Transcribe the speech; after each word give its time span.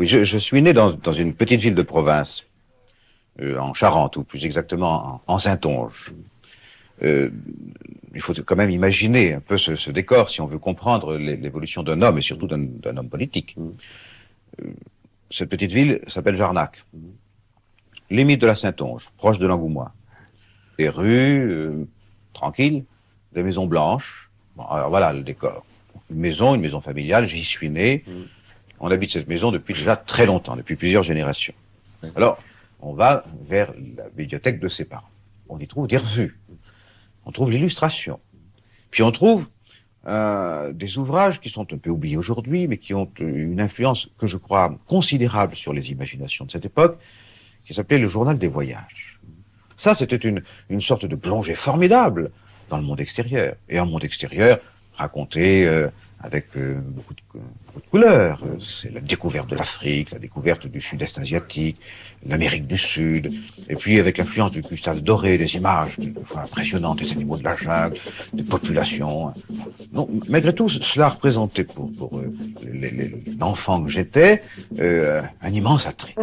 Oui, 0.00 0.06
je, 0.06 0.38
suis 0.38 0.62
né 0.62 0.72
dans, 0.72 1.12
une 1.12 1.34
petite 1.34 1.60
ville 1.60 1.74
de 1.74 1.82
province, 1.82 2.46
euh, 3.38 3.58
en 3.58 3.74
Charente, 3.74 4.16
ou 4.16 4.24
plus 4.24 4.46
exactement 4.46 5.20
en, 5.26 5.36
Saintonge. 5.36 6.14
Euh, 7.02 7.28
il 8.14 8.22
faut 8.22 8.32
quand 8.46 8.56
même 8.56 8.70
imaginer 8.70 9.34
un 9.34 9.40
peu 9.40 9.58
ce, 9.58 9.90
décor 9.90 10.30
si 10.30 10.40
on 10.40 10.46
veut 10.46 10.58
comprendre 10.58 11.18
l'évolution 11.18 11.82
d'un 11.82 12.00
homme 12.00 12.16
et 12.16 12.22
surtout 12.22 12.46
d'un 12.46 12.96
homme 12.96 13.10
politique. 13.10 13.54
Euh, 14.62 14.70
cette 15.30 15.50
petite 15.50 15.72
ville 15.72 16.00
s'appelle 16.06 16.36
Jarnac, 16.36 16.82
limite 18.08 18.40
de 18.40 18.46
la 18.46 18.54
Saintonge, 18.54 19.06
proche 19.18 19.38
de 19.38 19.46
l'Angoumois. 19.46 19.92
Des 20.78 20.88
rues 20.88 21.86
tranquilles, 22.32 22.84
des 23.34 23.42
maisons 23.42 23.66
blanches. 23.66 24.30
alors 24.58 24.88
voilà 24.88 25.12
le 25.12 25.24
décor. 25.24 25.66
Une 26.10 26.20
maison, 26.20 26.54
une 26.54 26.62
maison 26.62 26.80
familiale, 26.80 27.26
j'y 27.26 27.44
suis 27.44 27.68
né. 27.68 28.02
On 28.80 28.90
habite 28.90 29.10
cette 29.10 29.28
maison 29.28 29.52
depuis 29.52 29.74
déjà 29.74 29.96
très 29.96 30.26
longtemps, 30.26 30.56
depuis 30.56 30.76
plusieurs 30.76 31.02
générations. 31.02 31.54
Alors, 32.16 32.42
on 32.80 32.94
va 32.94 33.24
vers 33.46 33.72
la 33.96 34.08
bibliothèque 34.08 34.58
de 34.58 34.68
ses 34.68 34.86
parents. 34.86 35.10
On 35.50 35.58
y 35.58 35.68
trouve 35.68 35.86
des 35.86 35.98
revues. 35.98 36.38
On 37.26 37.32
trouve 37.32 37.50
l'illustration. 37.50 38.18
Puis 38.90 39.02
on 39.02 39.12
trouve 39.12 39.46
euh, 40.06 40.72
des 40.72 40.96
ouvrages 40.96 41.40
qui 41.40 41.50
sont 41.50 41.70
un 41.72 41.76
peu 41.76 41.90
oubliés 41.90 42.16
aujourd'hui, 42.16 42.66
mais 42.66 42.78
qui 42.78 42.94
ont 42.94 43.10
une 43.18 43.60
influence 43.60 44.08
que 44.18 44.26
je 44.26 44.38
crois 44.38 44.74
considérable 44.86 45.54
sur 45.56 45.74
les 45.74 45.90
imaginations 45.90 46.46
de 46.46 46.50
cette 46.50 46.64
époque, 46.64 46.98
qui 47.66 47.74
s'appelait 47.74 47.98
le 47.98 48.08
journal 48.08 48.38
des 48.38 48.48
voyages. 48.48 49.20
Ça, 49.76 49.94
c'était 49.94 50.16
une, 50.16 50.42
une 50.70 50.80
sorte 50.80 51.04
de 51.04 51.16
plongée 51.16 51.54
formidable 51.54 52.30
dans 52.70 52.78
le 52.78 52.84
monde 52.84 53.00
extérieur. 53.00 53.56
Et 53.68 53.78
en 53.78 53.84
monde 53.84 54.04
extérieur, 54.04 54.58
raconté 55.00 55.66
euh, 55.66 55.88
avec 56.22 56.46
euh, 56.56 56.80
beaucoup, 56.80 57.14
de, 57.14 57.20
couleurs. 57.90 58.42
C'est 58.60 58.92
la 58.92 59.00
découverte 59.00 59.48
de 59.48 59.56
l'Afrique, 59.56 60.10
la 60.10 60.18
découverte 60.18 60.66
du 60.66 60.80
sud-est 60.80 61.16
asiatique, 61.18 61.78
l'Amérique 62.26 62.66
du 62.66 62.76
Sud, 62.76 63.32
et 63.68 63.76
puis 63.76 63.98
avec 63.98 64.18
l'influence 64.18 64.52
du 64.52 64.62
cristal 64.62 65.02
doré, 65.02 65.38
des 65.38 65.54
images 65.54 65.96
impressionnantes, 66.36 66.98
des 66.98 67.10
animaux 67.12 67.38
de 67.38 67.44
la 67.44 67.56
jungle, 67.56 67.96
des 68.34 68.42
populations. 68.42 69.32
Donc, 69.92 70.08
malgré 70.28 70.52
tout, 70.52 70.68
cela 70.68 71.08
représentait 71.08 71.64
pour, 71.64 71.90
pour 71.96 72.18
euh, 72.18 72.30
l'enfant 73.38 73.82
que 73.82 73.88
j'étais 73.88 74.42
un 74.78 75.52
immense 75.52 75.86
attrait. 75.86 76.14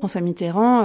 François 0.00 0.22
Mitterrand 0.22 0.84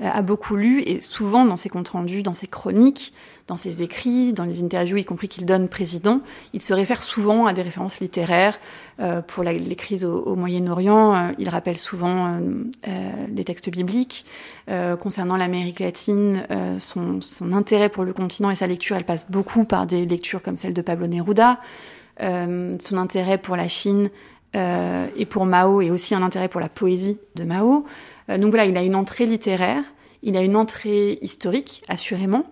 euh, 0.00 0.08
a 0.08 0.22
beaucoup 0.22 0.54
lu 0.54 0.80
et 0.80 1.00
souvent 1.00 1.44
dans 1.44 1.56
ses 1.56 1.68
comptes 1.68 1.88
rendus, 1.88 2.22
dans 2.22 2.34
ses 2.34 2.46
chroniques, 2.46 3.12
dans 3.48 3.56
ses 3.56 3.82
écrits, 3.82 4.32
dans 4.32 4.44
les 4.44 4.62
interviews, 4.62 4.96
y 4.96 5.04
compris 5.04 5.28
qu'il 5.28 5.44
donne 5.44 5.68
président, 5.68 6.20
il 6.52 6.62
se 6.62 6.72
réfère 6.72 7.02
souvent 7.02 7.46
à 7.46 7.52
des 7.52 7.62
références 7.62 8.00
littéraires. 8.00 8.58
Euh, 9.00 9.22
pour 9.22 9.42
les 9.42 9.76
crises 9.76 10.04
au, 10.04 10.36
Moyen-Orient, 10.36 11.14
euh, 11.14 11.32
il 11.38 11.48
rappelle 11.48 11.78
souvent 11.78 12.38
des 13.28 13.44
textes 13.44 13.70
bibliques. 13.70 14.24
concernant 15.00 15.36
l'Amérique 15.36 15.80
latine, 15.80 16.46
son, 16.78 17.20
intérêt 17.52 17.88
pour 17.88 18.04
le 18.04 18.12
continent 18.12 18.50
et 18.50 18.56
sa 18.56 18.68
lecture, 18.68 18.96
elle 18.96 19.04
passe 19.04 19.30
beaucoup 19.30 19.64
par 19.64 19.86
des 19.86 20.06
lectures 20.06 20.42
comme 20.42 20.56
celle 20.56 20.74
de 20.74 20.82
Pablo 20.82 21.08
Neruda. 21.08 21.58
son 22.20 22.96
intérêt 22.96 23.38
pour 23.38 23.56
la 23.56 23.68
Chine 23.68 24.10
et 24.54 25.26
pour 25.26 25.46
Mao 25.46 25.80
et 25.80 25.90
aussi 25.90 26.14
un 26.14 26.22
intérêt 26.22 26.48
pour 26.48 26.60
la 26.60 26.68
poésie 26.68 27.18
de 27.34 27.44
Mao. 27.44 27.84
Euh, 28.30 28.38
donc 28.38 28.50
voilà, 28.50 28.66
il 28.66 28.76
a 28.76 28.82
une 28.82 28.94
entrée 28.94 29.26
littéraire, 29.26 29.84
il 30.22 30.36
a 30.36 30.42
une 30.42 30.56
entrée 30.56 31.18
historique, 31.20 31.82
assurément. 31.88 32.44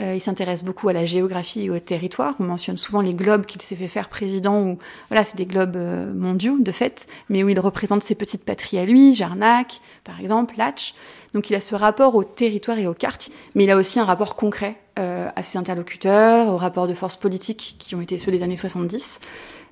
Euh, 0.00 0.14
il 0.14 0.20
s'intéresse 0.20 0.64
beaucoup 0.64 0.88
à 0.88 0.92
la 0.92 1.04
géographie 1.04 1.64
et 1.64 1.70
au 1.70 1.78
territoire. 1.78 2.34
On 2.40 2.44
mentionne 2.44 2.78
souvent 2.78 3.02
les 3.02 3.14
globes 3.14 3.44
qu'il 3.44 3.60
s'est 3.60 3.76
fait 3.76 3.88
faire 3.88 4.08
président, 4.08 4.62
ou 4.62 4.78
voilà, 5.08 5.22
c'est 5.22 5.36
des 5.36 5.44
globes 5.44 5.76
euh, 5.76 6.12
mondiaux 6.14 6.56
de 6.58 6.72
fait, 6.72 7.06
mais 7.28 7.42
où 7.42 7.48
il 7.50 7.60
représente 7.60 8.02
ses 8.02 8.14
petites 8.14 8.44
patries 8.44 8.78
à 8.78 8.86
lui, 8.86 9.14
Jarnac, 9.14 9.80
par 10.04 10.18
exemple, 10.20 10.54
Latch. 10.56 10.94
Donc 11.34 11.50
il 11.50 11.54
a 11.54 11.60
ce 11.60 11.74
rapport 11.74 12.14
au 12.14 12.24
territoire 12.24 12.78
et 12.78 12.86
aux 12.86 12.94
cartes, 12.94 13.30
mais 13.54 13.64
il 13.64 13.70
a 13.70 13.76
aussi 13.76 14.00
un 14.00 14.04
rapport 14.04 14.34
concret 14.34 14.76
euh, 14.98 15.28
à 15.34 15.42
ses 15.42 15.58
interlocuteurs, 15.58 16.48
aux 16.48 16.58
rapports 16.58 16.86
de 16.86 16.94
force 16.94 17.16
politiques 17.16 17.76
qui 17.78 17.94
ont 17.94 18.00
été 18.00 18.18
ceux 18.18 18.30
des 18.30 18.42
années 18.42 18.56
70. 18.56 19.20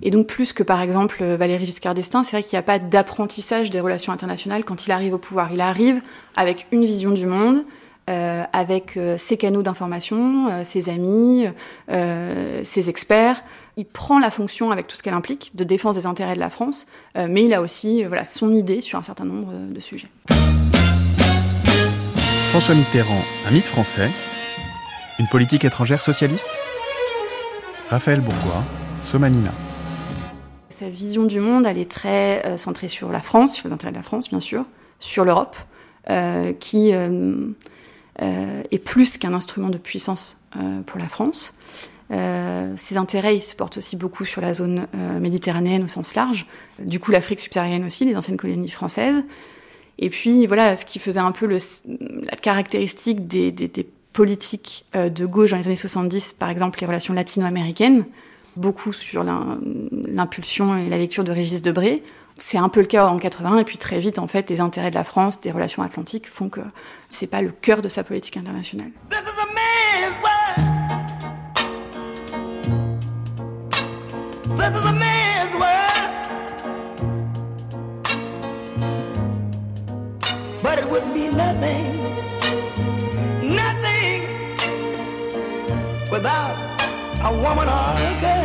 Et 0.02 0.10
donc 0.10 0.26
plus 0.26 0.54
que 0.54 0.62
par 0.62 0.80
exemple 0.80 1.22
Valéry 1.22 1.66
Giscard 1.66 1.92
d'Estaing, 1.92 2.22
c'est 2.24 2.36
vrai 2.36 2.42
qu'il 2.42 2.56
n'y 2.56 2.60
a 2.60 2.62
pas 2.62 2.78
d'apprentissage 2.78 3.68
des 3.68 3.80
relations 3.80 4.12
internationales 4.12 4.64
quand 4.64 4.86
il 4.86 4.92
arrive 4.92 5.12
au 5.12 5.18
pouvoir. 5.18 5.52
Il 5.52 5.60
arrive 5.60 6.00
avec 6.36 6.66
une 6.72 6.86
vision 6.86 7.10
du 7.10 7.26
monde, 7.26 7.64
avec 8.52 8.96
euh, 8.96 9.16
ses 9.18 9.36
canaux 9.36 9.62
d'information, 9.62 10.48
euh, 10.50 10.64
ses 10.64 10.88
amis, 10.88 11.46
ses 12.64 12.88
experts. 12.88 13.42
Il 13.76 13.86
prend 13.86 14.18
la 14.18 14.30
fonction 14.30 14.70
avec 14.70 14.88
tout 14.88 14.96
ce 14.96 15.02
qu'elle 15.02 15.14
implique 15.14 15.52
de 15.54 15.64
défense 15.64 15.96
des 15.96 16.06
intérêts 16.06 16.34
de 16.34 16.40
la 16.40 16.50
France, 16.50 16.86
mais 17.16 17.44
il 17.44 17.54
a 17.54 17.62
aussi 17.62 18.04
voilà, 18.04 18.24
son 18.24 18.52
idée 18.52 18.80
sur 18.80 18.98
un 18.98 19.02
certain 19.02 19.24
nombre 19.24 19.52
de 19.52 19.80
sujets. 19.80 20.08
François 22.50 22.74
Mitterrand, 22.74 23.22
un 23.46 23.50
mythe 23.52 23.64
français, 23.64 24.10
une 25.18 25.28
politique 25.28 25.64
étrangère 25.64 26.00
socialiste 26.00 26.50
Raphaël 27.88 28.20
Bourgois, 28.20 28.64
Somanina. 29.04 29.52
Sa 30.68 30.88
vision 30.88 31.24
du 31.24 31.40
monde, 31.40 31.64
elle 31.64 31.78
est 31.78 31.90
très 31.90 32.58
centrée 32.58 32.88
sur 32.88 33.10
la 33.10 33.22
France, 33.22 33.54
sur 33.54 33.68
les 33.68 33.74
intérêts 33.74 33.92
de 33.92 33.96
la 33.96 34.02
France, 34.02 34.28
bien 34.28 34.40
sûr, 34.40 34.64
sur 34.98 35.24
l'Europe, 35.24 35.56
qui 36.58 36.92
euh, 36.92 37.46
est 38.18 38.78
plus 38.78 39.18
qu'un 39.18 39.34
instrument 39.34 39.70
de 39.70 39.78
puissance 39.78 40.38
euh, 40.56 40.80
pour 40.82 40.98
la 40.98 41.08
France. 41.08 41.54
Euh, 42.10 42.74
ses 42.76 42.96
intérêts, 42.96 43.36
ils 43.36 43.40
se 43.40 43.54
portent 43.54 43.76
aussi 43.76 43.96
beaucoup 43.96 44.24
sur 44.24 44.40
la 44.40 44.52
zone 44.52 44.88
méditerranéenne 45.20 45.84
au 45.84 45.88
sens 45.88 46.14
large, 46.16 46.46
du 46.80 46.98
coup 46.98 47.12
l'Afrique 47.12 47.38
subsaharienne 47.38 47.84
aussi, 47.84 48.04
les 48.04 48.16
anciennes 48.16 48.36
colonies 48.36 48.70
françaises. 48.70 49.22
Et 49.98 50.10
puis 50.10 50.46
voilà, 50.46 50.74
ce 50.74 50.84
qui 50.84 50.98
faisait 50.98 51.20
un 51.20 51.30
peu 51.30 51.46
la 51.46 52.36
caractéristique 52.36 53.28
des, 53.28 53.54
politiques 54.12 54.86
de 54.94 55.24
gauche 55.24 55.52
dans 55.52 55.58
les 55.58 55.66
années 55.66 55.76
70, 55.76 56.32
par 56.32 56.50
exemple 56.50 56.80
les 56.80 56.86
relations 56.86 57.14
latino-américaines, 57.14 58.04
beaucoup 58.56 58.92
sur 58.92 59.22
l'impulsion 59.22 60.76
et 60.76 60.88
la 60.88 60.98
lecture 60.98 61.22
de 61.22 61.30
Régis 61.30 61.62
Debré, 61.62 62.02
c'est 62.40 62.58
un 62.58 62.68
peu 62.68 62.80
le 62.80 62.86
cas 62.86 63.06
en 63.06 63.18
80, 63.18 63.58
et 63.58 63.64
puis 63.64 63.78
très 63.78 64.00
vite, 64.00 64.18
en 64.18 64.26
fait, 64.26 64.50
les 64.50 64.60
intérêts 64.60 64.90
de 64.90 64.94
la 64.94 65.04
France, 65.04 65.40
des 65.40 65.52
relations 65.52 65.82
atlantiques, 65.82 66.28
font 66.28 66.48
que 66.48 66.60
c'est 67.08 67.26
pas 67.26 67.42
le 67.42 67.50
cœur 67.50 67.82
de 67.82 67.88
sa 67.88 68.02
politique 68.02 68.36
internationale. 68.36 68.90
Without 86.10 86.56
a 87.22 87.32
woman 87.32 87.68
or 87.68 87.94
a 87.96 88.20
girl. 88.20 88.39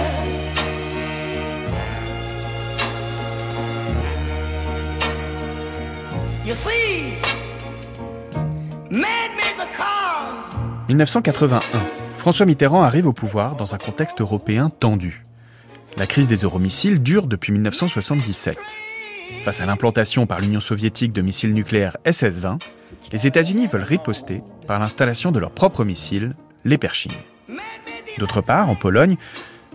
1981, 10.88 11.60
François 12.18 12.46
Mitterrand 12.46 12.84
arrive 12.84 13.08
au 13.08 13.14
pouvoir 13.14 13.56
dans 13.56 13.74
un 13.74 13.80
contexte 13.80 14.22
européen 14.22 14.70
tendu. 14.70 15.26
La 15.98 16.06
crise 16.06 16.28
des 16.28 16.36
euromissiles 16.36 17.02
dure 17.02 17.26
depuis 17.26 17.52
1977. 17.52 18.60
Face 19.44 19.60
à 19.60 19.66
l'implantation 19.66 20.28
par 20.28 20.40
l'Union 20.40 20.60
soviétique 20.60 21.14
de 21.14 21.24
missiles 21.24 21.56
nucléaires 21.56 21.98
SS-20, 22.06 22.62
les 23.12 23.26
États-Unis 23.26 23.66
veulent 23.66 23.82
riposter 23.82 24.44
par 24.68 24.80
l'installation 24.80 25.32
de 25.32 25.40
leurs 25.40 25.50
propres 25.50 25.84
missiles, 25.84 26.36
les 26.64 26.78
Pershing. 26.78 27.14
D'autre 28.20 28.42
part, 28.42 28.70
en 28.70 28.76
Pologne, 28.76 29.18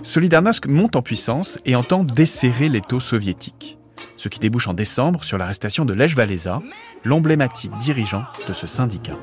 Solidarnosc 0.05 0.69
monte 0.69 0.95
en 0.95 1.03
puissance 1.03 1.59
et 1.67 1.75
entend 1.75 2.05
desserrer 2.05 2.69
l'étau 2.69 3.01
soviétique 3.01 3.80
ce 4.17 4.29
qui 4.29 4.39
débouche 4.39 4.69
en 4.69 4.75
décembre 4.75 5.25
sur 5.25 5.39
l'arrestation 5.39 5.85
de 5.85 5.95
Lech 5.95 6.17
Walesa, 6.17 6.63
l'emblématique 7.05 7.73
dirigeant 7.79 8.25
de 8.49 8.53
ce 8.53 8.67
syndicat. 8.67 9.17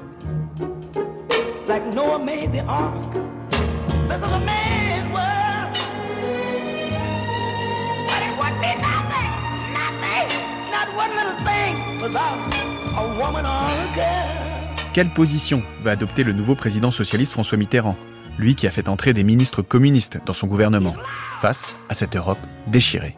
Quelle 14.94 15.10
position 15.10 15.62
va 15.84 15.92
adopter 15.92 16.24
le 16.24 16.34
nouveau 16.34 16.56
président 16.56 16.90
socialiste 16.90 17.34
François 17.34 17.58
Mitterrand, 17.58 17.96
lui 18.40 18.56
qui 18.56 18.66
a 18.66 18.72
fait 18.72 18.90
entrer 18.90 19.14
des 19.14 19.24
ministres 19.24 19.62
communistes 19.62 20.20
dans 20.26 20.34
son 20.34 20.48
gouvernement, 20.48 20.96
face 21.40 21.74
à 21.90 21.94
cette 21.94 22.16
Europe 22.16 22.40
déchirée? 22.66 23.16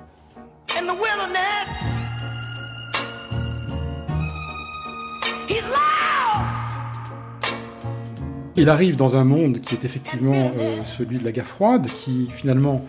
Il 8.59 8.69
arrive 8.69 8.97
dans 8.97 9.15
un 9.15 9.23
monde 9.23 9.61
qui 9.61 9.73
est 9.73 9.85
effectivement 9.85 10.51
celui 10.83 11.17
de 11.17 11.23
la 11.23 11.31
guerre 11.31 11.47
froide, 11.47 11.87
qui 11.95 12.27
finalement 12.29 12.85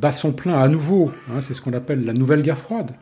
bat 0.00 0.12
son 0.12 0.32
plein 0.32 0.60
à 0.60 0.68
nouveau. 0.68 1.10
Hein, 1.28 1.40
c'est 1.40 1.52
ce 1.52 1.60
qu'on 1.60 1.72
appelle 1.72 2.04
la 2.04 2.12
nouvelle 2.12 2.42
guerre 2.42 2.58
froide. 2.58 2.92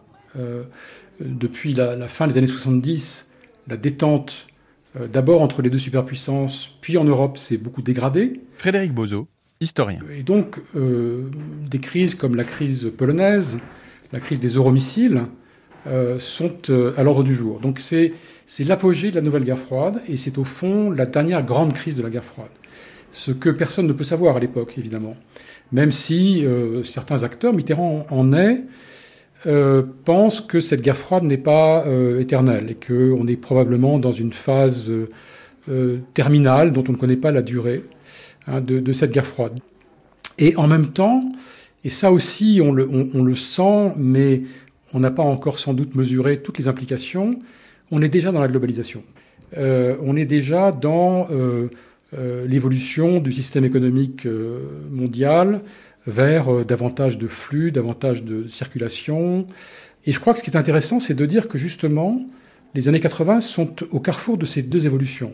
depuis 1.21 1.75
la, 1.75 2.09
fin 2.09 2.27
des 2.27 2.39
années 2.39 2.47
70, 2.47 3.27
la 3.69 3.77
détente 3.77 4.47
d'abord 5.13 5.43
entre 5.43 5.61
les 5.61 5.69
deux 5.69 5.79
superpuissances, 5.79 6.75
puis 6.81 6.97
en 6.97 7.05
Europe, 7.05 7.37
s'est 7.37 7.59
beaucoup 7.59 7.83
dégradée. 7.83 8.41
Frédéric 8.57 8.95
Bozo, 8.95 9.29
historien. 9.61 10.01
Et 10.17 10.23
donc, 10.23 10.61
des 10.75 11.79
crises 11.79 12.15
comme 12.15 12.37
la 12.37 12.45
crise 12.45 12.91
polonaise, 12.97 13.59
la 14.13 14.21
crise 14.21 14.41
des 14.41 14.49
euromissiles, 14.49 15.27
euh, 15.89 16.21
sont 16.21 16.59
euh, 16.71 16.95
à 16.97 17.03
l'ordre 17.03 17.25
du 17.25 17.35
jour. 17.35 17.59
Donc 17.59 17.81
c'est 17.81 18.13
l'apogée 18.61 19.11
de 19.11 19.17
la 19.17 19.23
nouvelle 19.23 19.45
guerre 19.45 19.59
froide 19.59 20.03
et 20.09 20.17
c'est 20.17 20.39
au 20.39 20.45
fond 20.45 20.91
la 20.91 21.07
dernière 21.07 21.43
grande 21.45 21.73
crise 21.73 21.97
de 21.97 22.03
la 22.03 22.11
guerre 22.11 22.25
froide. 22.25 22.51
Ce 23.11 23.31
que 23.31 23.51
personne 23.51 23.87
ne 23.87 23.93
peut 23.93 24.05
savoir 24.05 24.37
à 24.37 24.41
l'époque, 24.41 24.75
évidemment. 24.79 25.17
Même 25.71 25.91
si 25.91 26.45
euh, 26.45 26.83
certains 26.83 27.23
acteurs, 27.23 27.53
Mitterrand 27.53 28.07
en 28.11 28.33
est, 28.33 28.63
pensent 30.05 30.41
que 30.41 30.61
cette 30.61 30.83
guerre 30.83 30.97
froide 30.97 31.25
n'est 31.25 31.37
pas 31.37 31.85
éternelle 32.21 32.71
et 32.71 32.77
qu'on 32.77 33.27
est 33.27 33.37
probablement 33.37 33.99
dans 33.99 34.13
une 34.13 34.33
phase 34.33 34.89
terminale 36.15 36.71
dont 36.71 36.85
on 36.89 36.93
ne 36.93 36.97
connaît 36.97 37.17
pas 37.17 37.33
la 37.33 37.43
durée 37.43 37.83
hein, 38.47 38.61
de, 38.61 38.93
cette 38.93 39.11
guerre 39.11 39.27
froide. 39.27 39.59
Et 40.39 40.55
en 40.55 40.69
même 40.69 40.93
temps, 40.93 41.25
et 41.83 41.91
ça 41.91 42.13
aussi 42.13 42.61
on 42.63 42.73
le 42.73 43.35
sent, 43.35 43.95
mais 43.97 44.43
on 44.95 45.01
n'a 45.01 45.11
pas 45.11 45.25
encore 45.25 45.59
sans 45.59 45.75
doute 45.75 45.95
mesuré 45.95 46.41
toutes 46.41 46.59
les 46.59 46.69
implications, 46.69 47.41
on 47.93 48.03
est 48.03 48.09
déjà 48.09 48.33
dans 48.33 48.41
la 48.41 48.49
globalisation. 48.49 49.05
Euh, 49.57 49.97
on 50.03 50.17
est 50.17 50.25
déjà 50.25 50.73
dans 50.73 51.29
euh, 51.31 51.69
euh, 52.19 52.47
l'évolution 52.47 53.21
du 53.21 53.31
système 53.31 53.65
économique 53.65 54.27
mondial 54.91 55.61
vers 56.07 56.65
davantage 56.65 57.17
de 57.19 57.29
flux, 57.29 57.71
davantage 57.71 58.25
de 58.25 58.49
circulation. 58.49 59.47
Et 60.05 60.11
je 60.11 60.19
crois 60.19 60.33
que 60.33 60.41
ce 60.41 60.45
qui 60.45 60.51
est 60.51 60.57
intéressant, 60.57 60.99
c'est 60.99 61.15
de 61.15 61.27
dire 61.27 61.47
que 61.47 61.59
justement, 61.59 62.21
les 62.75 62.89
années 62.89 62.99
80 62.99 63.41
sont 63.41 63.71
au 63.93 64.01
carrefour 64.01 64.37
de 64.37 64.47
ces 64.47 64.63
deux 64.63 64.85
évolutions. 64.85 65.33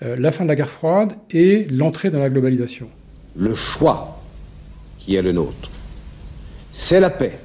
la 0.00 0.30
fin 0.30 0.44
de 0.44 0.48
la 0.48 0.54
guerre 0.54 0.70
froide 0.70 1.14
et 1.32 1.64
l'entrée 1.64 2.10
dans 2.10 2.20
la 2.20 2.28
globalisation. 2.28 2.88
Le 3.34 3.54
choix 3.54 4.22
qui 4.98 5.16
est 5.16 5.22
le 5.22 5.32
nôtre, 5.32 5.70
c'est 6.72 7.00
la 7.00 7.10
paix 7.10 7.40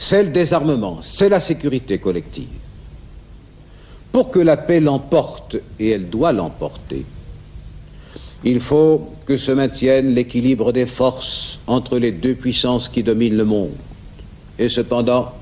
c'est 0.00 0.22
le 0.22 0.30
désarmement, 0.30 1.02
c'est 1.02 1.28
la 1.28 1.40
sécurité 1.40 1.98
collective. 1.98 2.48
Pour 4.12 4.30
que 4.30 4.40
la 4.40 4.56
paix 4.56 4.80
l'emporte, 4.80 5.56
et 5.78 5.90
elle 5.90 6.10
doit 6.10 6.32
l'emporter, 6.32 7.04
il 8.42 8.60
faut 8.60 9.12
que 9.26 9.36
se 9.36 9.52
maintienne 9.52 10.14
l'équilibre 10.14 10.72
des 10.72 10.86
forces 10.86 11.60
entre 11.66 11.98
les 11.98 12.12
deux 12.12 12.34
puissances 12.34 12.88
qui 12.88 13.02
dominent 13.02 13.36
le 13.36 13.44
monde. 13.44 13.76
Et 14.58 14.68
cependant, 14.68 15.32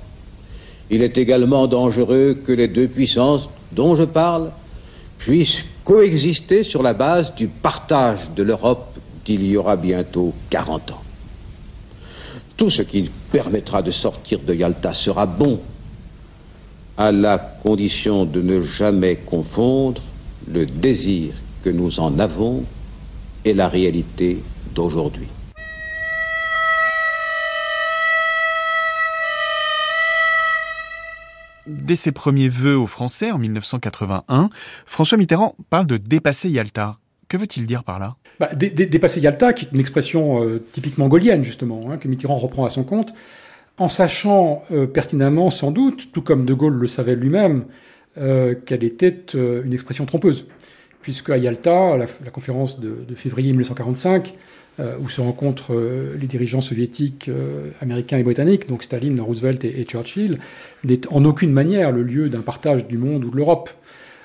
il 0.90 1.02
est 1.02 1.16
également 1.16 1.66
dangereux 1.66 2.38
que 2.44 2.52
les 2.52 2.68
deux 2.68 2.88
puissances 2.88 3.48
dont 3.72 3.94
je 3.94 4.04
parle 4.04 4.50
puissent 5.18 5.64
coexister 5.84 6.64
sur 6.64 6.82
la 6.82 6.94
base 6.94 7.34
du 7.34 7.48
partage 7.48 8.30
de 8.36 8.42
l'Europe 8.42 8.96
d'il 9.24 9.46
y 9.46 9.56
aura 9.56 9.76
bientôt 9.76 10.32
40 10.50 10.90
ans. 10.92 11.02
Tout 12.56 12.70
ce 12.70 12.82
qui 12.82 13.10
permettra 13.30 13.82
de 13.82 13.90
sortir 13.90 14.40
de 14.40 14.54
Yalta 14.54 14.94
sera 14.94 15.26
bon, 15.26 15.60
à 16.98 17.12
la 17.12 17.38
condition 17.38 18.24
de 18.24 18.42
ne 18.42 18.60
jamais 18.60 19.16
confondre 19.16 20.02
le 20.52 20.66
désir 20.66 21.32
que 21.62 21.70
nous 21.70 22.00
en 22.00 22.18
avons 22.18 22.64
et 23.44 23.54
la 23.54 23.68
réalité 23.68 24.42
d'aujourd'hui. 24.74 25.28
Dès 31.68 31.94
ses 31.94 32.10
premiers 32.10 32.48
vœux 32.48 32.76
aux 32.76 32.86
Français 32.86 33.30
en 33.30 33.38
1981, 33.38 34.50
François 34.84 35.18
Mitterrand 35.18 35.54
parle 35.70 35.86
de 35.86 35.98
dépasser 35.98 36.48
Yalta. 36.48 36.98
Que 37.28 37.36
veut-il 37.36 37.66
dire 37.66 37.84
par 37.84 38.00
là? 38.00 38.16
Bah, 38.40 38.48
Dépasser 38.54 39.20
Yalta, 39.20 39.52
qui 39.52 39.66
est 39.66 39.68
une 39.72 39.80
expression 39.80 40.42
euh, 40.42 40.64
typiquement 40.72 41.08
gaulienne, 41.08 41.44
justement, 41.44 41.90
hein, 41.90 41.98
que 41.98 42.08
Mitterrand 42.08 42.38
reprend 42.38 42.64
à 42.64 42.70
son 42.70 42.84
compte, 42.84 43.12
en 43.78 43.88
sachant 43.88 44.64
euh, 44.72 44.86
pertinemment, 44.86 45.50
sans 45.50 45.70
doute, 45.70 46.10
tout 46.12 46.22
comme 46.22 46.44
De 46.44 46.54
Gaulle 46.54 46.74
le 46.74 46.86
savait 46.86 47.16
lui-même, 47.16 47.64
euh, 48.18 48.54
qu'elle 48.54 48.84
était 48.84 49.16
une 49.34 49.72
expression 49.72 50.06
trompeuse. 50.06 50.46
Puisque 51.00 51.30
à 51.30 51.38
Yalta, 51.38 51.96
la, 51.96 52.06
la 52.24 52.30
conférence 52.30 52.80
de, 52.80 52.96
de, 53.08 53.14
février 53.14 53.50
1945, 53.50 54.34
où 55.00 55.08
se 55.08 55.20
rencontrent 55.20 55.74
les 56.20 56.26
dirigeants 56.28 56.60
soviétiques, 56.60 57.28
américains 57.80 58.18
et 58.18 58.22
britanniques, 58.22 58.68
donc 58.68 58.84
Staline, 58.84 59.20
Roosevelt 59.20 59.64
et, 59.64 59.82
Churchill, 59.82 60.38
n'est 60.84 61.00
en 61.08 61.24
aucune 61.24 61.50
manière 61.52 61.90
le 61.90 62.04
lieu 62.04 62.28
d'un 62.28 62.42
partage 62.42 62.86
du 62.86 62.96
monde 62.96 63.24
ou 63.24 63.30
de 63.30 63.36
l'Europe, 63.36 63.70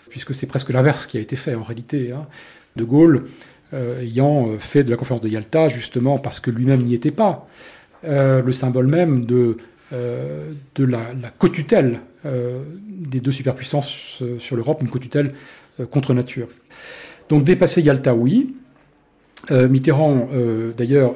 puisque 0.10 0.36
c'est 0.36 0.46
presque 0.46 0.70
l'inverse 0.70 1.08
qui 1.08 1.18
a 1.18 1.22
été 1.22 1.36
fait 1.36 1.56
en 1.56 1.64
réalité. 1.64 2.12
Hein. 2.12 2.28
De 2.76 2.84
Gaulle 2.84 3.26
euh, 3.74 4.02
ayant 4.02 4.50
euh, 4.50 4.60
fait 4.60 4.84
de 4.84 4.92
la 4.92 4.98
conférence 4.98 5.22
de 5.22 5.30
Yalta, 5.30 5.68
justement 5.68 6.20
parce 6.20 6.40
que 6.40 6.52
lui-même 6.52 6.84
n'y 6.84 6.94
était 6.94 7.10
pas, 7.10 7.48
euh, 7.48 7.83
le 8.04 8.52
symbole 8.52 8.88
même 8.88 9.26
de, 9.26 9.58
de 9.92 10.84
la, 10.86 11.06
co-tutelle 11.38 12.02
des 12.24 13.20
deux 13.20 13.32
superpuissances 13.32 14.24
sur 14.40 14.56
l'Europe, 14.56 14.82
une 14.82 14.90
co-tutelle 14.90 15.34
contre 15.92 16.14
nature. 16.14 16.48
Donc 17.30 17.44
dépasser 17.44 17.82
Yalta, 17.82 18.14
oui. 18.14 18.56
Mitterrand, 19.52 20.30
d'ailleurs, 20.78 21.16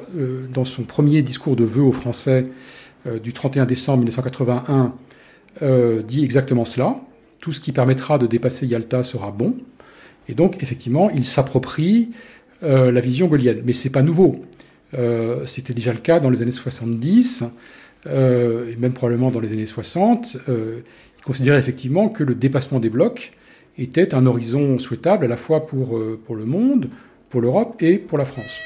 dans 0.52 0.64
son 0.64 0.82
premier 0.82 1.22
discours 1.22 1.56
de 1.56 1.64
vœux 1.64 1.82
aux 1.82 1.92
Français 1.92 2.46
du 3.22 3.32
31 3.32 3.64
décembre 3.64 3.98
1981, 3.98 4.92
dit 6.02 6.24
exactement 6.24 6.64
cela. 6.64 6.96
Tout 7.40 7.52
ce 7.52 7.60
qui 7.60 7.72
permettra 7.72 8.18
de 8.18 8.26
dépasser 8.26 8.66
Yalta 8.66 9.02
sera 9.02 9.30
bon. 9.30 9.56
Et 10.28 10.34
donc, 10.34 10.62
effectivement, 10.62 11.10
il 11.10 11.24
s'approprie 11.24 12.10
euh, 12.62 12.92
la 12.92 13.00
vision 13.00 13.26
gaulienne. 13.26 13.62
Mais 13.64 13.72
c'est 13.72 13.90
pas 13.90 14.02
nouveau. 14.02 14.44
Euh, 14.94 15.46
c'était 15.46 15.74
déjà 15.74 15.92
le 15.92 15.98
cas 15.98 16.20
dans 16.20 16.30
les 16.30 16.42
années 16.42 16.52
70, 16.52 17.44
euh, 18.06 18.72
et 18.72 18.76
même 18.76 18.92
probablement 18.92 19.30
dans 19.30 19.40
les 19.40 19.52
années 19.52 19.66
60. 19.66 20.36
il 20.46 21.24
considérait 21.24 21.58
effectivement 21.58 22.08
que 22.08 22.24
le 22.24 22.34
dépassement 22.34 22.80
des 22.80 22.90
blocs 22.90 23.32
était 23.76 24.14
un 24.14 24.26
horizon 24.26 24.78
souhaitable 24.78 25.24
à 25.24 25.28
la 25.28 25.36
fois 25.36 25.66
pour, 25.66 26.00
pour 26.24 26.36
le 26.36 26.44
monde, 26.44 26.88
pour 27.30 27.40
l'Europe 27.40 27.76
et 27.80 27.98
pour 27.98 28.18
la 28.18 28.24
France. 28.24 28.58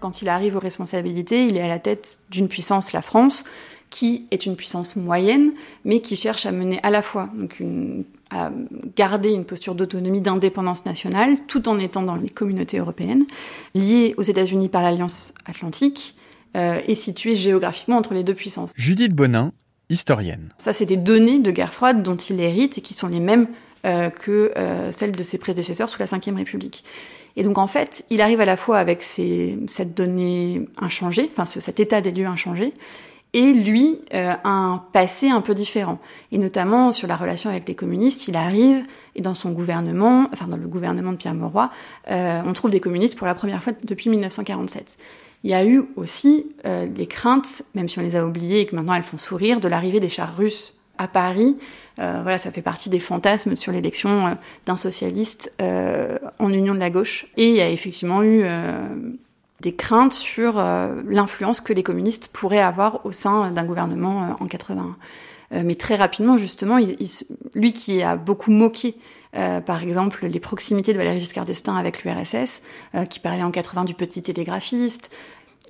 Quand 0.00 0.22
il 0.22 0.28
arrive 0.28 0.56
aux 0.56 0.60
responsabilités, 0.60 1.44
il 1.44 1.56
est 1.56 1.62
à 1.62 1.68
la 1.68 1.80
tête 1.80 2.20
d'une 2.30 2.48
puissance, 2.48 2.92
la 2.92 3.02
France, 3.02 3.44
qui 3.90 4.26
est 4.30 4.46
une 4.46 4.54
puissance 4.54 4.96
moyenne, 4.96 5.52
mais 5.84 6.00
qui 6.00 6.14
cherche 6.14 6.46
à 6.46 6.52
mener 6.52 6.78
à 6.82 6.90
la 6.90 7.02
fois 7.02 7.30
donc 7.34 7.60
à 8.30 8.50
garder 8.96 9.30
une 9.30 9.44
posture 9.44 9.74
d'autonomie, 9.74 10.20
d'indépendance 10.20 10.84
nationale, 10.84 11.36
tout 11.46 11.68
en 11.68 11.78
étant 11.78 12.02
dans 12.02 12.16
les 12.16 12.28
communautés 12.28 12.78
européennes, 12.78 13.24
liées 13.74 14.14
aux 14.16 14.22
États-Unis 14.22 14.68
par 14.68 14.82
l'Alliance 14.82 15.32
Atlantique 15.46 16.14
euh, 16.56 16.80
et 16.86 16.94
située 16.94 17.34
géographiquement 17.34 17.96
entre 17.96 18.14
les 18.14 18.24
deux 18.24 18.34
puissances. 18.34 18.72
Judith 18.76 19.14
Bonin, 19.14 19.52
historienne. 19.90 20.50
Ça, 20.58 20.72
c'est 20.72 20.86
des 20.86 20.96
données 20.96 21.38
de 21.38 21.50
guerre 21.50 21.72
froide 21.72 22.02
dont 22.02 22.16
il 22.16 22.40
hérite 22.40 22.78
et 22.78 22.80
qui 22.80 22.94
sont 22.94 23.06
les 23.06 23.20
mêmes 23.20 23.48
euh, 23.86 24.10
que 24.10 24.52
euh, 24.56 24.92
celles 24.92 25.12
de 25.12 25.22
ses 25.22 25.38
prédécesseurs 25.38 25.88
sous 25.88 25.98
la 25.98 26.06
Ve 26.06 26.36
République. 26.36 26.84
Et 27.36 27.42
donc 27.44 27.58
en 27.58 27.68
fait, 27.68 28.04
il 28.10 28.20
arrive 28.20 28.40
à 28.40 28.44
la 28.44 28.56
fois 28.56 28.78
avec 28.78 29.02
cette 29.04 29.94
donnée 29.94 30.68
inchangée, 30.76 31.30
enfin 31.30 31.44
cet 31.44 31.78
état 31.78 32.00
des 32.00 32.10
lieux 32.10 32.26
inchangé, 32.26 32.74
et 33.32 33.52
lui 33.52 34.00
euh, 34.14 34.32
un 34.44 34.82
passé 34.92 35.28
un 35.28 35.40
peu 35.40 35.54
différent. 35.54 35.98
Et 36.32 36.38
notamment 36.38 36.92
sur 36.92 37.08
la 37.08 37.16
relation 37.16 37.50
avec 37.50 37.68
les 37.68 37.74
communistes, 37.74 38.28
il 38.28 38.36
arrive, 38.36 38.84
et 39.14 39.20
dans 39.20 39.34
son 39.34 39.50
gouvernement, 39.50 40.28
enfin 40.32 40.46
dans 40.46 40.56
le 40.56 40.68
gouvernement 40.68 41.12
de 41.12 41.16
Pierre 41.16 41.34
Mauroy, 41.34 41.70
euh, 42.10 42.40
on 42.46 42.52
trouve 42.52 42.70
des 42.70 42.80
communistes 42.80 43.18
pour 43.18 43.26
la 43.26 43.34
première 43.34 43.62
fois 43.62 43.72
depuis 43.84 44.10
1947. 44.10 44.98
Il 45.44 45.50
y 45.50 45.54
a 45.54 45.64
eu 45.64 45.82
aussi 45.96 46.46
euh, 46.66 46.86
les 46.96 47.06
craintes, 47.06 47.62
même 47.74 47.88
si 47.88 47.98
on 47.98 48.02
les 48.02 48.16
a 48.16 48.26
oubliées 48.26 48.60
et 48.60 48.66
que 48.66 48.74
maintenant 48.74 48.94
elles 48.94 49.02
font 49.02 49.18
sourire, 49.18 49.60
de 49.60 49.68
l'arrivée 49.68 50.00
des 50.00 50.08
chars 50.08 50.36
russes 50.36 50.74
à 50.98 51.06
Paris. 51.06 51.56
Euh, 52.00 52.20
voilà, 52.22 52.38
ça 52.38 52.50
fait 52.50 52.62
partie 52.62 52.90
des 52.90 52.98
fantasmes 52.98 53.54
sur 53.54 53.70
l'élection 53.70 54.26
euh, 54.26 54.30
d'un 54.66 54.76
socialiste 54.76 55.56
en 55.60 56.52
union 56.52 56.74
de 56.74 56.80
la 56.80 56.90
gauche. 56.90 57.26
Et 57.36 57.50
il 57.50 57.54
y 57.54 57.60
a 57.60 57.70
effectivement 57.70 58.22
eu 58.22 58.44
des 59.60 59.74
craintes 59.74 60.12
sur 60.12 60.58
euh, 60.58 61.02
l'influence 61.06 61.60
que 61.60 61.72
les 61.72 61.82
communistes 61.82 62.28
pourraient 62.28 62.60
avoir 62.60 63.04
au 63.04 63.12
sein 63.12 63.50
d'un 63.50 63.64
gouvernement 63.64 64.24
euh, 64.24 64.44
en 64.44 64.46
81. 64.46 64.96
Euh, 65.52 65.62
mais 65.64 65.74
très 65.74 65.96
rapidement, 65.96 66.36
justement, 66.36 66.78
lui 67.54 67.72
qui 67.72 68.02
a 68.02 68.16
beaucoup 68.16 68.50
moqué 68.50 68.96
par 69.66 69.82
exemple, 69.82 70.26
les 70.26 70.40
proximités 70.40 70.92
de 70.92 70.98
Valéry 70.98 71.20
Giscard 71.20 71.44
d'Estaing 71.44 71.76
avec 71.76 72.02
l'URSS, 72.02 72.62
qui 73.08 73.20
parlait 73.20 73.42
en 73.42 73.52
80 73.52 73.84
du 73.84 73.94
petit 73.94 74.20
télégraphiste, 74.20 75.14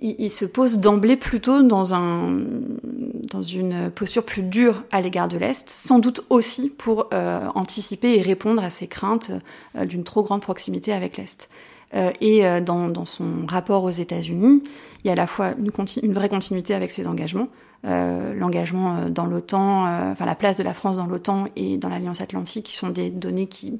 il, 0.00 0.30
se 0.30 0.46
pose 0.46 0.78
d'emblée 0.78 1.16
plutôt 1.16 1.62
dans, 1.62 1.92
un, 1.92 2.38
dans 2.84 3.42
une 3.42 3.90
posture 3.90 4.24
plus 4.24 4.42
dure 4.42 4.84
à 4.90 5.02
l'égard 5.02 5.28
de 5.28 5.36
l'Est, 5.36 5.68
sans 5.68 5.98
doute 5.98 6.24
aussi 6.30 6.70
pour 6.70 7.08
anticiper 7.12 8.16
et 8.16 8.22
répondre 8.22 8.62
à 8.62 8.70
ces 8.70 8.86
craintes 8.86 9.32
d'une 9.74 10.04
trop 10.04 10.22
grande 10.22 10.40
proximité 10.40 10.92
avec 10.92 11.18
l'Est. 11.18 11.50
Euh, 11.94 12.10
et 12.20 12.42
dans, 12.60 12.88
dans, 12.88 13.04
son 13.04 13.46
rapport 13.48 13.84
aux 13.84 13.90
États-Unis, 13.90 14.62
il 15.04 15.06
y 15.06 15.10
a 15.10 15.12
à 15.12 15.16
la 15.16 15.26
fois 15.26 15.54
une, 15.58 16.12
vraie 16.12 16.28
continuité 16.28 16.74
avec 16.74 16.90
ses 16.90 17.06
engagements, 17.06 17.48
l'engagement 17.84 19.08
dans 19.08 19.24
l'OTAN, 19.24 19.84
enfin 20.10 20.26
la 20.26 20.34
place 20.34 20.56
de 20.56 20.64
la 20.64 20.74
France 20.74 20.96
dans 20.96 21.06
l'OTAN 21.06 21.46
et 21.54 21.78
dans 21.78 21.88
l'Alliance 21.88 22.20
Atlantique, 22.20 22.68
sont 22.68 22.90
des 22.90 23.08
données 23.08 23.46
qui 23.46 23.78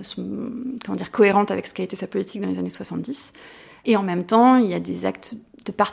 sont 0.00 0.24
comment 0.84 0.96
dire, 0.96 1.10
cohérentes 1.10 1.50
avec 1.50 1.66
ce 1.66 1.74
qu'a 1.74 1.82
été 1.82 1.94
sa 1.94 2.06
politique 2.06 2.40
dans 2.40 2.48
les 2.48 2.58
années 2.58 2.70
70. 2.70 3.34
Et 3.84 3.96
en 3.96 4.02
même 4.02 4.24
temps, 4.24 4.56
il 4.56 4.70
y 4.70 4.74
a 4.74 4.80
des 4.80 5.04
actes 5.04 5.34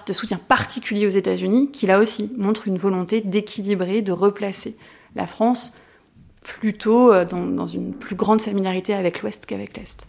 de, 0.08 0.14
soutien 0.14 0.40
particuliers 0.48 1.06
aux 1.06 1.10
États-Unis 1.10 1.72
qui, 1.72 1.88
là 1.88 2.00
aussi, 2.00 2.32
montrent 2.38 2.68
une 2.68 2.78
volonté 2.78 3.22
d'équilibrer, 3.22 4.02
de 4.02 4.12
replacer 4.12 4.78
la 5.16 5.28
France 5.28 5.74
plutôt 6.44 7.12
euh, 7.12 7.26
dans 7.26 7.68
une 7.68 7.94
plus 7.94 8.16
grande 8.16 8.42
familiarité 8.42 8.94
avec 8.94 9.22
l'Ouest 9.22 9.46
qu'avec 9.46 9.78
l'Est. 9.78 10.08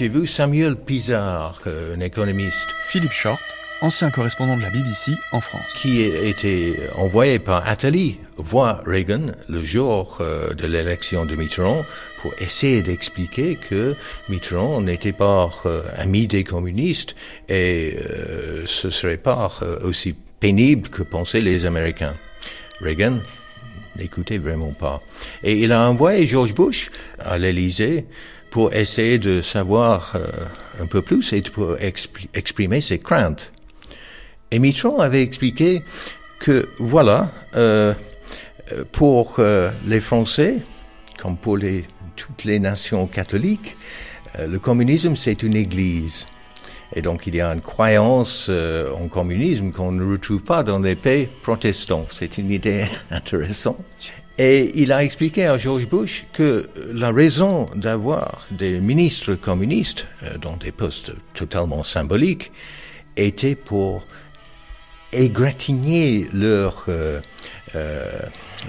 J'ai 0.00 0.08
vu 0.08 0.26
Samuel 0.26 0.76
Pizarre, 0.76 1.60
euh, 1.66 1.94
un 1.94 2.00
économiste. 2.00 2.70
Philippe 2.88 3.12
Short, 3.12 3.38
ancien 3.82 4.10
correspondant 4.10 4.56
de 4.56 4.62
la 4.62 4.70
BBC 4.70 5.12
en 5.30 5.42
France. 5.42 5.66
Qui 5.76 6.00
était 6.00 6.74
envoyé 6.94 7.38
par 7.38 7.68
Attali 7.68 8.18
voir 8.38 8.82
Reagan 8.86 9.26
le 9.50 9.62
jour 9.62 10.16
euh, 10.22 10.54
de 10.54 10.66
l'élection 10.66 11.26
de 11.26 11.36
Mitterrand 11.36 11.84
pour 12.22 12.32
essayer 12.38 12.80
d'expliquer 12.80 13.56
que 13.56 13.94
Mitterrand 14.30 14.80
n'était 14.80 15.12
pas 15.12 15.50
euh, 15.66 15.82
ami 15.98 16.26
des 16.26 16.44
communistes 16.44 17.14
et 17.50 17.98
ce 18.64 18.88
serait 18.88 19.18
pas 19.18 19.50
aussi 19.82 20.14
pénible 20.14 20.88
que 20.88 21.02
pensaient 21.02 21.42
les 21.42 21.66
Américains. 21.66 22.14
Reagan 22.80 23.18
n'écoutait 23.96 24.38
vraiment 24.38 24.72
pas. 24.72 25.02
Et 25.42 25.62
il 25.62 25.72
a 25.72 25.90
envoyé 25.90 26.26
George 26.26 26.54
Bush 26.54 26.90
à 27.18 27.36
l'Élysée 27.36 28.06
pour 28.50 28.72
essayer 28.74 29.18
de 29.18 29.42
savoir 29.42 30.16
un 30.80 30.86
peu 30.86 31.02
plus 31.02 31.32
et 31.32 31.42
pour 31.42 31.76
exprimer 31.80 32.80
ses 32.80 32.98
craintes. 32.98 33.52
Et 34.50 34.58
Mitterrand 34.58 34.98
avait 34.98 35.22
expliqué 35.22 35.82
que 36.40 36.66
voilà, 36.78 37.30
euh, 37.54 37.94
pour 38.92 39.36
euh, 39.38 39.70
les 39.84 40.00
Français, 40.00 40.56
comme 41.18 41.36
pour 41.36 41.56
les, 41.56 41.84
toutes 42.16 42.44
les 42.44 42.58
nations 42.58 43.06
catholiques, 43.06 43.76
euh, 44.38 44.46
le 44.46 44.58
communisme 44.58 45.16
c'est 45.16 45.42
une 45.42 45.56
église. 45.56 46.26
Et 46.94 47.02
donc 47.02 47.26
il 47.26 47.34
y 47.36 47.40
a 47.40 47.52
une 47.52 47.60
croyance 47.60 48.48
euh, 48.50 48.92
en 48.94 49.08
communisme 49.08 49.70
qu'on 49.70 49.92
ne 49.92 50.04
retrouve 50.04 50.42
pas 50.42 50.62
dans 50.62 50.78
les 50.78 50.96
pays 50.96 51.28
protestants. 51.42 52.06
C'est 52.10 52.38
une 52.38 52.50
idée 52.50 52.84
intéressante. 53.10 53.78
Et 54.42 54.70
il 54.74 54.90
a 54.90 55.04
expliqué 55.04 55.44
à 55.44 55.58
George 55.58 55.86
Bush 55.86 56.24
que 56.32 56.66
la 56.94 57.12
raison 57.12 57.66
d'avoir 57.76 58.46
des 58.50 58.80
ministres 58.80 59.34
communistes 59.34 60.06
dans 60.40 60.56
des 60.56 60.72
postes 60.72 61.12
totalement 61.34 61.82
symboliques 61.82 62.50
était 63.18 63.54
pour 63.54 64.02
égratigner 65.12 66.24
leur, 66.32 66.86
euh, 66.88 67.20
euh, 67.74 68.06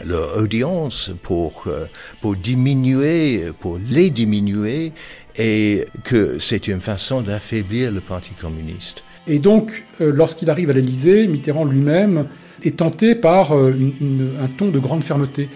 leur 0.05 0.35
audience 0.35 1.11
pour, 1.23 1.63
euh, 1.67 1.85
pour 2.19 2.35
diminuer, 2.35 3.45
pour 3.61 3.79
les 3.89 4.09
diminuer, 4.09 4.91
et 5.37 5.85
que 6.03 6.37
c'est 6.37 6.67
une 6.67 6.81
façon 6.81 7.21
d'affaiblir 7.21 7.93
le 7.93 8.01
Parti 8.01 8.31
communiste. 8.33 9.05
Et 9.25 9.39
donc, 9.39 9.85
lorsqu'il 10.01 10.49
arrive 10.49 10.69
à 10.69 10.73
l'Élysée, 10.73 11.29
Mitterrand 11.29 11.63
lui-même 11.63 12.27
est 12.63 12.77
tenté 12.77 13.15
par 13.15 13.51
un 13.53 14.47
ton 14.57 14.69
de 14.69 14.79
grande 14.79 15.03
fermeté 15.03 15.49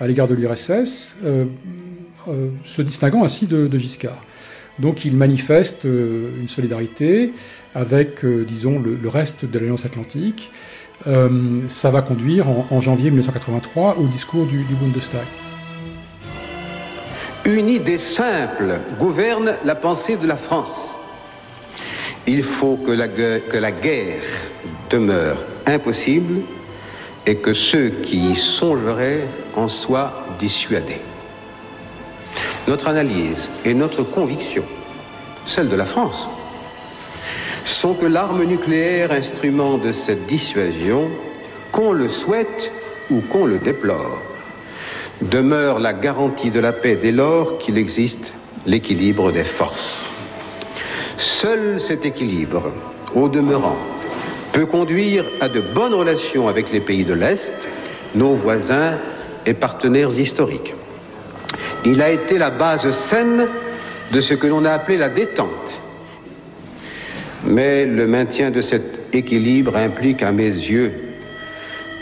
à 0.00 0.06
l'égard 0.06 0.28
de 0.28 0.34
l'URSS, 0.34 1.16
se 2.64 2.82
distinguant 2.82 3.24
ainsi 3.24 3.46
de, 3.46 3.78
Giscard. 3.78 4.22
Donc 4.78 5.04
il 5.04 5.16
manifeste 5.16 5.84
une 5.84 6.48
solidarité, 6.48 7.32
avec, 7.74 8.24
euh, 8.24 8.44
disons, 8.44 8.80
le, 8.80 9.08
reste 9.08 9.44
de 9.44 9.58
l'Alliance 9.58 9.84
Atlantique. 9.84 10.50
Euh, 11.06 11.60
ça 11.66 11.90
va 11.90 12.02
conduire 12.02 12.46
en, 12.48 12.80
janvier 12.80 13.10
1983 13.10 13.98
au 13.98 14.06
discours 14.06 14.46
du, 14.46 14.64
Bundestag. 14.80 15.26
Une 17.44 17.68
idée 17.68 17.98
simple 17.98 18.80
gouverne 19.00 19.56
la 19.64 19.74
pensée 19.74 20.16
de 20.16 20.26
la 20.26 20.36
France. 20.36 20.70
Il 22.26 22.44
faut 22.44 22.76
que 22.76 22.92
la, 22.92 23.72
guerre 23.72 24.22
demeure 24.90 25.44
impossible 25.66 26.42
et 27.26 27.36
que 27.36 27.52
ceux 27.52 28.00
qui 28.02 28.30
y 28.30 28.36
songeraient 28.36 29.26
en 29.56 29.68
soient 29.68 30.26
dissuadés. 30.38 31.00
Notre 32.68 32.86
analyse 32.86 33.50
et 33.64 33.74
notre 33.74 34.04
conviction, 34.04 34.64
celle 35.46 35.68
de 35.68 35.76
la 35.76 35.86
France, 35.86 36.28
sont 37.80 37.94
que 37.94 38.06
l'arme 38.06 38.44
nucléaire, 38.44 39.10
instrument 39.10 39.78
de 39.78 39.90
cette 39.92 40.26
dissuasion, 40.26 41.10
qu'on 41.72 41.92
le 41.92 42.08
souhaite 42.08 42.70
ou 43.10 43.20
qu'on 43.22 43.46
le 43.46 43.58
déplore, 43.58 44.20
demeure 45.22 45.80
la 45.80 45.92
garantie 45.92 46.50
de 46.50 46.60
la 46.60 46.72
paix 46.72 46.98
dès 47.00 47.12
lors 47.12 47.58
qu'il 47.58 47.78
existe 47.78 48.32
l'équilibre 48.64 49.32
des 49.32 49.44
forces. 49.44 50.11
Seul 51.40 51.80
cet 51.80 52.04
équilibre, 52.04 52.72
au 53.14 53.28
demeurant, 53.28 53.76
peut 54.52 54.66
conduire 54.66 55.24
à 55.40 55.48
de 55.48 55.60
bonnes 55.60 55.94
relations 55.94 56.48
avec 56.48 56.70
les 56.72 56.80
pays 56.80 57.04
de 57.04 57.14
l'Est, 57.14 57.52
nos 58.14 58.34
voisins 58.34 58.94
et 59.46 59.54
partenaires 59.54 60.10
historiques. 60.10 60.74
Il 61.84 62.02
a 62.02 62.10
été 62.10 62.38
la 62.38 62.50
base 62.50 62.88
saine 63.08 63.46
de 64.12 64.20
ce 64.20 64.34
que 64.34 64.46
l'on 64.46 64.64
a 64.64 64.72
appelé 64.72 64.98
la 64.98 65.08
détente 65.08 65.82
mais 67.44 67.84
le 67.86 68.06
maintien 68.06 68.50
de 68.50 68.60
cet 68.60 69.14
équilibre 69.14 69.76
implique, 69.76 70.22
à 70.22 70.32
mes 70.32 70.48
yeux, 70.48 70.92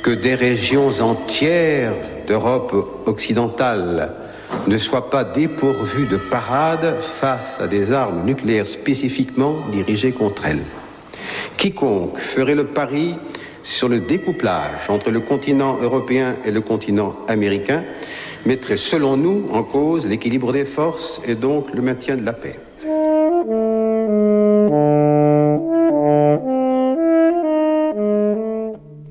que 0.02 0.10
des 0.10 0.34
régions 0.34 0.90
entières 1.00 1.92
d'Europe 2.26 3.02
occidentale 3.06 4.12
ne 4.66 4.78
soient 4.78 5.10
pas 5.10 5.24
dépourvues 5.24 6.06
de 6.06 6.16
parade 6.16 6.96
face 7.20 7.60
à 7.60 7.66
des 7.66 7.92
armes 7.92 8.24
nucléaires 8.24 8.66
spécifiquement 8.66 9.68
dirigées 9.70 10.12
contre 10.12 10.46
elles. 10.46 10.64
Quiconque 11.56 12.18
ferait 12.34 12.54
le 12.54 12.68
pari 12.68 13.14
sur 13.62 13.88
le 13.88 14.00
découplage 14.00 14.88
entre 14.88 15.10
le 15.10 15.20
continent 15.20 15.78
européen 15.80 16.36
et 16.44 16.50
le 16.50 16.60
continent 16.60 17.16
américain 17.28 17.82
mettrait, 18.46 18.78
selon 18.78 19.16
nous, 19.16 19.48
en 19.52 19.62
cause 19.62 20.06
l'équilibre 20.06 20.52
des 20.52 20.64
forces 20.64 21.20
et 21.26 21.34
donc 21.34 21.72
le 21.74 21.82
maintien 21.82 22.16
de 22.16 22.24
la 22.24 22.32
paix. 22.32 22.56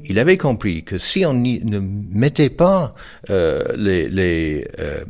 Il 0.10 0.18
avait 0.18 0.38
compris 0.38 0.84
que 0.84 0.98
si 0.98 1.24
on 1.24 1.34
ne 1.34 1.80
mettait 1.80 2.50
pas 2.50 2.94
euh, 3.30 3.64
les 3.78 4.10
les, 4.10 4.68
euh, 4.80 5.06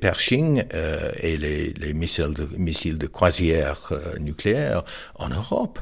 Pershing 0.00 0.62
euh, 0.72 1.10
et 1.20 1.36
les, 1.36 1.72
les, 1.74 1.92
missiles 1.92 2.96
de 2.96 3.06
croisière 3.08 3.92
nucléaires 4.20 4.84
en 5.16 5.28
Europe, 5.30 5.80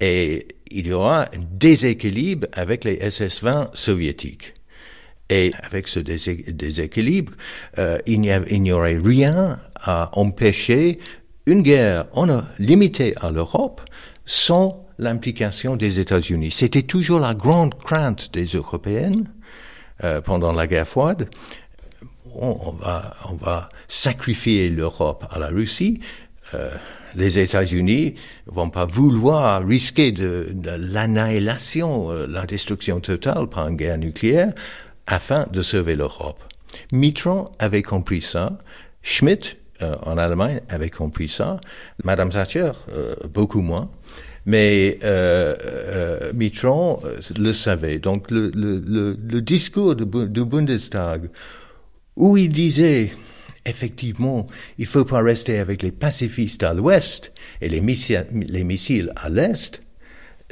et 0.00 0.46
il 0.70 0.86
y 0.86 0.92
aura 0.92 1.22
un 1.22 1.40
déséquilibre 1.52 2.46
avec 2.52 2.84
les 2.84 2.96
SS-20 2.96 3.74
soviétiques. 3.74 4.52
Et 5.30 5.52
avec 5.62 5.88
ce 5.88 5.98
déséquilibre, 5.98 7.32
il 8.06 8.20
n'y 8.20 8.72
aurait 8.72 8.98
rien 9.02 9.58
à 9.74 10.10
empêcher 10.18 10.98
une 11.46 11.62
guerre 11.62 12.06
on 12.12 12.28
a 12.28 12.44
limité 12.58 13.14
à 13.20 13.30
l'Europe 13.30 13.80
sans 14.24 14.85
l'implication 14.98 15.76
des 15.76 16.00
États-Unis. 16.00 16.50
C'était 16.50 16.82
toujours 16.82 17.20
la 17.20 17.34
grande 17.34 17.74
crainte 17.74 18.32
des 18.32 18.46
Européennes 18.46 19.30
euh, 20.04 20.20
pendant 20.20 20.52
la 20.52 20.66
guerre 20.66 20.88
froide. 20.88 21.28
On, 22.38 22.72
va, 22.72 23.68
sacrifier 23.88 24.68
l'Europe 24.68 25.24
à 25.30 25.38
la 25.38 25.46
Russie. 25.46 26.00
Euh, 26.52 26.70
les 27.14 27.38
États-Unis 27.38 28.14
vont 28.44 28.68
pas 28.68 28.84
vouloir 28.84 29.66
risquer 29.66 30.12
de, 30.12 30.54
l'annihilation, 30.76 32.10
euh, 32.10 32.26
la 32.26 32.44
destruction 32.44 33.00
totale 33.00 33.48
par 33.48 33.68
une 33.68 33.76
guerre 33.76 33.96
nucléaire 33.96 34.52
afin 35.06 35.46
de 35.50 35.62
sauver 35.62 35.96
l'Europe. 35.96 36.42
Mitterrand 36.92 37.50
avait 37.58 37.82
compris 37.82 38.20
ça. 38.20 38.58
Schmidt, 39.02 39.56
en 39.80 40.18
Allemagne, 40.18 40.60
avait 40.68 40.90
compris 40.90 41.28
ça. 41.28 41.60
Madame 42.02 42.30
Thatcher, 42.30 42.72
beaucoup 43.32 43.60
moins. 43.60 43.88
Mais 44.46 44.98
euh, 45.02 45.54
euh, 45.64 46.32
Mitterrand 46.32 47.02
euh, 47.04 47.18
le 47.36 47.52
savait. 47.52 47.98
Donc 47.98 48.30
le, 48.30 49.40
discours 49.40 49.94
du 49.96 50.44
Bundestag, 50.44 51.28
où 52.16 52.36
il 52.36 52.48
disait 52.48 53.10
effectivement, 53.66 54.46
il 54.78 54.82
ne 54.82 54.88
faut 54.88 55.04
pas 55.04 55.20
rester 55.20 55.58
avec 55.58 55.82
les 55.82 55.92
pacifistes 55.92 56.62
à 56.62 56.72
l'ouest 56.72 57.32
et 57.60 57.68
les 57.68 57.80
missiles, 57.80 58.26
les 58.32 58.64
missiles 58.64 59.12
à 59.16 59.28
l'est. 59.28 59.82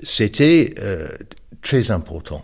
C'était 0.02 0.74
euh, 0.80 1.08
très 1.62 1.90
important. 1.90 2.42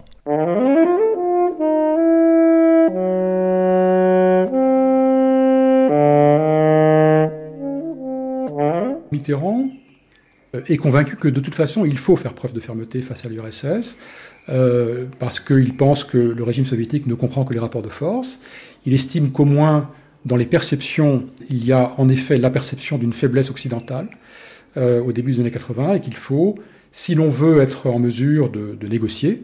Mitterrand 9.12 9.68
est 10.66 10.76
convaincu 10.76 11.16
que 11.16 11.28
de 11.28 11.40
toute 11.40 11.54
façon, 11.54 11.84
il 11.84 11.98
faut 11.98 12.16
faire 12.16 12.34
preuve 12.34 12.52
de 12.52 12.60
fermeté 12.60 13.02
face 13.02 13.24
à 13.24 13.28
l'URSS, 13.28 13.96
euh, 14.48 15.06
parce 15.18 15.38
qu'il 15.38 15.76
pense 15.76 16.04
que 16.04 16.18
le 16.18 16.42
régime 16.42 16.66
soviétique 16.66 17.06
ne 17.06 17.14
comprend 17.14 17.44
que 17.44 17.52
les 17.52 17.60
rapports 17.60 17.82
de 17.82 17.88
force. 17.88 18.40
Il 18.86 18.92
estime 18.94 19.30
qu'au 19.30 19.44
moins 19.44 19.90
dans 20.24 20.36
les 20.36 20.46
perceptions, 20.46 21.26
il 21.48 21.64
y 21.64 21.72
a 21.72 21.94
en 21.98 22.08
effet 22.08 22.36
la 22.36 22.50
perception 22.50 22.98
d'une 22.98 23.12
faiblesse 23.12 23.50
occidentale 23.50 24.08
euh, 24.76 25.00
au 25.02 25.12
début 25.12 25.32
des 25.32 25.40
années 25.40 25.50
80 25.50 25.94
et 25.94 26.00
qu'il 26.00 26.16
faut, 26.16 26.56
si 26.92 27.14
l'on 27.14 27.30
veut 27.30 27.60
être 27.60 27.86
en 27.86 27.98
mesure 27.98 28.50
de, 28.50 28.76
négocier 28.88 29.42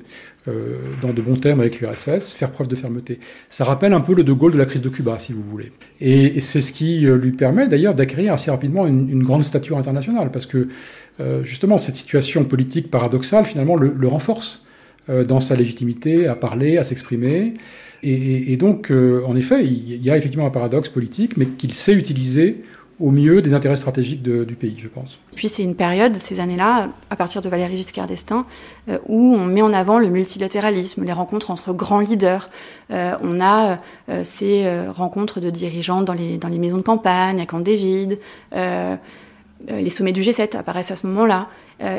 euh, 0.48 0.76
dans 1.02 1.12
de 1.12 1.20
bons 1.22 1.36
termes 1.36 1.60
avec 1.60 1.80
l'URSS, 1.80 2.32
faire 2.34 2.50
preuve 2.50 2.68
de 2.68 2.76
fermeté. 2.76 3.18
Ça 3.50 3.64
rappelle 3.64 3.92
un 3.92 4.00
peu 4.00 4.14
le 4.14 4.24
De 4.24 4.32
Gaulle 4.32 4.52
de 4.52 4.58
la 4.58 4.66
crise 4.66 4.82
de 4.82 4.88
Cuba, 4.88 5.18
si 5.18 5.32
vous 5.32 5.42
voulez. 5.42 5.72
Et, 6.00 6.40
c'est 6.40 6.60
ce 6.60 6.72
qui 6.72 7.06
euh, 7.06 7.16
lui 7.16 7.32
permet 7.32 7.68
d'ailleurs 7.68 7.94
d'acquérir 7.94 8.32
assez 8.32 8.50
rapidement 8.50 8.86
une, 8.86 9.22
grande 9.22 9.44
stature 9.44 9.78
internationale, 9.78 10.30
parce 10.30 10.46
que 10.46 10.68
justement 11.44 11.78
cette 11.78 11.96
situation 11.96 12.44
politique 12.44 12.90
paradoxale 12.90 13.46
finalement 13.46 13.74
le 13.74 14.06
renforce 14.06 14.66
dans 15.08 15.40
sa 15.40 15.56
légitimité 15.56 16.26
à 16.26 16.34
parler, 16.34 16.76
à 16.76 16.84
s'exprimer. 16.84 17.54
Et, 18.02 18.56
donc, 18.56 18.90
euh, 18.90 19.22
en 19.26 19.36
effet, 19.36 19.64
il 19.64 20.02
y 20.02 20.10
a 20.10 20.16
effectivement 20.16 20.46
un 20.46 20.50
paradoxe 20.50 20.88
politique, 20.88 21.36
mais 21.36 21.46
qu'il 21.46 21.74
sait 21.74 21.94
utiliser 21.94 22.62
au 22.98 23.10
mieux 23.10 23.42
des 23.42 23.52
intérêts 23.52 23.76
stratégiques 23.76 24.22
du 24.22 24.54
pays, 24.54 24.76
je 24.78 24.88
pense. 24.88 25.18
Puis 25.34 25.48
c'est 25.48 25.62
une 25.62 25.74
période, 25.74 26.16
ces 26.16 26.40
années-là, 26.40 26.88
à 27.10 27.16
partir 27.16 27.42
de 27.42 27.48
Valéry 27.48 27.76
Giscard 27.76 28.06
d'Estaing, 28.06 28.46
euh, 28.88 28.98
où 29.06 29.34
on 29.34 29.44
met 29.44 29.62
en 29.62 29.72
avant 29.72 29.98
le 29.98 30.08
multilatéralisme, 30.08 31.04
les 31.04 31.12
rencontres 31.12 31.50
entre 31.50 31.72
grands 31.72 32.00
leaders. 32.00 32.48
Euh, 32.90 33.16
on 33.22 33.40
a 33.40 33.76
ces 34.22 34.66
rencontres 34.88 35.40
de 35.40 35.50
dirigeants 35.50 36.02
dans 36.02 36.14
les, 36.14 36.38
maisons 36.58 36.78
de 36.78 36.82
campagne, 36.82 37.40
à 37.40 37.46
Camp 37.46 37.60
David. 37.60 38.18
les 38.52 39.90
sommets 39.90 40.12
du 40.12 40.22
G7 40.22 40.56
apparaissent 40.56 40.90
à 40.90 40.96
ce 40.96 41.06
moment-là. 41.06 41.48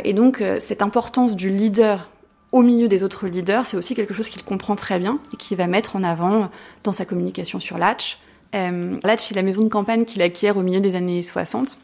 et 0.03 0.13
donc, 0.13 0.43
cette 0.59 0.81
importance 0.81 1.35
du 1.35 1.49
leader 1.49 2.09
au 2.51 2.61
milieu 2.61 2.87
des 2.87 3.03
autres 3.03 3.27
leaders, 3.27 3.65
c'est 3.65 3.77
aussi 3.77 3.93
quelque 3.93 4.13
chose 4.13 4.29
qu'il 4.29 4.43
comprend 4.43 4.75
très 4.75 4.99
bien 4.99 5.19
et 5.33 5.37
qu'il 5.37 5.57
va 5.57 5.67
mettre 5.67 5.95
en 5.95 6.03
avant 6.03 6.49
dans 6.83 6.93
sa 6.93 7.05
communication 7.05 7.59
sur 7.59 7.77
Latch. 7.77 8.19
Euh, 8.55 8.97
Latch, 9.03 9.23
c'est 9.23 9.35
la 9.35 9.41
maison 9.41 9.61
de 9.63 9.69
campagne 9.69 10.05
qu'il 10.05 10.21
acquiert 10.21 10.57
au 10.57 10.61
milieu 10.61 10.79
des 10.79 10.95
années 10.95 11.21
60 11.21 11.77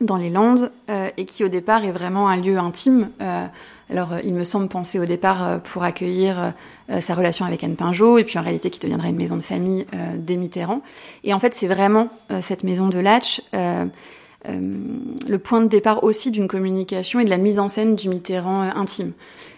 dans 0.00 0.16
les 0.16 0.30
Landes 0.30 0.70
euh, 0.90 1.08
et 1.16 1.24
qui 1.24 1.44
au 1.44 1.48
départ 1.48 1.84
est 1.84 1.90
vraiment 1.90 2.28
un 2.28 2.36
lieu 2.36 2.56
intime. 2.58 3.10
Euh, 3.20 3.46
alors 3.90 4.14
il 4.22 4.32
me 4.32 4.44
semble 4.44 4.68
penser 4.68 5.00
au 5.00 5.06
départ 5.06 5.60
pour 5.62 5.82
accueillir 5.82 6.52
sa 7.00 7.14
relation 7.14 7.46
avec 7.46 7.64
Anne 7.64 7.74
Pinjot 7.74 8.18
et 8.18 8.24
puis 8.24 8.38
en 8.38 8.42
réalité 8.42 8.68
qui 8.68 8.78
deviendra 8.80 9.08
une 9.08 9.16
maison 9.16 9.36
de 9.36 9.42
famille 9.42 9.86
des 10.14 10.36
Mitterrand. 10.36 10.82
Et 11.24 11.32
en 11.32 11.38
fait 11.38 11.54
c'est 11.54 11.68
vraiment 11.68 12.10
cette 12.42 12.64
maison 12.64 12.88
de 12.88 12.98
Latch 12.98 13.40
le 14.46 15.38
point 15.38 15.60
de 15.60 15.66
départ 15.66 16.04
aussi 16.04 16.30
d'une 16.30 16.48
communication 16.48 17.20
et 17.20 17.24
de 17.24 17.30
la 17.30 17.38
mise 17.38 17.58
en 17.58 17.68
scène 17.68 17.96
du 17.96 18.08
Mitterrand 18.08 18.62
intime. 18.62 19.12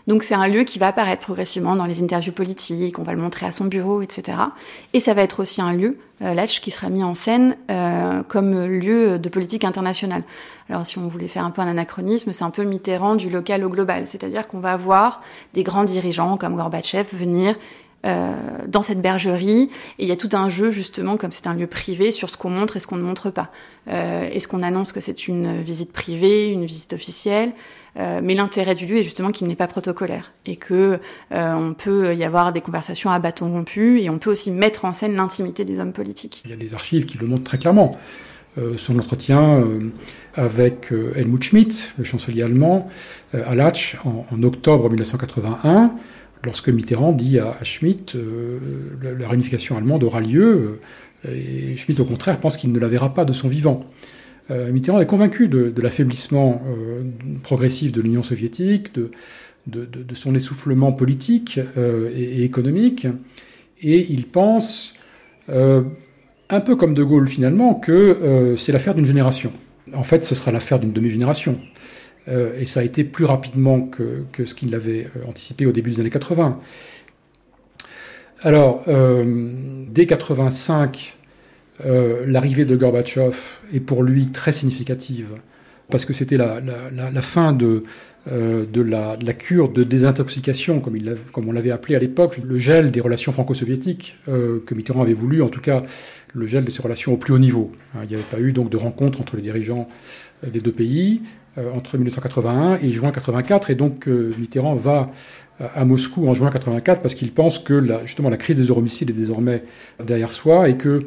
Donc 0.07 0.25
c'est 0.25 0.35
un 0.35 0.49
lieu 0.49 0.65
qui 0.65 0.79
va 0.79 0.89
apparaître 0.89 1.23
progressivement 1.23 1.77
dans 1.77 1.85
les 1.85 2.03
interviews 2.03 2.33
politiques, 2.33 2.99
on 2.99 3.03
va 3.03 3.13
le 3.13 3.21
montrer 3.21 3.47
à 3.47 3.53
son 3.53 3.67
bureau, 3.67 4.03
etc. 4.03 4.39
Et 4.93 4.99
ça 4.99 5.15
va 5.15 5.23
être 5.23 5.41
aussi 5.41 5.61
un 5.61 5.73
lieu, 5.73 5.99
euh, 6.23 6.35
Latch, 6.35 6.61
qui 6.61 6.73
sera 6.73 6.89
mis 6.89 7.05
en 7.05 7.15
scène 7.15 7.57
euh, 7.71 8.23
comme 8.27 8.67
lieu 8.67 9.21
de 9.21 9.29
politique 9.29 9.65
internationale. 9.65 10.25
Alors 10.69 10.87
si 10.87 10.99
on 10.99 11.07
voulait 11.07 11.29
faire 11.29 11.45
un 11.45 11.51
peu 11.51 11.63
un 11.63 11.69
anachronisme, 11.69 12.33
c'est 12.33 12.43
un 12.43 12.51
peu 12.51 12.65
Mitterrand 12.65 13.15
du 13.15 13.31
local 13.31 13.65
au 13.65 13.69
global, 13.69 14.07
c'est-à-dire 14.07 14.49
qu'on 14.49 14.61
va 14.61 14.77
voir 14.77 15.21
des 15.55 15.63
grands 15.63 15.85
dirigeants 15.85 16.37
comme 16.37 16.57
Gorbatchev 16.57 17.07
venir 17.13 17.55
euh, 18.07 18.35
dans 18.67 18.83
cette 18.83 19.01
bergerie. 19.01 19.71
Et 19.99 20.05
il 20.05 20.09
y 20.09 20.13
a 20.13 20.17
tout 20.17 20.31
un 20.33 20.49
jeu, 20.49 20.71
justement, 20.71 21.17
comme 21.17 21.33
c'est 21.33 21.47
un 21.47 21.55
lieu 21.55 21.67
privé, 21.67 22.11
sur 22.11 22.31
ce 22.31 22.37
qu'on 22.37 22.51
montre 22.51 22.77
et 22.77 22.81
ce 22.81 22.87
qu'on 22.87 22.97
ne 22.97 23.03
montre 23.03 23.31
pas. 23.31 23.51
Euh, 23.89 24.29
Est-ce 24.31 24.49
qu'on 24.49 24.63
annonce 24.63 24.93
que 24.93 25.01
c'est 25.01 25.29
une 25.29 25.61
visite 25.63 25.93
privée, 25.93 26.49
une 26.49 26.65
visite 26.65 26.93
officielle 26.93 27.53
euh, 27.99 28.21
mais 28.23 28.35
l'intérêt 28.35 28.75
du 28.75 28.87
lieu 28.87 28.99
est 28.99 29.03
justement 29.03 29.31
qu'il 29.31 29.47
n'est 29.47 29.57
pas 29.57 29.67
protocolaire 29.67 30.33
et 30.47 30.57
que 30.57 31.01
euh, 31.33 31.53
on 31.55 31.75
peut 31.75 32.15
y 32.15 32.25
avoir 32.25 32.53
des 32.53 32.61
conversations 32.61 33.11
à 33.11 33.19
bâton 33.19 33.51
rompu 33.51 34.01
et 34.01 34.11
on 34.11 34.19
peut 34.19 34.31
aussi 34.31 34.51
mettre 34.51 34.85
en 34.85 34.93
scène 34.93 35.17
l'intimité 35.17 35.65
des 35.65 35.81
hommes 35.81 35.93
politiques. 35.93 36.43
Il 36.45 36.51
y 36.51 36.55
a 36.55 36.57
des 36.57 36.75
archives 36.75 37.07
qui 37.07 37.19
le 37.19 37.27
montrent 37.27 37.45
très 37.45 37.59
clairement. 37.59 37.99
Euh, 38.59 38.77
son 38.77 38.99
entretien 38.99 39.65
avec 40.35 40.93
Helmut 41.15 41.43
Schmidt, 41.43 41.93
le 41.99 42.05
chancelier 42.05 42.43
allemand, 42.43 42.89
à 43.33 43.55
Latch 43.55 43.97
en, 44.05 44.27
en, 44.31 44.43
octobre 44.43 44.89
1981, 44.89 45.95
lorsque 46.45 46.69
Mitterrand 46.69 47.13
dit 47.13 47.39
à, 47.39 47.57
Schmitt 47.63 48.15
euh, 48.15 48.59
la, 49.19 49.29
réunification 49.29 49.77
allemande 49.77 50.05
aura 50.05 50.21
lieu, 50.21 50.81
euh, 51.27 51.73
et 51.73 51.77
Schmitt 51.77 52.01
au 52.01 52.05
contraire 52.05 52.41
pense 52.41 52.57
qu'il 52.57 52.73
ne 52.73 52.79
la 52.79 52.89
verra 52.89 53.13
pas 53.13 53.25
de 53.25 53.33
son 53.33 53.49
vivant. 53.49 53.85
Euh, 54.51 54.73
Mitterrand 54.73 55.01
est 55.01 55.07
convaincu 55.07 55.49
de, 55.49 55.73
l'affaiblissement 55.81 56.63
progressif 57.43 57.93
de 57.93 58.01
l'Union 58.01 58.23
soviétique, 58.23 58.95
de, 58.95 59.11
son 60.15 60.35
essoufflement 60.35 60.93
politique 60.93 61.61
et, 62.17 62.43
économique, 62.43 63.07
et 63.83 64.07
il 64.11 64.27
pense, 64.27 64.95
un 65.49 66.61
peu 66.65 66.75
comme 66.75 66.95
De 66.95 67.05
Gaulle 67.05 67.29
finalement, 67.29 67.75
que 67.75 68.55
c'est 68.57 68.73
l'affaire 68.73 68.95
d'une 68.95 69.05
génération. 69.05 69.53
En 69.95 70.03
fait, 70.03 70.25
ce 70.25 70.35
sera 70.35 70.51
l'affaire 70.51 70.81
d'une 70.81 70.93
demi-génération. 70.93 71.61
Euh, 72.29 72.59
et 72.59 72.67
ça 72.67 72.81
a 72.81 72.83
été 72.83 73.05
plus 73.05 73.25
rapidement 73.25 73.81
que, 73.81 74.45
ce 74.45 74.55
qu'il 74.55 74.75
avait 74.75 75.09
euh, 75.17 75.29
anticipé 75.29 75.67
au 75.67 75.73
début 75.73 75.91
des 75.91 76.01
années 76.01 76.11
80. 76.11 76.59
Alors, 78.43 78.85
euh, 78.89 79.85
dès 79.89 80.07
85, 80.07 81.17
l'arrivée 82.27 82.67
de 82.67 82.77
Gorbatchev 82.77 83.37
est 83.73 83.81
pour 83.81 84.03
lui 84.03 84.27
très 84.29 84.53
significative, 84.53 85.29
parce 85.91 86.05
que 86.05 86.13
c'était 86.13 86.37
la, 86.37 86.61
fin 87.23 87.53
de, 87.55 87.85
la, 88.27 89.33
cure 89.33 89.71
de 89.71 89.83
désintoxication, 89.83 90.81
comme, 90.81 91.49
on 91.49 91.53
l'avait 91.53 91.71
appelé 91.71 91.97
à 91.97 91.99
l'époque, 91.99 92.39
le 92.43 92.59
gel 92.59 92.91
des 92.91 93.01
relations 93.01 93.33
franco-soviétiques 93.33 94.17
que 94.27 94.75
Mitterrand 94.75 95.03
avait 95.03 95.15
voulu, 95.15 95.43
en 95.43 95.49
tout 95.49 95.63
cas 95.63 95.83
le 96.35 96.47
gel 96.47 96.65
de 96.65 96.71
ces 96.71 96.83
relations 96.83 97.15
au 97.15 97.17
plus 97.17 97.33
haut 97.33 97.39
niveau. 97.39 97.73
Hein, 97.95 98.01
il 98.05 98.09
n'y 98.09 98.15
avait 98.15 98.23
pas 98.25 98.41
eu 98.41 98.53
donc 98.53 98.71
de 98.71 98.77
rencontre 98.77 99.21
entre 99.21 99.37
les 99.37 99.43
dirigeants 99.43 99.89
des 100.47 100.61
deux 100.61 100.73
pays. 100.73 101.21
Euh, 101.59 101.73
entre 101.75 101.97
1981 101.97 102.79
et 102.81 102.93
juin 102.93 103.11
84. 103.11 103.71
Et 103.71 103.75
donc 103.75 104.07
euh, 104.07 104.33
Mitterrand 104.39 104.75
va 104.75 105.11
euh, 105.61 105.67
à 105.75 105.85
Moscou 105.85 106.29
en 106.29 106.33
juin 106.33 106.49
84 106.49 107.03
parce 107.03 107.17
qu'il 107.17 107.33
pense 107.33 107.59
que 107.59 107.85
justement 108.05 108.31
la 108.31 108.37
crise 108.37 108.55
des 108.57 108.67
euromissiles 108.67 109.11
est 109.11 109.15
désormais 109.15 109.65
derrière 110.01 110.31
soi 110.31 110.69
et 110.69 110.77
que 110.77 111.01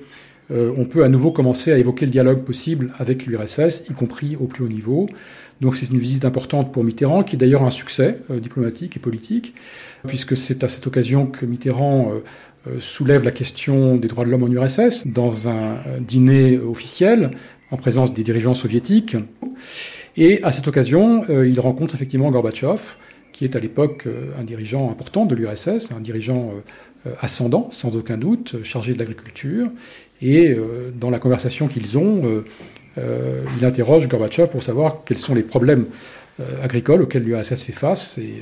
on 0.50 0.86
peut 0.86 1.04
à 1.04 1.10
nouveau 1.10 1.32
commencer 1.32 1.72
à 1.72 1.80
évoquer 1.80 2.06
le 2.06 2.12
dialogue 2.12 2.44
possible 2.44 2.94
avec 3.00 3.26
l'URSS, 3.26 3.86
y 3.90 3.94
compris 3.94 4.36
au 4.36 4.44
plus 4.44 4.64
haut 4.64 4.68
niveau. 4.68 5.10
Donc 5.62 5.76
c'est 5.76 5.90
une 5.90 5.98
visite 5.98 6.26
importante 6.26 6.72
pour 6.72 6.84
Mitterrand, 6.84 7.24
qui 7.24 7.38
est 7.38 7.40
d'ailleurs 7.40 7.64
un 7.64 7.72
succès 7.72 8.20
diplomatique 8.30 8.96
et 8.96 9.00
politique, 9.00 9.56
puisque 10.06 10.38
c'est 10.38 10.64
à 10.64 10.68
cette 10.68 10.86
occasion 10.86 11.26
que 11.26 11.48
Mitterrand 11.48 12.12
soulève 12.78 13.24
la 13.24 13.32
question 13.32 13.96
des 13.96 14.08
droits 14.08 14.26
de 14.26 14.30
l'homme 14.30 14.44
en 14.44 14.48
URSS 14.48 15.08
dans 15.08 15.48
un 15.48 15.78
dîner 16.02 16.60
officiel 16.60 17.32
en 17.74 17.78
présence 17.78 18.14
des 18.14 18.24
dirigeants 18.24 18.54
soviétiques. 18.54 19.18
Et 20.16 20.44
à 20.44 20.52
cette 20.52 20.68
occasion, 20.68 21.26
euh, 21.30 21.48
il 21.48 21.60
rencontre 21.60 21.96
effectivement 21.96 22.30
Gorbatchev, 22.30 22.80
qui 23.32 23.46
est 23.46 23.56
à 23.56 23.60
l'époque 23.60 24.04
euh, 24.06 24.32
un 24.40 24.44
dirigeant 24.44 24.92
important 24.92 25.26
de 25.26 25.34
l'URSS, 25.34 25.92
un 25.92 26.00
dirigeant 26.00 26.52
euh, 27.08 27.12
ascendant, 27.20 27.70
sans 27.72 27.98
aucun 27.98 28.18
doute, 28.18 28.64
chargé 28.64 28.94
de 28.94 29.00
l'agriculture. 29.00 29.70
Et 30.22 30.56
dans 30.96 31.10
la 31.10 31.20
conversation 31.20 31.68
qu'ils 31.68 31.98
ont, 31.98 32.42
il 32.96 33.66
interroge 33.66 34.08
Gorbatchev 34.08 34.48
pour 34.48 34.64
savoir 34.64 35.04
quels 35.04 35.18
sont 35.18 35.36
les 35.36 35.44
problèmes 35.44 35.88
agricoles 36.62 37.02
auxquels 37.02 37.24
l'URSS 37.24 37.62
fait 37.62 37.74
face. 37.74 38.18
Et 38.20 38.42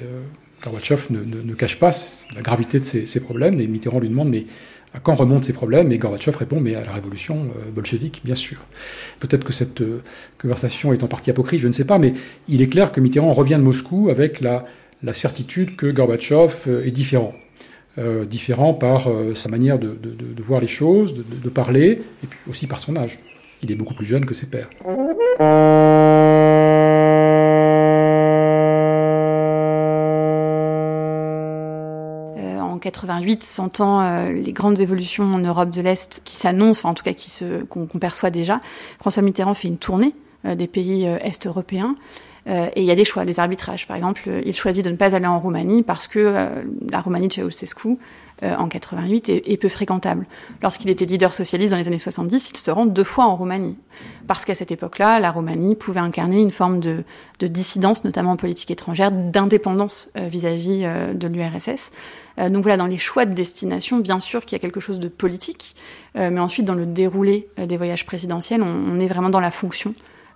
Gorbatchev 0.63 1.07
ne, 1.09 1.53
cache 1.55 1.79
pas 1.79 1.89
la 2.35 2.43
gravité 2.43 2.77
de 2.77 2.83
ces, 2.83 3.07
ces 3.07 3.19
problèmes. 3.19 3.59
Et 3.59 3.65
Mitterrand 3.65 3.99
lui 3.99 4.09
demande 4.09 4.29
mais 4.29 4.45
à 4.93 4.99
quand 4.99 5.15
remontent 5.15 5.43
ces 5.43 5.53
problèmes? 5.53 5.91
Et 5.91 5.97
Gorbatchev 5.97 6.37
répond, 6.37 6.59
mais 6.59 6.75
à 6.75 6.83
la 6.83 6.91
révolution 6.91 7.49
euh, 7.55 7.71
bolchevique, 7.71 8.21
bien 8.23 8.35
sûr. 8.35 8.57
Peut-être 9.19 9.43
que 9.43 9.53
cette 9.53 9.81
euh, 9.81 10.01
conversation 10.37 10.93
est 10.93 11.03
en 11.03 11.07
partie 11.07 11.29
apocryphe, 11.29 11.61
je 11.61 11.67
ne 11.67 11.73
sais 11.73 11.85
pas, 11.85 11.97
mais 11.97 12.13
il 12.47 12.61
est 12.61 12.67
clair 12.67 12.91
que 12.91 12.99
Mitterrand 12.99 13.33
revient 13.33 13.55
de 13.55 13.61
Moscou 13.61 14.09
avec 14.09 14.41
la, 14.41 14.65
certitude 15.13 15.75
que 15.75 15.87
Gorbatchev 15.87 16.53
euh, 16.67 16.85
est 16.85 16.91
différent. 16.91 17.33
différent 18.29 18.73
par 18.73 19.09
sa 19.35 19.49
manière 19.49 19.77
de, 19.77 19.97
voir 20.41 20.61
les 20.61 20.67
choses, 20.67 21.13
de, 21.13 21.49
parler, 21.49 22.01
et 22.23 22.27
puis 22.27 22.39
aussi 22.49 22.65
par 22.65 22.79
son 22.79 22.95
âge. 22.95 23.19
Il 23.63 23.69
est 23.69 23.75
beaucoup 23.75 23.93
plus 23.93 24.05
jeune 24.05 24.25
que 24.25 24.33
ses 24.33 24.47
pères. 24.47 24.69
88, 32.81 33.43
sentant 33.43 34.25
les 34.27 34.51
grandes 34.51 34.79
évolutions 34.79 35.23
en 35.23 35.39
Europe 35.39 35.69
de 35.69 35.81
l'Est 35.81 36.21
qui 36.25 36.35
s'annoncent, 36.35 36.87
en 36.87 36.93
tout 36.93 37.03
cas 37.03 37.13
qui 37.13 37.29
se, 37.29 37.63
qu'on, 37.63 37.85
perçoit 37.85 38.29
déjà, 38.29 38.59
François 38.99 39.23
Mitterrand 39.23 39.53
fait 39.53 39.67
une 39.67 39.77
tournée 39.77 40.13
des 40.43 40.67
pays 40.67 41.05
est 41.05 41.45
européens. 41.45 41.95
et 42.47 42.71
il 42.75 42.83
y 42.83 42.91
a 42.91 42.95
des 42.95 43.05
choix, 43.05 43.23
des 43.25 43.39
arbitrages. 43.39 43.87
Par 43.87 43.95
exemple, 43.95 44.29
il 44.45 44.55
choisit 44.55 44.83
de 44.83 44.89
ne 44.89 44.95
pas 44.95 45.15
aller 45.15 45.27
en 45.27 45.39
Roumanie 45.39 45.83
parce 45.83 46.07
que 46.07 46.47
la 46.91 47.01
Roumanie 47.01 47.27
de 47.27 47.33
Ceausescu 47.33 47.97
euh, 48.43 48.55
en 48.55 48.67
88 48.67 49.29
est, 49.29 49.57
peu 49.57 49.69
fréquentable. 49.69 50.25
Lorsqu'il 50.63 50.89
était 50.89 51.05
leader 51.05 51.33
socialiste 51.33 51.71
dans 51.71 51.77
les 51.77 51.87
années 51.87 51.99
70, 51.99 52.51
il 52.53 52.57
se 52.57 52.71
rend 52.71 52.85
deux 52.85 53.03
fois 53.03 53.25
en 53.25 53.35
Roumanie. 53.35 53.77
Parce 54.27 54.45
qu'à 54.45 54.55
cette 54.55 54.71
époque-là, 54.71 55.19
la 55.19 55.31
Roumanie 55.31 55.75
pouvait 55.75 55.99
incarner 55.99 56.41
une 56.41 56.49
forme 56.49 56.79
de, 56.79 57.03
dissidence, 57.39 58.03
notamment 58.03 58.31
en 58.31 58.37
politique 58.37 58.71
étrangère, 58.71 59.11
d'indépendance 59.11 60.11
euh, 60.17 60.27
vis-à-vis 60.27 60.81
euh, 60.85 61.13
de 61.13 61.27
l'URSS. 61.27 61.91
donc 62.49 62.63
voilà, 62.63 62.77
dans 62.77 62.87
les 62.87 62.97
choix 62.97 63.25
de 63.25 63.33
destination, 63.33 63.97
bien 63.99 64.19
sûr 64.19 64.45
qu'il 64.45 64.55
y 64.55 64.59
a 64.59 64.59
quelque 64.59 64.79
chose 64.79 64.99
de 64.99 65.07
politique, 65.07 65.75
mais 66.15 66.39
ensuite 66.39 66.65
dans 66.65 66.73
le 66.73 66.85
déroulé 66.85 67.47
des 67.57 67.77
voyages 67.77 68.05
présidentiels, 68.05 68.63
on 68.63 68.99
est 68.99 69.07
vraiment 69.07 69.29
dans 69.29 69.39
la 69.39 69.51
fonction 69.51 69.93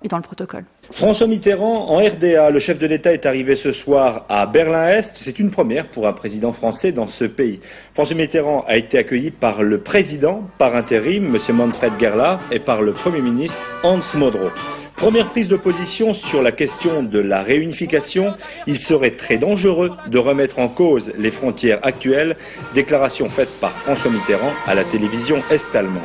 dans 0.07 0.17
le 0.17 0.23
protocole. 0.23 0.65
François 0.91 1.27
Mitterrand, 1.27 1.89
en 1.89 1.97
RDA, 1.97 2.51
le 2.51 2.59
chef 2.59 2.77
de 2.77 2.85
l'État 2.85 3.11
est 3.11 3.25
arrivé 3.25 3.55
ce 3.55 3.71
soir 3.71 4.25
à 4.29 4.45
Berlin-Est. 4.45 5.11
C'est 5.15 5.39
une 5.39 5.51
première 5.51 5.89
pour 5.89 6.07
un 6.07 6.13
président 6.13 6.51
français 6.51 6.91
dans 6.91 7.07
ce 7.07 7.25
pays. 7.25 7.59
François 7.93 8.15
Mitterrand 8.15 8.63
a 8.67 8.77
été 8.77 8.97
accueilli 8.97 9.31
par 9.31 9.63
le 9.63 9.81
président 9.81 10.43
par 10.57 10.75
intérim, 10.75 11.35
M. 11.35 11.55
Manfred 11.55 11.93
Gerlach, 11.99 12.39
et 12.51 12.59
par 12.59 12.81
le 12.81 12.93
Premier 12.93 13.21
ministre 13.21 13.57
Hans 13.83 13.99
Modrow. 14.15 14.51
Première 14.95 15.29
prise 15.31 15.49
de 15.49 15.57
position 15.57 16.13
sur 16.13 16.41
la 16.41 16.53
question 16.53 17.03
de 17.03 17.19
la 17.19 17.43
réunification. 17.43 18.33
Il 18.65 18.79
serait 18.79 19.17
très 19.17 19.37
dangereux 19.37 19.91
de 20.07 20.17
remettre 20.17 20.59
en 20.59 20.69
cause 20.69 21.11
les 21.17 21.31
frontières 21.31 21.79
actuelles. 21.81 22.37
Déclaration 22.73 23.29
faite 23.29 23.49
par 23.59 23.73
François 23.81 24.11
Mitterrand 24.11 24.53
à 24.65 24.73
la 24.73 24.85
télévision 24.85 25.43
est-allemande. 25.49 26.03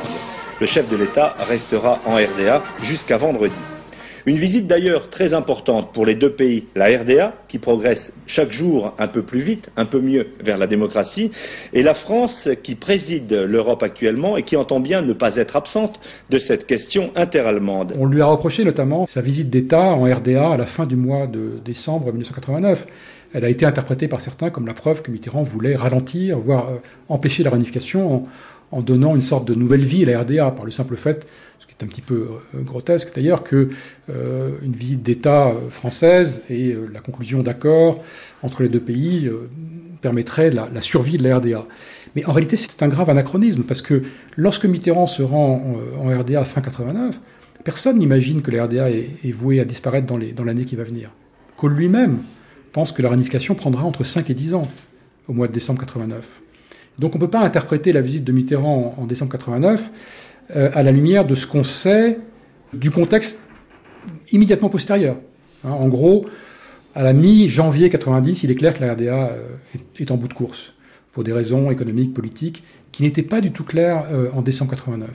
Le 0.59 0.67
chef 0.67 0.89
de 0.89 0.97
l'État 0.97 1.35
restera 1.39 2.01
en 2.05 2.15
RDA 2.15 2.61
jusqu'à 2.81 3.17
vendredi. 3.17 3.55
Une 4.25 4.37
visite 4.37 4.67
d'ailleurs 4.67 5.09
très 5.09 5.33
importante 5.33 5.93
pour 5.93 6.05
les 6.05 6.15
deux 6.15 6.33
pays, 6.33 6.65
la 6.75 6.85
RDA, 6.99 7.33
qui 7.47 7.59
progresse 7.59 8.11
chaque 8.25 8.51
jour 8.51 8.93
un 8.99 9.07
peu 9.07 9.23
plus 9.23 9.41
vite, 9.41 9.71
un 9.77 9.85
peu 9.85 9.99
mieux 9.99 10.27
vers 10.43 10.57
la 10.57 10.67
démocratie, 10.67 11.31
et 11.73 11.83
la 11.83 11.93
France, 11.93 12.49
qui 12.63 12.75
préside 12.75 13.31
l'Europe 13.33 13.83
actuellement 13.83 14.37
et 14.37 14.43
qui 14.43 14.55
entend 14.55 14.79
bien 14.79 15.01
ne 15.01 15.13
pas 15.13 15.37
être 15.37 15.55
absente 15.55 15.99
de 16.29 16.37
cette 16.37 16.67
question 16.67 17.11
interallemande. 17.15 17.93
On 17.97 18.05
lui 18.05 18.21
a 18.21 18.25
reproché 18.25 18.63
notamment 18.63 19.05
sa 19.07 19.21
visite 19.21 19.49
d'État 19.49 19.93
en 19.93 20.03
RDA 20.03 20.51
à 20.51 20.57
la 20.57 20.65
fin 20.65 20.85
du 20.85 20.95
mois 20.95 21.27
de 21.27 21.59
décembre 21.63 22.07
1989. 22.07 22.85
Elle 23.33 23.45
a 23.45 23.49
été 23.49 23.65
interprétée 23.65 24.07
par 24.07 24.19
certains 24.19 24.49
comme 24.49 24.67
la 24.67 24.73
preuve 24.73 25.01
que 25.01 25.09
Mitterrand 25.09 25.43
voulait 25.43 25.75
ralentir, 25.75 26.37
voire 26.37 26.69
euh, 26.69 26.77
empêcher 27.07 27.43
la 27.43 27.49
réunification 27.49 28.13
en, 28.13 28.23
en 28.71 28.81
donnant 28.81 29.15
une 29.15 29.21
sorte 29.21 29.47
de 29.47 29.55
nouvelle 29.55 29.85
vie 29.85 30.03
à 30.03 30.11
la 30.11 30.21
RDA 30.21 30.51
par 30.51 30.65
le 30.65 30.71
simple 30.71 30.97
fait 30.97 31.25
un 31.83 31.87
petit 31.87 32.01
peu 32.01 32.27
euh, 32.55 32.61
grotesque 32.61 33.13
d'ailleurs 33.15 33.43
que 33.43 33.69
euh, 34.09 34.51
une 34.63 34.73
visite 34.73 35.03
d'État 35.03 35.47
euh, 35.47 35.69
française 35.69 36.41
et 36.49 36.75
la 36.91 36.99
conclusion 36.99 37.41
d'accords 37.41 38.03
entre 38.43 38.63
les 38.63 38.69
deux 38.69 38.79
pays 38.79 39.29
permettrait 40.01 40.49
la, 40.49 40.81
survie 40.81 41.17
de 41.17 41.23
la 41.23 41.37
RDA. 41.37 41.65
Mais 42.15 42.25
en 42.25 42.31
réalité, 42.31 42.57
c'est 42.57 42.81
un 42.81 42.87
grave 42.87 43.09
anachronisme 43.09 43.63
parce 43.63 43.81
que 43.81 44.01
lorsque 44.35 44.65
Mitterrand 44.65 45.07
se 45.07 45.21
rend 45.21 45.77
en, 45.99 46.19
RDA 46.19 46.43
fin 46.45 46.61
89, 46.61 47.19
personne 47.63 47.99
n'imagine 47.99 48.41
que 48.41 48.51
la 48.51 48.65
RDA 48.65 48.89
est, 48.89 49.31
vouée 49.31 49.59
à 49.59 49.65
disparaître 49.65 50.07
dans 50.07 50.43
l'année 50.43 50.65
qui 50.65 50.75
va 50.75 50.83
venir. 50.83 51.11
Kohl 51.55 51.73
lui-même 51.73 52.19
pense 52.73 52.91
que 52.91 53.01
la 53.01 53.09
réunification 53.09 53.53
prendra 53.53 53.83
entre 53.83 54.03
5 54.03 54.29
et 54.29 54.33
10 54.33 54.55
ans 54.55 54.67
au 55.27 55.33
mois 55.33 55.47
de 55.47 55.53
décembre 55.53 55.81
89. 55.81 56.41
Donc 56.99 57.15
on 57.15 57.17
ne 57.17 57.23
peut 57.23 57.29
pas 57.29 57.41
interpréter 57.41 57.93
la 57.93 58.01
visite 58.01 58.23
de 58.23 58.31
Mitterrand 58.31 58.95
en 58.97 59.05
décembre 59.05 59.31
89 59.31 59.91
euh, 60.55 60.69
à 60.73 60.83
la 60.83 60.91
lumière 60.91 61.25
de 61.25 61.35
ce 61.35 61.47
qu'on 61.47 61.63
sait 61.63 62.17
du 62.73 62.91
contexte 62.91 63.39
immédiatement 64.31 64.69
postérieur. 64.69 65.17
Hein, 65.63 65.71
en 65.71 65.87
gros, 65.87 66.25
à 66.95 67.03
la 67.03 67.13
mi-janvier 67.13 67.89
90, 67.89 68.43
il 68.43 68.51
est 68.51 68.55
clair 68.55 68.73
que 68.73 68.83
la 68.83 68.93
RDA 68.93 69.29
euh, 69.29 69.47
est, 69.99 70.11
en 70.11 70.17
bout 70.17 70.27
de 70.27 70.33
course, 70.33 70.73
pour 71.13 71.23
des 71.23 71.33
raisons 71.33 71.71
économiques, 71.71 72.13
politiques, 72.13 72.63
qui 72.91 73.03
n'étaient 73.03 73.21
pas 73.23 73.41
du 73.41 73.51
tout 73.51 73.63
claires 73.63 74.05
euh, 74.11 74.29
en 74.33 74.41
décembre 74.41 74.71
89. 74.71 75.09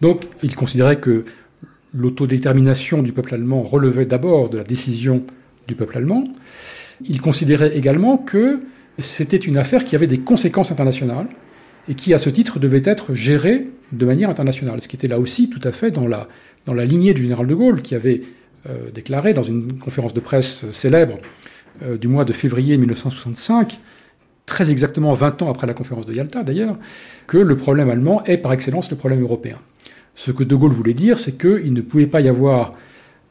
Donc, 0.00 0.24
il 0.42 0.54
considérait 0.54 0.98
que 0.98 1.22
l'autodétermination 1.92 3.02
du 3.02 3.12
peuple 3.12 3.34
allemand 3.34 3.62
relevait 3.62 4.06
d'abord 4.06 4.48
de 4.48 4.58
la 4.58 4.64
décision 4.64 5.24
du 5.66 5.74
peuple 5.74 5.98
allemand. 5.98 6.24
Il 7.06 7.20
considérait 7.20 7.76
également 7.76 8.16
que 8.16 8.60
c'était 8.98 9.36
une 9.36 9.56
affaire 9.56 9.84
qui 9.84 9.96
avait 9.96 10.06
des 10.06 10.20
conséquences 10.20 10.70
internationales 10.70 11.26
et 11.90 11.94
qui, 11.94 12.14
à 12.14 12.18
ce 12.18 12.30
titre, 12.30 12.60
devait 12.60 12.82
être 12.84 13.14
gérée 13.14 13.66
de 13.90 14.06
manière 14.06 14.30
internationale, 14.30 14.80
ce 14.80 14.86
qui 14.86 14.94
était 14.94 15.08
là 15.08 15.18
aussi 15.18 15.50
tout 15.50 15.60
à 15.64 15.72
fait 15.72 15.90
dans 15.90 16.06
la, 16.06 16.84
lignée 16.84 17.12
du 17.14 17.22
général 17.22 17.48
de 17.48 17.54
Gaulle, 17.54 17.82
qui 17.82 17.96
avait 17.96 18.22
euh, 18.68 18.92
déclaré 18.94 19.34
dans 19.34 19.42
une 19.42 19.76
conférence 19.76 20.14
de 20.14 20.20
presse 20.20 20.70
célèbre 20.70 21.18
euh, 21.82 21.98
du 21.98 22.06
mois 22.06 22.24
de 22.24 22.32
février 22.32 22.78
1965, 22.78 23.80
très 24.46 24.70
exactement 24.70 25.12
20 25.14 25.42
ans 25.42 25.50
après 25.50 25.66
la 25.66 25.74
conférence 25.74 26.06
de 26.06 26.14
Yalta 26.14 26.44
d'ailleurs, 26.44 26.76
que 27.26 27.38
le 27.38 27.56
problème 27.56 27.90
allemand 27.90 28.22
est 28.24 28.38
par 28.38 28.52
excellence 28.52 28.88
le 28.92 28.96
problème 28.96 29.22
européen. 29.22 29.58
Ce 30.14 30.30
que 30.30 30.44
de 30.44 30.54
Gaulle 30.54 30.70
voulait 30.70 30.94
dire, 30.94 31.18
c'est 31.18 31.36
qu'il 31.36 31.72
ne 31.72 31.80
pouvait 31.80 32.06
pas 32.06 32.20
y 32.20 32.28
avoir 32.28 32.74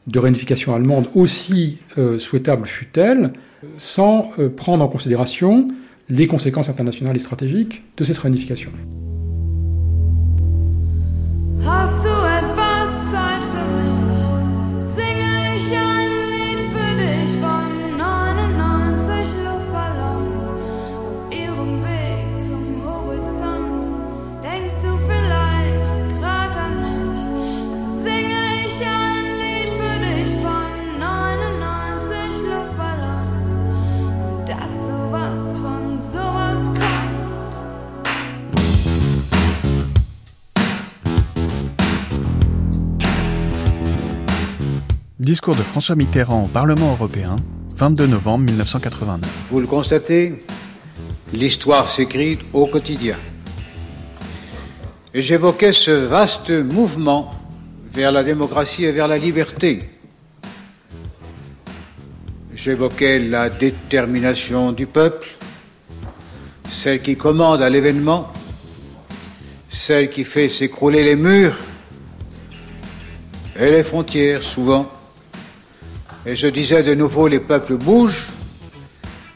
de 0.06 0.18
réunification 0.18 0.74
allemande, 0.74 1.08
aussi 1.14 1.78
euh, 1.96 2.18
souhaitable 2.18 2.66
fût-elle, 2.66 3.32
sans 3.78 4.30
prendre 4.56 4.82
en 4.84 4.88
considération 4.88 5.68
les 6.10 6.26
conséquences 6.26 6.68
internationales 6.68 7.16
et 7.16 7.20
stratégiques 7.20 7.82
de 7.96 8.04
cette 8.04 8.18
réunification. 8.18 8.72
Discours 45.30 45.54
de 45.54 45.62
François 45.62 45.94
Mitterrand 45.94 46.46
au 46.46 46.48
Parlement 46.48 46.90
européen, 46.90 47.36
22 47.76 48.08
novembre 48.08 48.46
1989. 48.46 49.30
Vous 49.52 49.60
le 49.60 49.68
constatez, 49.68 50.44
l'histoire 51.32 51.88
s'écrit 51.88 52.40
au 52.52 52.66
quotidien. 52.66 53.16
Et 55.14 55.22
j'évoquais 55.22 55.72
ce 55.72 55.92
vaste 55.92 56.50
mouvement 56.50 57.30
vers 57.92 58.10
la 58.10 58.24
démocratie 58.24 58.84
et 58.84 58.90
vers 58.90 59.06
la 59.06 59.18
liberté. 59.18 59.88
J'évoquais 62.52 63.20
la 63.20 63.50
détermination 63.50 64.72
du 64.72 64.88
peuple, 64.88 65.28
celle 66.68 67.00
qui 67.02 67.16
commande 67.16 67.62
à 67.62 67.70
l'événement, 67.70 68.32
celle 69.68 70.10
qui 70.10 70.24
fait 70.24 70.48
s'écrouler 70.48 71.04
les 71.04 71.14
murs 71.14 71.56
et 73.56 73.70
les 73.70 73.84
frontières 73.84 74.42
souvent. 74.42 74.90
Et 76.26 76.36
je 76.36 76.48
disais 76.48 76.82
de 76.82 76.94
nouveau, 76.94 77.28
les 77.28 77.40
peuples 77.40 77.76
bougent, 77.76 78.26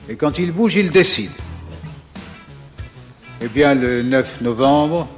et 0.09 0.17
quand 0.17 0.39
ils 0.39 0.53
bougent, 0.53 0.77
ils 0.77 0.91
décident. 0.91 1.33
Eh 3.41 3.49
bien, 3.49 3.75
le 3.75 4.03
9 4.03 4.43
novembre, 4.43 5.09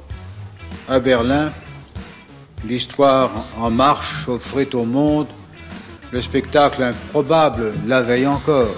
à 0.87 0.99
Berlin, 0.99 1.51
l'histoire 2.65 3.29
en 3.59 3.69
marche 3.69 4.27
offrait 4.29 4.73
au 4.75 4.85
monde 4.85 5.27
le 6.11 6.21
spectacle 6.21 6.83
improbable, 6.83 7.73
la 7.85 8.01
veille 8.01 8.27
encore, 8.27 8.73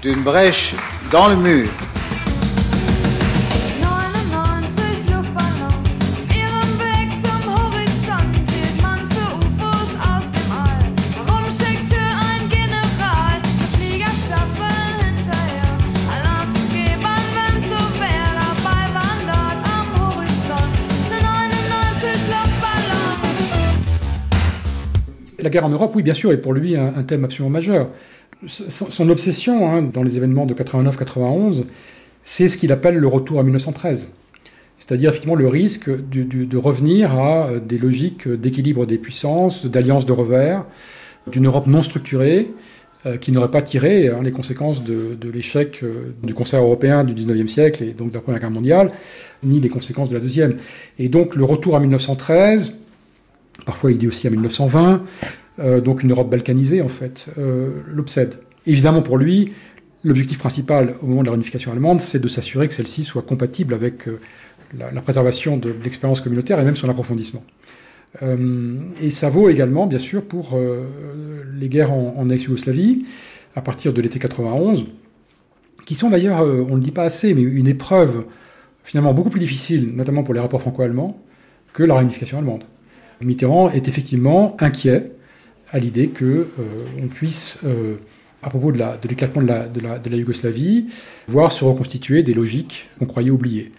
d'une 0.00 0.22
brèche 0.22 0.74
dans 1.10 1.28
le 1.28 1.36
mur. 1.36 1.68
En 25.62 25.68
Europe, 25.68 25.92
oui, 25.94 26.02
bien 26.02 26.14
sûr, 26.14 26.32
est 26.32 26.38
pour 26.38 26.52
lui 26.52 26.76
un, 26.76 27.02
thème 27.02 27.24
absolument 27.24 27.50
majeur. 27.50 27.90
Son, 28.46 29.08
obsession 29.08 29.70
hein, 29.70 29.82
dans 29.82 30.02
les 30.02 30.16
événements 30.16 30.46
de 30.46 30.54
89-91, 30.54 31.64
c'est 32.22 32.48
ce 32.48 32.56
qu'il 32.56 32.72
appelle 32.72 32.96
le 32.96 33.06
retour 33.06 33.38
à 33.38 33.42
1913. 33.42 34.12
C'est-à-dire 34.78 35.10
effectivement 35.10 35.36
le 35.36 35.48
risque 35.48 35.88
de, 35.88 36.56
revenir 36.56 37.14
à 37.14 37.50
des 37.64 37.78
logiques 37.78 38.28
d'équilibre 38.28 38.86
des 38.86 38.98
puissances, 38.98 39.66
d'alliance 39.66 40.04
de 40.04 40.12
revers, 40.12 40.64
d'une 41.30 41.46
Europe 41.46 41.66
non 41.66 41.82
structurée, 41.82 42.50
euh, 43.06 43.18
qui 43.18 43.32
n'aurait 43.32 43.50
pas 43.50 43.60
tiré 43.60 44.08
hein, 44.08 44.20
les 44.22 44.32
conséquences 44.32 44.82
de, 44.82 45.16
l'échec 45.30 45.80
euh, 45.82 46.14
du 46.22 46.32
Conseil 46.32 46.58
européen 46.58 47.04
du 47.04 47.12
19e 47.12 47.48
siècle 47.48 47.82
et 47.82 47.92
donc 47.92 48.08
de 48.08 48.14
la 48.14 48.20
Première 48.22 48.40
Guerre 48.40 48.50
mondiale, 48.50 48.92
ni 49.42 49.60
les 49.60 49.68
conséquences 49.68 50.08
de 50.08 50.14
la 50.14 50.20
Deuxième. 50.20 50.56
Et 50.98 51.10
donc 51.10 51.36
le 51.36 51.44
retour 51.44 51.76
à 51.76 51.80
1913, 51.80 52.72
parfois 53.66 53.92
il 53.92 53.98
dit 53.98 54.08
aussi 54.08 54.26
à 54.26 54.30
1920, 54.30 55.02
euh, 55.58 55.80
donc 55.80 56.02
une 56.02 56.10
Europe 56.10 56.30
balkanisée 56.30 56.82
en 56.82 56.88
fait, 56.88 57.28
l'obsède. 57.88 58.38
Évidemment 58.66 59.02
pour 59.02 59.18
lui, 59.18 59.52
l'objectif 60.04 60.38
principal 60.38 60.94
au 61.02 61.06
moment 61.06 61.20
de 61.20 61.26
la 61.26 61.32
réunification 61.32 61.72
allemande, 61.72 62.00
c'est 62.00 62.18
de 62.18 62.28
s'assurer 62.28 62.68
que 62.68 62.74
celle-ci 62.74 63.04
soit 63.04 63.22
compatible 63.22 63.74
avec 63.74 64.06
la, 64.78 65.00
préservation 65.00 65.56
de 65.56 65.74
l'expérience 65.84 66.20
communautaire 66.20 66.60
et 66.60 66.64
même 66.64 66.76
son 66.76 66.88
approfondissement. 66.88 67.44
Euh, 68.22 68.78
et 69.00 69.10
ça 69.10 69.28
vaut 69.28 69.48
également, 69.48 69.86
bien 69.86 69.98
sûr, 69.98 70.22
pour 70.22 70.52
euh, 70.54 70.84
les 71.58 71.68
guerres 71.68 71.92
en, 71.92 72.28
ex-Yougoslavie, 72.30 73.04
à 73.56 73.62
partir 73.62 73.92
de 73.92 74.00
l'été 74.00 74.18
91, 74.18 74.86
qui 75.84 75.94
sont 75.94 76.10
d'ailleurs, 76.10 76.40
euh, 76.40 76.64
on 76.68 76.72
ne 76.72 76.76
le 76.76 76.82
dit 76.82 76.92
pas 76.92 77.04
assez, 77.04 77.34
mais 77.34 77.42
une 77.42 77.66
épreuve 77.66 78.24
finalement 78.84 79.14
beaucoup 79.14 79.30
plus 79.30 79.40
difficile, 79.40 79.94
notamment 79.94 80.22
pour 80.22 80.34
les 80.34 80.40
rapports 80.40 80.60
franco-allemands, 80.60 81.20
que 81.72 81.82
la 81.82 81.96
réunification 81.96 82.38
allemande. 82.38 82.64
Mitterrand 83.20 83.70
est 83.70 83.88
effectivement 83.88 84.56
inquiet 84.60 85.12
à 85.74 85.78
l'idée 85.78 86.08
que 86.08 86.48
on 87.02 87.08
puisse, 87.08 87.58
à 88.42 88.48
propos 88.48 88.72
de 88.72 89.08
l'éclatement 89.08 89.42
de, 89.42 89.46
la, 89.46 89.98
de 89.98 90.08
la 90.08 90.16
Yougoslavie, 90.16 90.86
voir 91.28 91.52
se 91.52 91.64
reconstituer 91.64 92.22
des 92.22 92.32
logiques 92.32 92.88
qu'on 92.98 93.06
croyait 93.06 93.30
oubliées. 93.30 93.72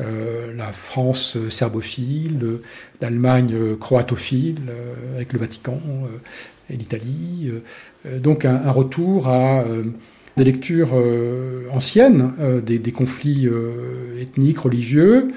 Euh, 0.00 0.54
la 0.56 0.72
France 0.72 1.36
serbophile, 1.48 2.60
l'Allemagne 3.00 3.76
croatophile 3.78 4.56
euh, 4.68 5.16
avec 5.16 5.32
le 5.32 5.38
Vatican 5.38 5.80
et 6.70 6.76
l'Italie. 6.76 7.50
Euh, 8.06 8.18
donc 8.18 8.44
un, 8.44 8.70
retour 8.70 9.28
à 9.28 9.64
des 10.36 10.44
lectures 10.44 10.94
anciennes 11.72 12.32
des, 12.64 12.92
conflits 12.92 13.48
ethniques, 14.18 14.60
religieux, 14.60 15.28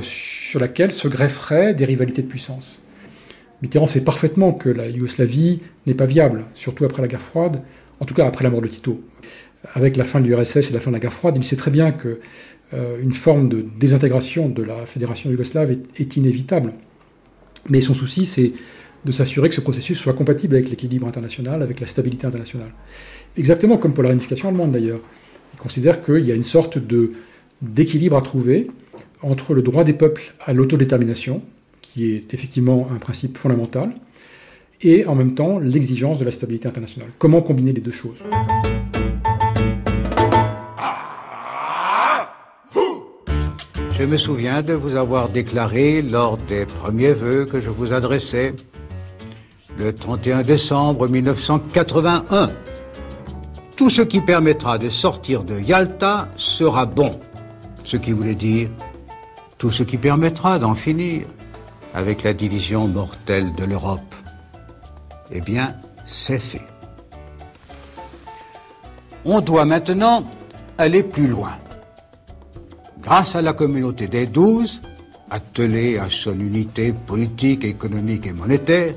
sur 0.00 0.60
laquelle 0.60 0.92
se 0.92 1.08
grefferaient 1.08 1.74
des 1.74 1.84
rivalités 1.84 2.22
de 2.22 2.28
puissance. 2.28 2.78
Mitterrand 3.64 3.86
sait 3.86 4.02
parfaitement 4.02 4.52
que 4.52 4.68
la 4.68 4.90
Yougoslavie 4.90 5.60
n'est 5.86 5.94
pas 5.94 6.04
viable, 6.04 6.44
surtout 6.54 6.84
après 6.84 7.00
la 7.00 7.08
guerre 7.08 7.22
froide, 7.22 7.62
en 7.98 8.04
tout 8.04 8.12
cas 8.12 8.26
après 8.26 8.44
la 8.44 8.50
mort 8.50 8.60
de 8.60 8.66
Tito. 8.66 9.02
Avec 9.72 9.96
la 9.96 10.04
fin 10.04 10.20
de 10.20 10.26
l'URSS 10.26 10.68
et 10.68 10.74
la 10.74 10.80
fin 10.80 10.90
de 10.90 10.96
la 10.96 11.00
guerre 11.00 11.14
froide, 11.14 11.34
il 11.38 11.44
sait 11.44 11.56
très 11.56 11.70
bien 11.70 11.90
que 11.90 12.20
euh, 12.74 12.98
une 13.00 13.14
forme 13.14 13.48
de 13.48 13.64
désintégration 13.80 14.50
de 14.50 14.62
la 14.62 14.84
fédération 14.84 15.30
yougoslave 15.30 15.74
est, 15.96 16.16
inévitable. 16.18 16.74
Mais 17.70 17.80
son 17.80 17.94
souci, 17.94 18.26
c'est 18.26 18.52
de 19.06 19.12
s'assurer 19.12 19.48
que 19.48 19.54
ce 19.54 19.62
processus 19.62 19.96
soit 19.96 20.12
compatible 20.12 20.56
avec 20.56 20.68
l'équilibre 20.68 21.08
international, 21.08 21.62
avec 21.62 21.80
la 21.80 21.86
stabilité 21.86 22.26
internationale. 22.26 22.72
Exactement 23.38 23.78
comme 23.78 23.94
pour 23.94 24.02
la 24.02 24.10
réunification 24.10 24.50
allemande 24.50 24.72
d'ailleurs. 24.72 25.00
Il 25.54 25.58
considère 25.58 26.04
qu'il 26.04 26.26
y 26.26 26.32
a 26.32 26.34
une 26.34 26.44
sorte 26.44 26.78
d'équilibre 27.62 28.18
à 28.18 28.20
trouver 28.20 28.66
entre 29.22 29.54
le 29.54 29.62
droit 29.62 29.84
des 29.84 29.94
peuples 29.94 30.34
à 30.44 30.52
l'autodétermination, 30.52 31.40
qui 31.94 32.12
est 32.12 32.34
effectivement 32.34 32.88
un 32.92 32.98
principe 32.98 33.38
fondamental, 33.38 33.92
et 34.82 35.06
en 35.06 35.14
même 35.14 35.36
temps 35.36 35.60
l'exigence 35.60 36.18
de 36.18 36.24
la 36.24 36.32
stabilité 36.32 36.66
internationale. 36.66 37.10
Comment 37.18 37.40
combiner 37.40 37.72
les 37.72 37.80
deux 37.80 37.92
choses? 37.92 38.18
Je 43.96 44.02
me 44.02 44.16
souviens 44.16 44.60
de 44.60 44.74
vous 44.74 44.96
avoir 44.96 45.28
déclaré 45.28 46.02
lors 46.02 46.36
des 46.36 46.66
premiers 46.66 47.12
vœux 47.12 47.46
que 47.46 47.60
je 47.60 47.70
vous 47.70 47.92
adressais 47.92 48.54
le 49.78 49.94
31 49.94 50.42
décembre 50.42 51.08
1981. 51.08 52.50
Tout 53.76 53.90
ce 53.90 54.02
qui 54.02 54.20
permettra 54.20 54.78
de 54.78 54.88
sortir 54.88 55.44
de 55.44 55.60
Yalta 55.60 56.28
sera 56.36 56.86
bon. 56.86 57.20
Ce 57.84 57.96
qui 57.96 58.10
voulait 58.10 58.34
dire 58.34 58.68
tout 59.58 59.70
ce 59.70 59.84
qui 59.84 59.96
permettra 59.96 60.58
d'en 60.58 60.74
finir 60.74 61.26
avec 61.94 62.24
la 62.24 62.34
division 62.34 62.88
mortelle 62.88 63.54
de 63.54 63.64
l'Europe. 63.64 64.14
Eh 65.30 65.40
bien, 65.40 65.76
c'est 66.06 66.40
fait. 66.40 66.66
On 69.24 69.40
doit 69.40 69.64
maintenant 69.64 70.24
aller 70.76 71.04
plus 71.04 71.28
loin 71.28 71.56
grâce 73.04 73.34
à 73.36 73.42
la 73.42 73.52
communauté 73.52 74.08
des 74.08 74.26
douze, 74.26 74.80
attelée 75.30 75.98
à 75.98 76.08
son 76.08 76.32
unité 76.40 76.92
politique, 77.06 77.64
économique 77.64 78.26
et 78.26 78.32
monétaire, 78.32 78.94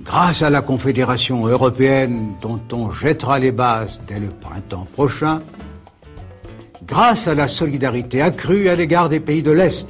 grâce 0.00 0.42
à 0.42 0.50
la 0.50 0.62
Confédération 0.62 1.46
européenne 1.46 2.34
dont 2.42 2.60
on 2.72 2.90
jettera 2.90 3.38
les 3.38 3.52
bases 3.52 4.00
dès 4.08 4.18
le 4.18 4.28
printemps 4.28 4.86
prochain, 4.92 5.40
grâce 6.84 7.28
à 7.28 7.34
la 7.34 7.48
solidarité 7.48 8.22
accrue 8.22 8.68
à 8.68 8.74
l'égard 8.74 9.08
des 9.08 9.20
pays 9.20 9.42
de 9.42 9.52
l'Est, 9.52 9.86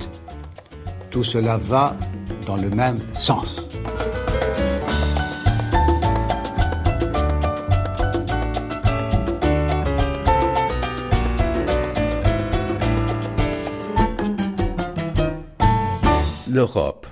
tout 1.17 1.25
cela 1.25 1.57
va 1.57 1.97
dans 2.47 2.57
le 2.57 2.69
même 2.69 2.99
sens. 3.15 3.57
l'Europe 16.49 17.07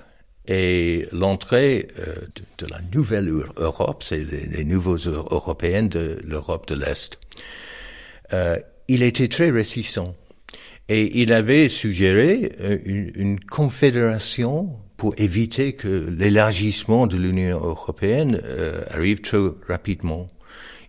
et 0.46 1.06
l'entrée 1.12 1.88
euh, 1.98 2.14
de, 2.58 2.66
la 2.66 2.80
nouvelle 2.94 3.30
Europe, 3.56 4.02
c'est 4.02 4.18
les, 4.18 4.64
nouveaux 4.64 4.96
Européens 4.96 5.84
de 5.84 6.18
l'Europe 6.24 6.68
de 6.68 6.74
l'Est, 6.74 7.18
euh, 8.34 8.58
il 8.88 9.02
était 9.02 9.28
très 9.28 9.50
réticent. 9.50 10.00
Et 10.88 11.22
il 11.22 11.32
avait 11.32 11.68
suggéré 11.68 12.52
euh, 12.60 12.78
une, 12.84 13.40
confédération 13.40 14.76
pour 14.96 15.14
éviter 15.18 15.72
que 15.72 15.88
l'élargissement 15.88 17.06
de 17.06 17.16
l'Union 17.16 17.58
européenne 17.58 18.40
arrive 18.90 19.20
trop 19.20 19.56
rapidement. 19.66 20.28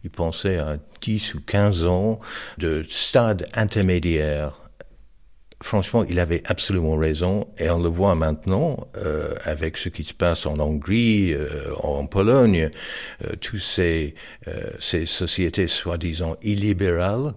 Il 0.03 0.11
pensait 0.11 0.57
à 0.57 0.77
10 1.01 1.33
ou 1.33 1.41
15 1.41 1.85
ans 1.85 2.19
de 2.59 2.83
stade 2.87 3.47
intermédiaire 3.55 4.65
franchement, 5.65 6.03
il 6.07 6.19
avait 6.19 6.43
absolument 6.45 6.95
raison, 6.95 7.47
et 7.57 7.69
on 7.69 7.81
le 7.81 7.89
voit 7.89 8.15
maintenant 8.15 8.87
euh, 8.97 9.33
avec 9.43 9.77
ce 9.77 9.89
qui 9.89 10.03
se 10.03 10.13
passe 10.13 10.45
en 10.45 10.59
Hongrie, 10.59 11.33
euh, 11.33 11.73
en 11.81 12.05
Pologne, 12.05 12.69
euh, 13.23 13.31
toutes 13.41 13.59
ces 13.59 14.15
sociétés 14.79 15.67
soi-disant 15.67 16.35
illibérales. 16.41 17.33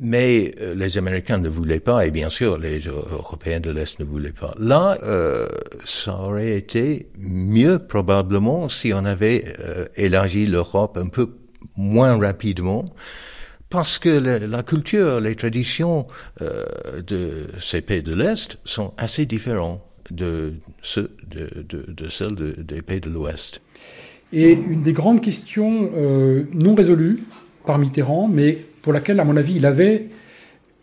Mais 0.00 0.52
les 0.74 0.98
Américains 0.98 1.38
ne 1.38 1.48
voulaient 1.48 1.80
pas, 1.80 2.06
et 2.06 2.10
bien 2.10 2.30
sûr 2.30 2.58
les 2.58 2.80
Européens 2.80 3.60
de 3.60 3.70
l'Est 3.70 3.98
ne 3.98 4.04
voulaient 4.04 4.32
pas. 4.32 4.52
Là, 4.58 4.98
ça 5.84 6.14
aurait 6.18 6.56
été 6.56 7.08
mieux 7.18 7.78
probablement 7.78 8.68
si 8.68 8.92
on 8.92 9.04
avait 9.04 9.44
élargi 9.96 10.46
l'Europe 10.46 10.98
un 11.00 11.08
peu 11.08 11.30
moins 11.76 12.18
rapidement 12.18 12.84
parce 13.70 13.98
que 13.98 14.08
la, 14.46 14.62
culture, 14.62 15.20
les 15.20 15.34
traditions 15.34 16.06
euh, 16.40 16.64
de 17.06 17.48
ces 17.58 17.80
pays 17.80 18.02
de 18.02 18.14
l'Est 18.14 18.58
sont 18.64 18.92
assez 18.96 19.26
différentes 19.26 19.82
de, 20.10 20.54
de, 21.28 22.08
celles 22.08 22.34
des 22.34 22.82
pays 22.82 23.00
de 23.00 23.10
l'Ouest. 23.10 23.60
Et 24.32 24.52
une 24.52 24.82
des 24.82 24.92
grandes 24.92 25.20
questions 25.20 25.90
euh, 25.94 26.44
non 26.52 26.74
résolues 26.74 27.24
par 27.64 27.78
Mitterrand, 27.78 28.28
mais 28.28 28.58
pour 28.86 28.92
laquelle, 28.92 29.18
à 29.18 29.24
mon 29.24 29.36
avis, 29.36 29.54
il 29.56 29.66
avait 29.66 30.10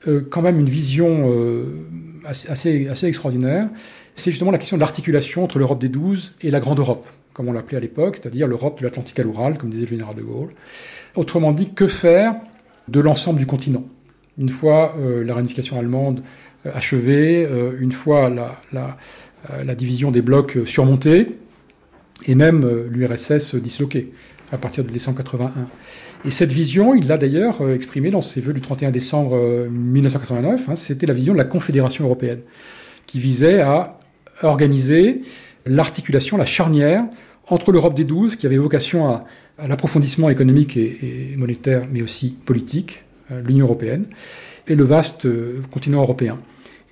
euh, 0.09 0.27
quand 0.29 0.41
même 0.41 0.59
une 0.59 0.67
vision 0.67 1.31
assez, 2.25 2.89
assez, 2.89 3.07
extraordinaire, 3.07 3.69
c'est 4.13 4.29
justement 4.29 4.51
la 4.51 4.57
question 4.57 4.75
de 4.75 4.81
l'articulation 4.81 5.41
entre 5.41 5.57
l'Europe 5.57 5.79
des 5.79 5.87
douze 5.87 6.33
et 6.41 6.51
la 6.51 6.59
Grande 6.59 6.79
Europe, 6.79 7.07
comme 7.31 7.47
on 7.47 7.53
l'appelait 7.53 7.77
à 7.77 7.79
l'époque, 7.79 8.17
c'est-à-dire 8.19 8.45
l'Europe 8.45 8.79
de 8.79 8.83
l'Atlantique 8.83 9.17
à 9.19 9.23
l'Oural, 9.23 9.57
comme 9.57 9.69
disait 9.69 9.83
le 9.83 9.87
général 9.87 10.15
de 10.15 10.21
Gaulle. 10.21 10.49
Autrement 11.15 11.53
dit, 11.53 11.73
que 11.73 11.87
faire 11.87 12.35
de 12.89 12.99
l'ensemble 12.99 13.39
du 13.39 13.45
continent? 13.45 13.85
Une 14.37 14.49
fois 14.49 14.97
euh, 14.99 15.23
la 15.23 15.33
réunification 15.33 15.79
allemande 15.79 16.23
euh, 16.65 16.71
achevée, 16.75 17.47
euh, 17.49 17.71
une 17.79 17.93
fois 17.93 18.29
la, 18.29 18.97
la, 19.63 19.75
division 19.75 20.11
des 20.11 20.21
blocs 20.21 20.57
surmontée, 20.65 21.37
et 22.25 22.35
même 22.35 22.69
l'URSS 22.89 23.55
disloquée 23.55 24.11
à 24.51 24.57
partir 24.57 24.83
de 24.83 24.89
1981. 24.89 25.53
Et 26.25 26.31
cette 26.31 26.53
vision, 26.53 26.95
il 26.95 27.07
l'a 27.07 27.17
d'ailleurs 27.17 27.69
exprimée 27.69 28.09
dans 28.09 28.21
ses 28.21 28.39
vœux 28.39 28.53
du 28.53 28.61
31 28.61 28.91
décembre 28.91 29.67
1989, 29.69 30.69
hein, 30.69 30.75
c'était 30.75 31.05
la 31.05 31.13
vision 31.13 31.33
de 31.33 31.37
la 31.37 31.43
Confédération 31.43 32.05
européenne, 32.05 32.39
qui 33.05 33.19
visait 33.19 33.59
à 33.59 33.99
organiser 34.41 35.21
l'articulation, 35.65 36.37
la 36.37 36.45
charnière 36.45 37.03
entre 37.49 37.73
l'Europe 37.73 37.93
des 37.93 38.05
douze, 38.05 38.37
qui 38.37 38.45
avait 38.45 38.57
vocation 38.57 39.09
à, 39.09 39.25
l'approfondissement 39.67 40.29
économique 40.29 40.77
et, 40.77 41.33
monétaire, 41.35 41.85
mais 41.91 42.01
aussi 42.01 42.29
politique, 42.45 43.03
l'Union 43.45 43.65
européenne 43.65 44.05
et 44.67 44.75
le 44.75 44.83
vaste 44.83 45.27
continent 45.71 46.01
européen. 46.01 46.39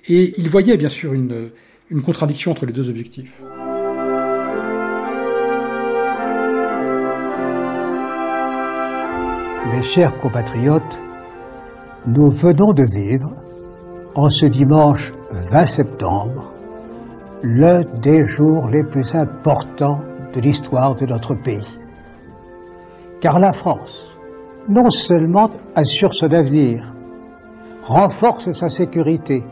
Et 0.08 0.34
il 0.36 0.48
voyait 0.48 0.76
bien 0.76 0.90
sûr 0.90 1.14
une 1.14 2.02
contradiction 2.04 2.50
entre 2.50 2.66
les 2.66 2.72
deux 2.72 2.90
objectifs. 2.90 3.42
Mes 9.72 9.80
chers 9.80 10.18
compatriotes, 10.18 11.00
nous 12.06 12.28
venons 12.28 12.74
de 12.74 12.84
vivre, 12.84 13.30
en 14.14 14.28
ce 14.28 14.44
dimanche 14.44 15.14
20 15.50 15.64
septembre, 15.64 16.52
l'un 17.42 17.80
des 18.02 18.22
jours 18.28 18.68
les 18.68 18.82
plus 18.82 19.14
importants 19.14 20.00
de 20.34 20.40
l'histoire 20.42 20.94
de 20.96 21.06
notre 21.06 21.34
pays. 21.34 21.78
Car 23.22 23.38
la 23.38 23.52
France, 23.52 24.14
non 24.68 24.90
seulement 24.90 25.48
assure 25.74 26.12
son 26.12 26.30
avenir, 26.30 26.92
renforce 27.84 28.52
sa 28.52 28.68
sécurité 28.68 29.42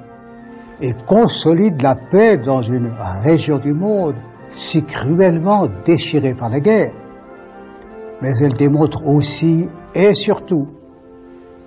et 0.82 0.92
consolide 1.06 1.80
la 1.80 1.94
paix 1.94 2.36
dans 2.36 2.60
une 2.60 2.92
région 3.22 3.56
du 3.56 3.72
monde 3.72 4.16
si 4.50 4.82
cruellement 4.82 5.66
déchirée 5.86 6.34
par 6.34 6.50
la 6.50 6.60
guerre, 6.60 6.92
mais 8.22 8.32
elle 8.40 8.54
démontre 8.54 9.06
aussi 9.06 9.66
et 9.94 10.14
surtout 10.14 10.68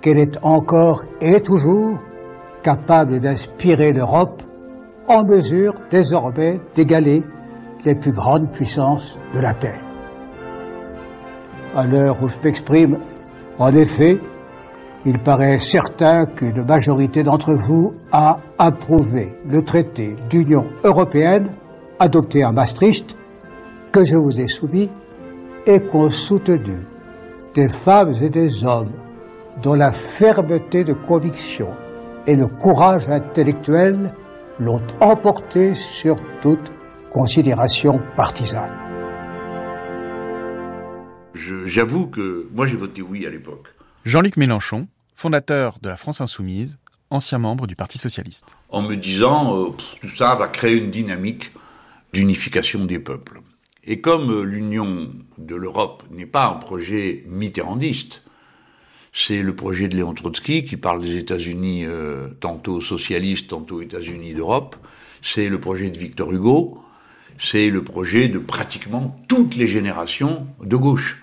qu'elle 0.00 0.18
est 0.18 0.38
encore 0.42 1.02
et 1.20 1.40
toujours 1.40 1.98
capable 2.62 3.20
d'inspirer 3.20 3.92
l'Europe 3.92 4.42
en 5.08 5.24
mesure 5.24 5.74
désormais 5.90 6.60
d'égaler 6.74 7.22
les 7.84 7.94
plus 7.94 8.12
grandes 8.12 8.50
puissances 8.52 9.18
de 9.34 9.40
la 9.40 9.54
Terre. 9.54 9.82
À 11.76 11.84
l'heure 11.86 12.22
où 12.22 12.28
je 12.28 12.38
m'exprime, 12.42 12.98
en 13.58 13.74
effet, 13.74 14.18
il 15.06 15.18
paraît 15.18 15.58
certain 15.58 16.24
qu'une 16.24 16.64
majorité 16.64 17.22
d'entre 17.22 17.52
vous 17.52 17.92
a 18.10 18.38
approuvé 18.58 19.32
le 19.46 19.62
traité 19.62 20.16
d'Union 20.30 20.64
européenne 20.82 21.50
adopté 21.98 22.42
à 22.42 22.52
Maastricht, 22.52 23.16
que 23.92 24.04
je 24.04 24.16
vous 24.16 24.40
ai 24.40 24.48
soumis, 24.48 24.88
et 25.66 25.80
qu'ont 25.80 26.10
soutenu 26.10 26.78
des 27.54 27.68
femmes 27.68 28.14
et 28.22 28.28
des 28.28 28.64
hommes 28.64 28.92
dont 29.62 29.74
la 29.74 29.92
fermeté 29.92 30.84
de 30.84 30.92
conviction 30.92 31.68
et 32.26 32.34
le 32.34 32.46
courage 32.46 33.08
intellectuel 33.08 34.12
l'ont 34.58 34.82
emporté 35.00 35.74
sur 35.74 36.16
toute 36.42 36.72
considération 37.12 38.00
partisane. 38.16 38.72
J'avoue 41.34 42.06
que 42.08 42.48
moi 42.52 42.66
j'ai 42.66 42.76
voté 42.76 43.02
oui 43.02 43.26
à 43.26 43.30
l'époque. 43.30 43.74
Jean-Luc 44.04 44.36
Mélenchon, 44.36 44.86
fondateur 45.14 45.78
de 45.82 45.88
la 45.88 45.96
France 45.96 46.20
Insoumise, 46.20 46.78
ancien 47.10 47.38
membre 47.38 47.66
du 47.66 47.76
Parti 47.76 47.98
Socialiste. 47.98 48.56
En 48.70 48.82
me 48.82 48.96
disant, 48.96 49.56
euh, 49.56 49.70
tout 50.00 50.08
ça 50.08 50.34
va 50.34 50.48
créer 50.48 50.78
une 50.78 50.90
dynamique 50.90 51.52
d'unification 52.12 52.84
des 52.84 52.98
peuples. 52.98 53.40
Et 53.86 54.00
comme 54.00 54.42
l'union 54.42 55.10
de 55.36 55.54
l'Europe 55.54 56.04
n'est 56.10 56.26
pas 56.26 56.46
un 56.46 56.54
projet 56.54 57.24
mitterrandiste, 57.28 58.22
c'est 59.12 59.42
le 59.42 59.54
projet 59.54 59.88
de 59.88 59.96
Léon 59.96 60.14
Trotsky 60.14 60.64
qui 60.64 60.76
parle 60.76 61.02
des 61.02 61.16
États-Unis 61.16 61.84
euh, 61.84 62.30
tantôt 62.40 62.80
socialistes, 62.80 63.48
tantôt 63.48 63.82
États-Unis 63.82 64.32
d'Europe, 64.32 64.76
c'est 65.22 65.48
le 65.48 65.60
projet 65.60 65.90
de 65.90 65.98
Victor 65.98 66.32
Hugo, 66.32 66.80
c'est 67.38 67.70
le 67.70 67.84
projet 67.84 68.28
de 68.28 68.38
pratiquement 68.38 69.16
toutes 69.28 69.54
les 69.54 69.68
générations 69.68 70.46
de 70.62 70.76
gauche. 70.76 71.22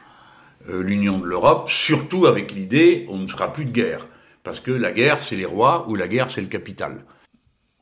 Euh, 0.69 0.84
l'union 0.84 1.17
de 1.19 1.26
l'Europe, 1.26 1.69
surtout 1.69 2.28
avec 2.28 2.54
l'idée 2.54 3.06
on 3.10 3.17
ne 3.17 3.28
fera 3.28 3.52
plus 3.52 3.65
de 3.65 3.71
guerre, 3.71 4.08
parce 4.43 4.60
que 4.60 4.71
la 4.71 4.91
guerre 4.91 5.24
c'est 5.24 5.36
les 5.36 5.45
rois 5.45 5.89
ou 5.89 5.95
la 5.95 6.08
guerre 6.08 6.30
c'est 6.30 6.41
le 6.41 6.47
capital. 6.47 7.06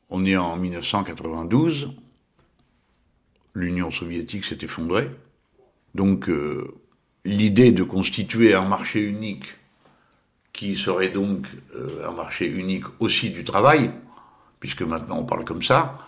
On 0.08 0.24
est 0.24 0.36
en 0.36 0.56
1992, 0.56 1.90
l'Union 3.54 3.90
soviétique 3.90 4.44
s'est 4.44 4.58
effondrée, 4.62 5.10
donc 5.94 6.28
euh, 6.28 6.74
l'idée 7.24 7.72
de 7.72 7.82
constituer 7.82 8.54
un 8.54 8.64
marché 8.64 9.02
unique 9.02 9.56
qui 10.52 10.76
serait 10.76 11.08
donc 11.08 11.46
euh, 11.74 12.08
un 12.08 12.12
marché 12.12 12.46
unique 12.46 12.84
aussi 12.98 13.30
du 13.30 13.44
travail, 13.44 13.90
puisque 14.58 14.82
maintenant 14.82 15.18
on 15.18 15.24
parle 15.24 15.44
comme 15.44 15.62
ça, 15.62 15.98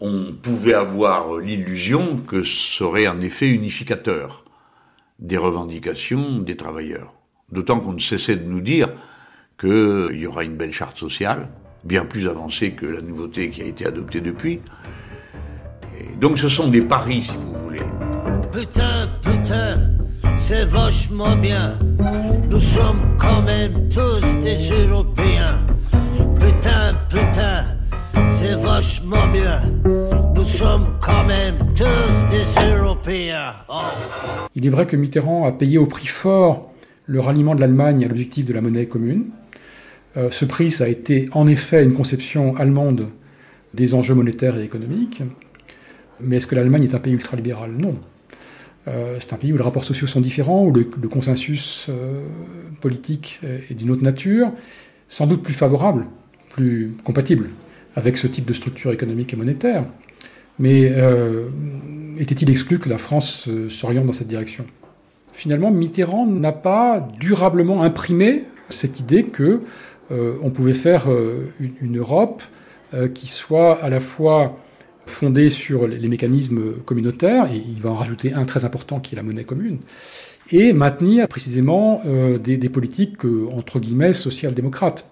on 0.00 0.32
pouvait 0.32 0.74
avoir 0.74 1.38
l'illusion 1.38 2.18
que 2.18 2.42
ce 2.42 2.78
serait 2.78 3.06
un 3.06 3.20
effet 3.20 3.48
unificateur 3.48 4.44
des 5.18 5.36
revendications 5.36 6.38
des 6.38 6.56
travailleurs. 6.56 7.12
D'autant 7.50 7.80
qu'on 7.80 7.94
ne 7.94 7.98
cessait 7.98 8.36
de 8.36 8.48
nous 8.48 8.60
dire 8.60 8.90
qu'il 9.58 10.16
y 10.16 10.26
aura 10.26 10.44
une 10.44 10.56
belle 10.56 10.72
charte 10.72 10.96
sociale, 10.96 11.48
bien 11.84 12.04
plus 12.04 12.28
avancée 12.28 12.72
que 12.72 12.86
la 12.86 13.00
nouveauté 13.00 13.50
qui 13.50 13.62
a 13.62 13.64
été 13.64 13.86
adoptée 13.86 14.20
depuis. 14.20 14.60
Donc 16.20 16.38
ce 16.38 16.48
sont 16.48 16.68
des 16.68 16.82
paris, 16.82 17.22
si 17.24 17.36
vous 17.36 17.64
voulez. 17.64 17.82
Putain, 18.52 19.08
putain, 19.22 19.90
c'est 20.36 20.64
vachement 20.64 21.36
bien. 21.36 21.78
Nous 22.50 22.60
sommes 22.60 23.00
quand 23.18 23.42
même 23.42 23.88
tous 23.88 24.20
des 24.42 24.56
Européens. 24.84 25.58
Putain, 26.40 26.94
putain, 27.08 27.64
c'est 28.34 28.54
vachement 28.56 29.28
bien. 29.28 29.60
Nous 30.34 30.44
sommes 30.44 30.86
quand 31.00 31.24
même 31.24 31.56
tous 31.74 32.28
des 32.30 32.66
Européens. 32.66 33.54
Oh. 33.68 33.80
Il 34.54 34.66
est 34.66 34.70
vrai 34.70 34.86
que 34.86 34.96
Mitterrand 34.96 35.46
a 35.46 35.52
payé 35.52 35.78
au 35.78 35.86
prix 35.86 36.06
fort 36.06 36.72
le 37.06 37.20
ralliement 37.20 37.54
de 37.54 37.60
l'Allemagne 37.60 38.04
à 38.04 38.08
l'objectif 38.08 38.44
de 38.46 38.52
la 38.52 38.60
monnaie 38.60 38.86
commune. 38.86 39.30
Euh, 40.16 40.30
ce 40.30 40.44
prix, 40.44 40.70
ça 40.70 40.84
a 40.84 40.88
été 40.88 41.28
en 41.32 41.46
effet 41.46 41.82
une 41.84 41.94
conception 41.94 42.56
allemande 42.56 43.08
des 43.74 43.94
enjeux 43.94 44.14
monétaires 44.14 44.58
et 44.58 44.64
économiques. 44.64 45.22
Mais 46.20 46.36
est-ce 46.36 46.46
que 46.46 46.54
l'Allemagne 46.54 46.84
est 46.84 46.94
un 46.94 46.98
pays 46.98 47.12
ultralibéral? 47.12 47.72
Non. 47.72 47.96
Euh, 48.88 49.16
c'est 49.20 49.32
un 49.32 49.36
pays 49.36 49.52
où 49.52 49.56
les 49.56 49.62
rapports 49.62 49.84
sociaux 49.84 50.06
sont 50.06 50.20
différents, 50.20 50.64
où 50.64 50.72
le, 50.72 50.84
consensus 50.84 51.86
euh, 51.88 52.22
politique 52.80 53.40
est 53.42 53.74
d'une 53.74 53.90
autre 53.90 54.02
nature, 54.02 54.52
sans 55.08 55.26
doute 55.26 55.42
plus 55.42 55.54
favorable, 55.54 56.06
plus 56.50 56.92
compatible 57.04 57.50
avec 57.96 58.16
ce 58.16 58.26
type 58.26 58.44
de 58.44 58.52
structure 58.52 58.92
économique 58.92 59.32
et 59.32 59.36
monétaire. 59.36 59.84
Mais 60.58 60.92
euh, 60.96 61.48
était-il 62.18 62.50
exclu 62.50 62.78
que 62.78 62.88
la 62.88 62.98
France 62.98 63.48
s'oriente 63.68 64.06
dans 64.06 64.12
cette 64.12 64.28
direction? 64.28 64.64
Finalement, 65.32 65.70
Mitterrand 65.70 66.26
n'a 66.26 66.52
pas 66.52 67.06
durablement 67.20 67.82
imprimé 67.82 68.44
cette 68.68 68.98
idée 69.00 69.24
que 69.24 69.60
on 70.10 70.48
pouvait 70.48 70.72
faire 70.72 71.06
une, 71.60 71.98
Europe 71.98 72.42
qui 73.14 73.28
soit 73.28 73.74
à 73.74 73.90
la 73.90 74.00
fois 74.00 74.56
fondée 75.08 75.50
sur 75.50 75.86
les, 75.86 76.08
mécanismes 76.08 76.74
communautaires, 76.84 77.52
et 77.52 77.56
il 77.56 77.80
va 77.80 77.90
en 77.90 77.94
rajouter 77.94 78.32
un 78.32 78.44
très 78.44 78.64
important 78.64 79.00
qui 79.00 79.14
est 79.14 79.16
la 79.16 79.22
monnaie 79.22 79.44
commune, 79.44 79.78
et 80.50 80.72
maintenir 80.72 81.28
précisément 81.28 82.02
des, 82.42 82.56
des, 82.56 82.68
politiques 82.68 83.24
entre 83.52 83.80
guillemets 83.80 84.12
social-démocrates. 84.12 85.10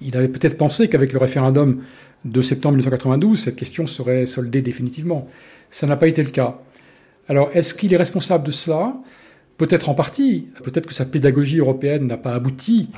Il 0.00 0.16
avait 0.16 0.28
peut-être 0.28 0.56
pensé 0.56 0.88
qu'avec 0.88 1.12
le 1.12 1.18
référendum 1.18 1.82
de 2.24 2.42
septembre 2.42 2.74
1992, 2.74 3.38
cette 3.38 3.56
question 3.56 3.86
serait 3.86 4.26
soldée 4.26 4.62
définitivement. 4.62 5.28
Ça 5.70 5.86
n'a 5.86 5.96
pas 5.96 6.08
été 6.08 6.22
le 6.22 6.30
cas. 6.30 6.58
Alors, 7.28 7.50
est-ce 7.54 7.74
qu'il 7.74 7.92
est 7.92 7.96
responsable 7.96 8.44
de 8.44 8.50
cela? 8.50 8.94
Peut-être 9.56 9.88
en 9.88 9.94
partie. 9.94 10.48
Peut-être 10.62 10.86
que 10.86 10.94
sa 10.94 11.04
pédagogie 11.04 11.58
européenne 11.58 12.06
n'a 12.06 12.16
pas 12.16 12.34
abouti. 12.34 12.90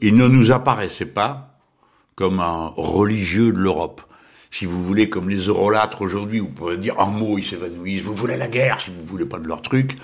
Il 0.00 0.16
ne 0.16 0.26
nous 0.26 0.50
apparaissait 0.50 1.06
pas 1.06 1.60
comme 2.16 2.40
un 2.40 2.72
religieux 2.76 3.52
de 3.52 3.58
l'Europe. 3.58 4.02
Si 4.50 4.66
vous 4.66 4.82
voulez, 4.82 5.08
comme 5.08 5.28
les 5.28 5.46
eurolâtres 5.46 6.02
aujourd'hui, 6.02 6.40
vous 6.40 6.48
pouvez 6.48 6.76
dire 6.76 6.98
un 6.98 7.06
mot, 7.06 7.38
ils 7.38 7.44
s'évanouissent, 7.44 8.02
vous 8.02 8.16
voulez 8.16 8.36
la 8.36 8.48
guerre 8.48 8.80
si 8.80 8.90
vous 8.90 9.04
voulez 9.04 9.26
pas 9.26 9.38
de 9.38 9.46
leur 9.46 9.62
truc. 9.62 9.96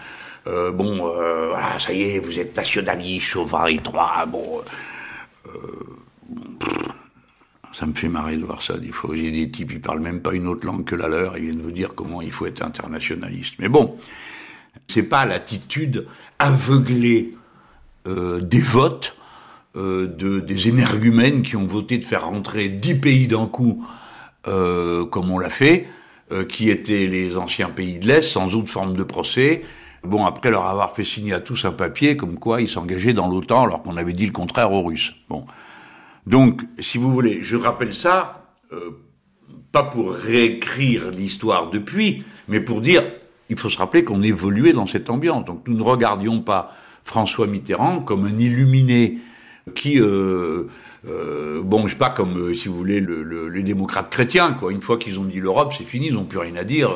Euh, 0.47 0.71
bon, 0.71 1.13
euh, 1.17 1.53
ça 1.81 1.93
y 1.93 2.03
est, 2.03 2.21
vous 2.21 2.39
êtes 2.39 2.57
nationaliste, 2.57 3.27
chauvin, 3.27 3.77
trois, 3.79 4.25
bon... 4.27 4.61
Euh, 5.49 5.51
ça 7.73 7.87
me 7.87 7.95
fait 7.95 8.09
marrer 8.09 8.37
de 8.37 8.45
voir 8.45 8.63
ça 8.63 8.79
des 8.79 8.93
fois. 8.93 9.15
J'ai 9.15 9.31
des 9.31 9.51
types, 9.51 9.73
ils 9.73 9.81
parlent 9.81 10.01
même 10.01 10.21
pas 10.21 10.35
une 10.35 10.47
autre 10.47 10.67
langue 10.67 10.85
que 10.85 10.95
la 10.95 11.09
leur, 11.09 11.37
ils 11.37 11.45
viennent 11.45 11.63
vous 11.63 11.71
dire 11.71 11.95
comment 11.95 12.23
il 12.23 12.33
faut 12.33 12.47
être 12.47 12.63
internationaliste. 12.63 13.55
Mais 13.59 13.69
bon, 13.69 13.97
c'est 14.89 15.03
pas 15.03 15.25
l'attitude 15.25 16.07
aveuglée 16.39 17.35
euh, 18.07 18.41
des 18.41 18.61
votes 18.61 19.17
euh, 19.77 20.07
de, 20.07 20.41
des 20.41 20.69
énergumènes 20.69 21.43
qui 21.43 21.57
ont 21.57 21.67
voté 21.67 21.99
de 21.99 22.05
faire 22.05 22.27
rentrer 22.27 22.69
dix 22.69 22.95
pays 22.95 23.27
d'un 23.27 23.47
coup, 23.47 23.87
euh, 24.47 25.07
comme 25.07 25.31
on 25.31 25.39
l'a 25.39 25.51
fait, 25.51 25.87
qui 26.49 26.71
étaient 26.71 27.09
les 27.09 27.37
anciens 27.37 27.69
pays 27.69 27.99
de 27.99 28.07
l'Est, 28.07 28.23
sans 28.23 28.55
autre 28.55 28.71
forme 28.71 28.97
de 28.97 29.03
procès, 29.03 29.61
Bon, 30.05 30.27
après 30.27 30.51
leur 30.51 30.67
avoir 30.67 30.95
fait 30.95 31.05
signer 31.05 31.33
à 31.33 31.41
tous 31.41 31.65
un 31.65 31.71
papier 31.71 32.17
comme 32.17 32.39
quoi 32.39 32.61
ils 32.61 32.69
s'engageaient 32.69 33.13
dans 33.13 33.29
l'OTAN 33.29 33.63
alors 33.63 33.83
qu'on 33.83 33.97
avait 33.97 34.13
dit 34.13 34.27
le 34.27 34.33
contraire 34.33 34.73
aux 34.73 34.83
Russes. 34.83 35.15
Bon. 35.29 35.47
Donc, 36.27 36.63
si 36.79 36.99
vous 36.99 37.13
voulez, 37.13 37.41
je 37.43 37.57
rappelle 37.57 37.95
ça, 37.95 38.57
euh, 38.73 38.91
pas 39.73 39.83
pour 39.83 40.13
réécrire 40.13 41.11
l'histoire 41.11 41.71
depuis, 41.71 42.25
mais 42.49 42.61
pour 42.61 42.81
dire, 42.81 43.03
il 43.49 43.59
faut 43.59 43.69
se 43.69 43.79
rappeler 43.79 44.05
qu'on 44.05 44.23
évoluait 44.23 44.73
dans 44.73 44.87
cette 44.87 45.11
ambiance. 45.11 45.45
Donc 45.45 45.67
nous 45.67 45.77
ne 45.77 45.83
regardions 45.83 46.41
pas 46.41 46.73
François 47.05 47.47
Mitterrand 47.47 48.01
comme 48.01 48.25
un 48.25 48.39
illuminé 48.39 49.19
qui, 49.75 50.01
euh, 50.01 50.69
euh, 51.07 51.63
bon, 51.63 51.87
je 51.87 51.93
sais 51.93 51.99
pas, 51.99 52.11
comme 52.11 52.55
si 52.55 52.69
vous 52.69 52.77
voulez 52.77 53.01
le, 53.01 53.49
les 53.49 53.63
démocrates 53.63 54.11
chrétiens, 54.11 54.53
quoi. 54.53 54.73
Une 54.73 54.83
fois 54.83 54.99
qu'ils 54.99 55.19
ont 55.21 55.25
dit 55.25 55.41
l'Europe, 55.41 55.73
c'est 55.77 55.85
fini, 55.85 56.09
ils 56.09 56.15
n'ont 56.15 56.25
plus 56.25 56.39
rien 56.39 56.57
à 56.57 56.65
dire. 56.65 56.91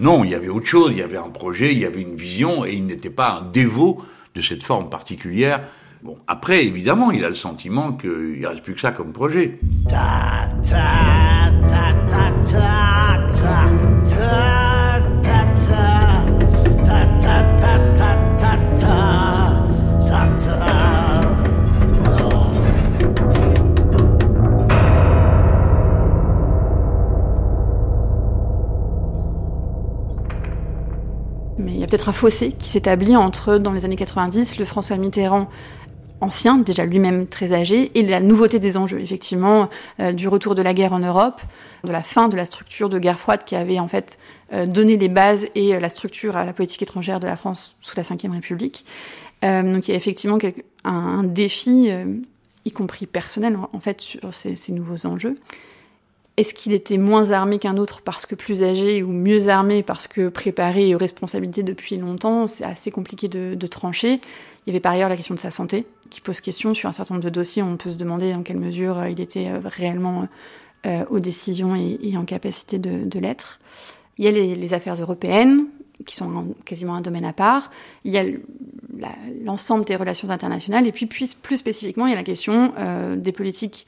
Non, 0.00 0.24
il 0.24 0.30
y 0.30 0.34
avait 0.34 0.48
autre 0.48 0.66
chose, 0.66 0.92
il 0.92 0.98
y 0.98 1.02
avait 1.02 1.18
un 1.18 1.30
projet, 1.30 1.72
il 1.72 1.78
y 1.78 1.84
avait 1.84 2.02
une 2.02 2.16
vision, 2.16 2.64
et 2.64 2.72
il 2.72 2.86
n'était 2.86 3.10
pas 3.10 3.32
un 3.40 3.42
dévot 3.42 4.02
de 4.34 4.40
cette 4.40 4.62
forme 4.62 4.88
particulière. 4.88 5.62
Bon, 6.06 6.18
après, 6.28 6.64
évidemment, 6.64 7.10
il 7.10 7.24
a 7.24 7.28
le 7.28 7.34
sentiment 7.34 7.92
qu'il 7.92 8.40
ne 8.40 8.46
reste 8.46 8.62
plus 8.62 8.74
que 8.74 8.80
ça 8.80 8.92
comme 8.92 9.12
projet. 9.12 9.58
Ta, 9.88 10.52
ta, 10.62 11.50
ta, 11.68 11.86
peut-être 31.86 32.08
un 32.08 32.12
fossé 32.12 32.52
qui 32.52 32.68
s'établit 32.68 33.16
entre, 33.16 33.58
dans 33.58 33.72
les 33.72 33.84
années 33.84 33.96
90, 33.96 34.58
le 34.58 34.64
François 34.64 34.96
Mitterrand 34.96 35.48
ancien, 36.20 36.56
déjà 36.58 36.84
lui-même 36.86 37.26
très 37.26 37.52
âgé, 37.52 37.90
et 37.94 38.02
la 38.02 38.20
nouveauté 38.20 38.58
des 38.58 38.76
enjeux, 38.76 39.00
effectivement, 39.00 39.68
euh, 40.00 40.12
du 40.12 40.28
retour 40.28 40.54
de 40.54 40.62
la 40.62 40.74
guerre 40.74 40.92
en 40.92 40.98
Europe, 40.98 41.40
de 41.84 41.92
la 41.92 42.02
fin 42.02 42.28
de 42.28 42.36
la 42.36 42.46
structure 42.46 42.88
de 42.88 42.98
guerre 42.98 43.18
froide 43.18 43.44
qui 43.44 43.54
avait 43.54 43.78
en 43.78 43.86
fait 43.86 44.18
euh, 44.52 44.66
donné 44.66 44.96
les 44.96 45.08
bases 45.08 45.46
et 45.54 45.74
euh, 45.74 45.80
la 45.80 45.88
structure 45.88 46.36
à 46.36 46.44
la 46.44 46.52
politique 46.52 46.82
étrangère 46.82 47.20
de 47.20 47.26
la 47.26 47.36
France 47.36 47.76
sous 47.80 47.96
la 47.96 48.02
Ve 48.02 48.32
République. 48.32 48.84
donc 49.42 49.88
il 49.88 49.90
y 49.90 49.94
a 49.94 49.96
effectivement 49.96 50.38
un, 50.84 51.22
défi, 51.22 51.90
y 52.64 52.70
compris 52.70 53.06
personnel, 53.06 53.58
en, 53.72 53.80
fait, 53.80 54.00
sur 54.00 54.34
ces, 54.34 54.72
nouveaux 54.72 55.06
enjeux. 55.06 55.36
Est-ce 56.36 56.52
qu'il 56.52 56.74
était 56.74 56.98
moins 56.98 57.30
armé 57.30 57.58
qu'un 57.58 57.78
autre 57.78 58.02
parce 58.02 58.26
que 58.26 58.34
plus 58.34 58.62
âgé 58.62 59.02
ou 59.02 59.10
mieux 59.10 59.48
armé 59.48 59.82
parce 59.82 60.06
que 60.06 60.28
préparé 60.28 60.94
aux 60.94 60.98
responsabilités 60.98 61.62
depuis 61.62 61.96
longtemps? 61.96 62.46
C'est 62.46 62.64
assez 62.64 62.90
compliqué 62.90 63.26
de, 63.28 63.66
trancher. 63.66 64.20
Il 64.66 64.70
y 64.70 64.72
avait 64.72 64.80
par 64.80 64.92
ailleurs 64.92 65.08
la 65.08 65.16
question 65.16 65.34
de 65.34 65.40
sa 65.40 65.52
santé 65.52 65.86
qui 66.10 66.20
pose 66.20 66.40
question 66.40 66.74
sur 66.74 66.88
un 66.88 66.92
certain 66.92 67.14
nombre 67.14 67.24
de 67.24 67.30
dossiers. 67.30 67.62
On 67.62 67.76
peut 67.76 67.92
se 67.92 67.96
demander 67.96 68.32
dans 68.32 68.42
quelle 68.42 68.58
mesure 68.58 68.98
euh, 68.98 69.10
il 69.10 69.20
était 69.20 69.48
euh, 69.48 69.60
réellement 69.64 70.28
euh, 70.86 71.04
aux 71.08 71.20
décisions 71.20 71.76
et, 71.76 72.16
en 72.16 72.24
capacité 72.24 72.78
de, 72.78 73.18
l'être. 73.18 73.60
Il 74.18 74.24
y 74.24 74.28
a 74.28 74.30
les, 74.32 74.74
affaires 74.74 74.94
européennes 74.94 75.66
qui 76.04 76.16
sont 76.16 76.54
quasiment 76.64 76.94
un 76.94 77.00
domaine 77.00 77.24
à 77.24 77.32
part. 77.32 77.70
Il 78.04 78.12
y 78.12 78.18
a 78.18 78.24
l'ensemble 79.44 79.84
des 79.84 79.96
relations 79.96 80.30
internationales 80.30 80.86
et 80.86 80.92
puis, 80.92 81.06
plus 81.06 81.56
spécifiquement 81.56 82.06
il 82.06 82.10
y 82.10 82.12
a 82.12 82.16
la 82.16 82.22
question 82.22 82.72
des 83.16 83.32
politiques 83.32 83.86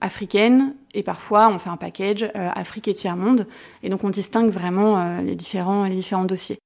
africaine 0.00 0.74
et 0.92 1.02
parfois 1.02 1.48
on 1.48 1.58
fait 1.58 1.70
un 1.70 1.76
package 1.76 2.28
Afrique 2.34 2.88
et 2.88 2.94
tiers-monde 2.94 3.46
et 3.82 3.88
donc 3.88 4.04
on 4.04 4.10
distingue 4.10 4.50
vraiment 4.50 5.20
les, 5.22 5.34
différents, 5.34 5.84
les 5.84 5.94
différents 5.94 6.24
dossiers. 6.24 6.58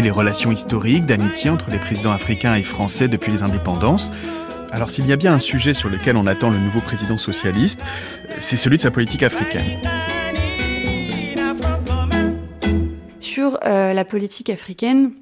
Les 0.00 0.10
relations 0.10 0.50
historiques 0.50 1.06
d'amitié 1.06 1.50
entre 1.50 1.70
les 1.70 1.78
présidents 1.78 2.12
africains 2.12 2.54
et 2.54 2.62
français 2.62 3.08
depuis 3.08 3.32
les 3.32 3.42
indépendances? 3.42 4.10
Alors 4.72 4.90
s'il 4.90 5.06
y 5.06 5.12
a 5.12 5.16
bien 5.16 5.32
un 5.32 5.38
sujet 5.38 5.74
sur 5.74 5.88
lequel 5.88 6.16
on 6.16 6.26
attend 6.26 6.50
le 6.50 6.58
nouveau 6.58 6.80
président 6.80 7.18
socialiste, 7.18 7.80
c'est 8.38 8.56
celui 8.56 8.76
de 8.76 8.82
sa 8.82 8.90
politique 8.90 9.22
africaine. 9.22 9.80
Sur 13.18 13.58
euh, 13.64 13.92
la 13.92 14.04
politique 14.04 14.50
africaine, 14.50 15.12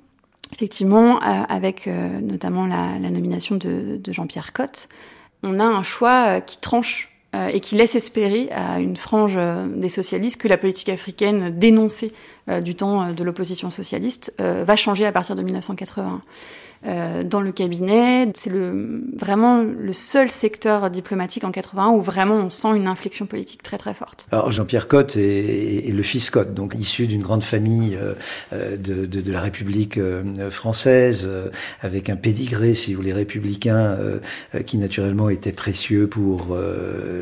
effectivement, 0.52 1.16
euh, 1.16 1.42
avec 1.48 1.86
euh, 1.86 2.20
notamment 2.20 2.66
la, 2.66 2.98
nomination 2.98 3.56
de, 3.56 3.96
de 3.96 4.12
Jean-Pierre 4.12 4.52
Cotte, 4.52 4.88
on 5.42 5.60
a 5.60 5.64
un 5.64 5.82
choix 5.82 6.40
qui 6.40 6.58
tranche 6.58 7.14
et 7.52 7.60
qui 7.60 7.76
laisse 7.76 7.94
espérer 7.94 8.48
à 8.50 8.80
une 8.80 8.96
frange 8.96 9.38
des 9.76 9.90
socialistes 9.90 10.40
que 10.40 10.48
la 10.48 10.56
politique 10.56 10.88
africaine 10.88 11.56
dénoncée 11.56 12.10
euh, 12.48 12.60
du 12.60 12.74
temps 12.74 13.02
euh, 13.02 13.12
de 13.12 13.24
l'opposition 13.24 13.70
socialiste 13.70 14.32
euh, 14.40 14.64
va 14.64 14.74
changer 14.74 15.04
à 15.04 15.12
partir 15.12 15.34
de 15.34 15.42
1980. 15.42 16.22
Euh, 16.86 17.24
dans 17.24 17.40
le 17.40 17.50
cabinet. 17.50 18.32
C'est 18.36 18.50
le, 18.50 19.02
vraiment 19.16 19.62
le 19.62 19.92
seul 19.92 20.30
secteur 20.30 20.90
diplomatique 20.90 21.42
en 21.42 21.50
81 21.50 21.88
où 21.88 22.02
vraiment 22.02 22.36
on 22.36 22.50
sent 22.50 22.68
une 22.76 22.86
inflexion 22.86 23.26
politique 23.26 23.64
très 23.64 23.78
très 23.78 23.94
forte. 23.94 24.28
Alors 24.30 24.52
Jean-Pierre 24.52 24.86
Cotte 24.86 25.16
est, 25.16 25.88
est, 25.88 25.92
le 25.92 26.02
fils 26.04 26.30
Cotte, 26.30 26.54
donc 26.54 26.76
issu 26.78 27.08
d'une 27.08 27.22
grande 27.22 27.42
famille 27.42 27.98
euh, 28.52 28.76
de, 28.76 29.06
de, 29.06 29.20
de, 29.20 29.32
la 29.32 29.40
République 29.40 29.98
euh, 29.98 30.50
française, 30.50 31.28
avec 31.82 32.10
un 32.10 32.16
pédigré, 32.16 32.74
si 32.74 32.94
vous 32.94 33.00
voulez, 33.00 33.12
républicain, 33.12 33.98
qui 34.66 34.78
naturellement 34.78 35.30
était 35.30 35.52
précieux 35.52 36.06
pour 36.06 36.56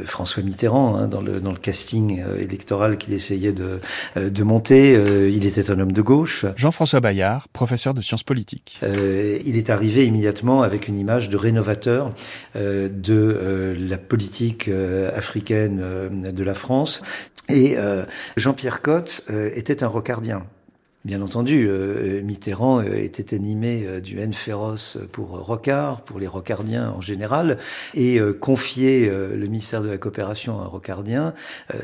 François 0.04 0.42
Mitterrand 0.42 0.96
hein, 0.96 1.08
dans, 1.08 1.20
le, 1.20 1.40
dans 1.40 1.52
le 1.52 1.58
casting 1.58 2.22
électoral 2.38 2.98
qu'il 2.98 3.14
essayait 3.14 3.52
de, 3.52 3.80
de 4.16 4.42
monter. 4.42 4.92
il 5.30 5.46
était 5.46 5.70
un 5.70 5.80
homme 5.80 5.92
de 5.92 6.02
gauche. 6.02 6.44
Jean-François 6.56 7.00
Bayard, 7.00 7.48
professeur 7.48 7.94
de 7.94 8.02
sciences 8.02 8.22
politiques 8.22 8.80
il 9.46 9.56
est 9.56 9.70
arrivé 9.70 10.04
immédiatement 10.04 10.62
avec 10.62 10.88
une 10.88 10.98
image 10.98 11.30
de 11.30 11.36
rénovateur 11.36 12.12
euh, 12.56 12.88
de 12.88 13.14
euh, 13.14 13.76
la 13.78 13.96
politique 13.96 14.68
euh, 14.68 15.16
africaine 15.16 15.80
de 16.32 16.44
la 16.44 16.54
France. 16.54 17.00
Et 17.48 17.76
Jean-Pierre 18.36 18.82
Cotte 18.82 19.22
était 19.54 19.84
un 19.84 19.86
rocardien. 19.86 20.46
Bien 21.04 21.22
entendu, 21.22 21.70
Mitterrand 22.24 22.82
était 22.82 23.36
animé 23.36 24.00
du 24.00 24.18
haine 24.18 24.34
féroce 24.34 24.98
pour 25.12 25.28
Rocard, 25.28 26.02
pour 26.02 26.18
les 26.18 26.26
rocardiens 26.26 26.90
en 26.90 27.00
général, 27.00 27.58
et 27.94 28.18
confier 28.40 29.08
le 29.08 29.46
ministère 29.46 29.82
de 29.82 29.88
la 29.88 29.98
coopération 29.98 30.60
à 30.60 30.64
un 30.64 30.66
rocardien, 30.66 31.34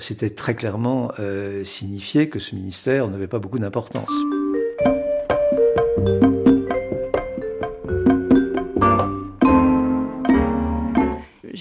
c'était 0.00 0.30
très 0.30 0.56
clairement 0.56 1.12
signifier 1.62 2.28
que 2.28 2.40
ce 2.40 2.56
ministère 2.56 3.06
n'avait 3.06 3.28
pas 3.28 3.38
beaucoup 3.38 3.60
d'importance. 3.60 4.10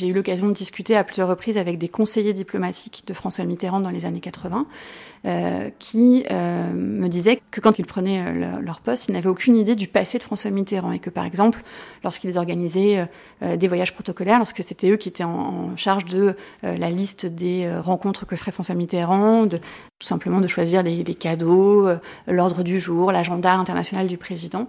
J'ai 0.01 0.07
eu 0.07 0.13
l'occasion 0.13 0.47
de 0.47 0.53
discuter 0.53 0.97
à 0.97 1.03
plusieurs 1.03 1.27
reprises 1.27 1.59
avec 1.59 1.77
des 1.77 1.87
conseillers 1.87 2.33
diplomatiques 2.33 3.03
de 3.05 3.13
François 3.13 3.45
Mitterrand 3.45 3.81
dans 3.81 3.91
les 3.91 4.07
années 4.07 4.19
80, 4.19 4.65
euh, 5.23 5.69
qui 5.77 6.25
euh, 6.31 6.73
me 6.73 7.07
disaient 7.07 7.43
que 7.51 7.61
quand 7.61 7.77
ils 7.77 7.85
prenaient 7.85 8.23
euh, 8.25 8.59
leur 8.59 8.79
poste, 8.79 9.07
ils 9.07 9.11
n'avaient 9.11 9.29
aucune 9.29 9.55
idée 9.55 9.75
du 9.75 9.87
passé 9.87 10.17
de 10.17 10.23
François 10.23 10.49
Mitterrand 10.49 10.93
et 10.93 10.97
que 10.97 11.11
par 11.11 11.25
exemple, 11.25 11.61
lorsqu'ils 12.03 12.39
organisaient 12.39 13.07
des 13.41 13.67
voyages 13.67 13.93
protocolaires, 13.93 14.39
lorsque 14.39 14.63
c'était 14.63 14.89
eux 14.89 14.95
qui 14.95 15.09
étaient 15.09 15.23
en, 15.23 15.75
charge 15.75 16.05
de 16.05 16.35
la 16.63 16.89
liste 16.89 17.27
des 17.27 17.69
rencontres 17.79 18.25
que 18.25 18.35
ferait 18.35 18.51
François 18.51 18.73
Mitterrand, 18.73 19.45
de, 19.45 19.57
tout 19.57 20.07
simplement 20.07 20.41
de 20.41 20.47
choisir 20.47 20.81
les, 20.81 21.03
les 21.03 21.15
cadeaux, 21.15 21.87
l'ordre 22.27 22.63
du 22.63 22.79
jour, 22.79 23.11
l'agenda 23.11 23.53
international 23.53 24.07
du 24.07 24.17
président, 24.17 24.67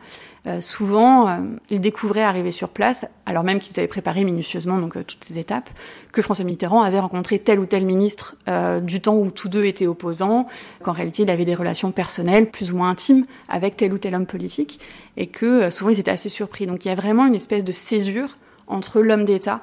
souvent 0.60 1.38
ils 1.70 1.80
découvraient 1.80 2.22
arriver 2.22 2.52
sur 2.52 2.68
place, 2.68 3.06
alors 3.24 3.44
même 3.44 3.58
qu'ils 3.58 3.78
avaient 3.78 3.88
préparé 3.88 4.24
minutieusement 4.24 4.78
donc 4.78 4.94
toutes 5.06 5.24
ces 5.24 5.38
étapes, 5.38 5.70
que 6.12 6.22
François 6.22 6.44
Mitterrand 6.44 6.82
avait 6.82 7.00
rencontré 7.00 7.38
tel 7.38 7.58
ou 7.58 7.66
tel 7.66 7.86
ministre 7.86 8.36
du 8.82 9.00
temps 9.00 9.16
où 9.16 9.30
tous 9.30 9.48
deux 9.48 9.64
étaient 9.64 9.86
opposants 9.86 10.46
qu'en 10.82 10.92
réalité 10.92 11.22
il 11.22 11.30
avait 11.30 11.46
des 11.46 11.54
relations 11.54 11.90
personnelles 11.90 12.50
plus 12.50 12.70
ou 12.70 12.76
moins 12.76 12.90
intimes 12.90 13.24
avec 13.48 13.76
tel 13.76 13.92
ou 13.92 13.98
tel 13.98 14.14
homme 14.14 14.26
politique, 14.26 14.78
et 15.16 15.26
que 15.26 15.46
euh, 15.46 15.70
souvent 15.70 15.90
ils 15.90 16.00
étaient 16.00 16.10
assez 16.10 16.28
surpris. 16.28 16.66
Donc 16.66 16.84
il 16.84 16.88
y 16.88 16.90
a 16.90 16.94
vraiment 16.94 17.26
une 17.26 17.34
espèce 17.34 17.64
de 17.64 17.72
césure 17.72 18.36
entre 18.66 19.00
l'homme 19.00 19.24
d'État 19.24 19.60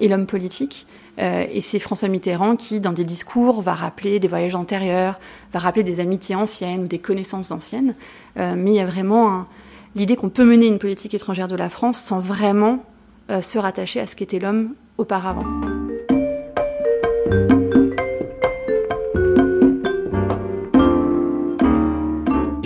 et 0.00 0.08
l'homme 0.08 0.26
politique. 0.26 0.86
Euh, 1.18 1.44
et 1.50 1.60
c'est 1.60 1.78
François 1.78 2.08
Mitterrand 2.08 2.56
qui, 2.56 2.80
dans 2.80 2.92
des 2.92 3.04
discours, 3.04 3.60
va 3.60 3.74
rappeler 3.74 4.20
des 4.20 4.28
voyages 4.28 4.54
antérieurs, 4.54 5.18
va 5.52 5.58
rappeler 5.58 5.82
des 5.82 6.00
amitiés 6.00 6.34
anciennes 6.34 6.84
ou 6.84 6.86
des 6.86 6.98
connaissances 6.98 7.50
anciennes. 7.50 7.94
Euh, 8.38 8.54
mais 8.56 8.70
il 8.70 8.76
y 8.76 8.80
a 8.80 8.86
vraiment 8.86 9.46
l'idée 9.96 10.16
qu'on 10.16 10.30
peut 10.30 10.44
mener 10.44 10.66
une 10.66 10.78
politique 10.78 11.14
étrangère 11.14 11.48
de 11.48 11.56
la 11.56 11.68
France 11.68 11.98
sans 11.98 12.20
vraiment 12.20 12.84
se 13.42 13.58
rattacher 13.60 14.00
à 14.00 14.08
ce 14.08 14.16
qu'était 14.16 14.40
l'homme 14.40 14.74
auparavant. 15.00 15.44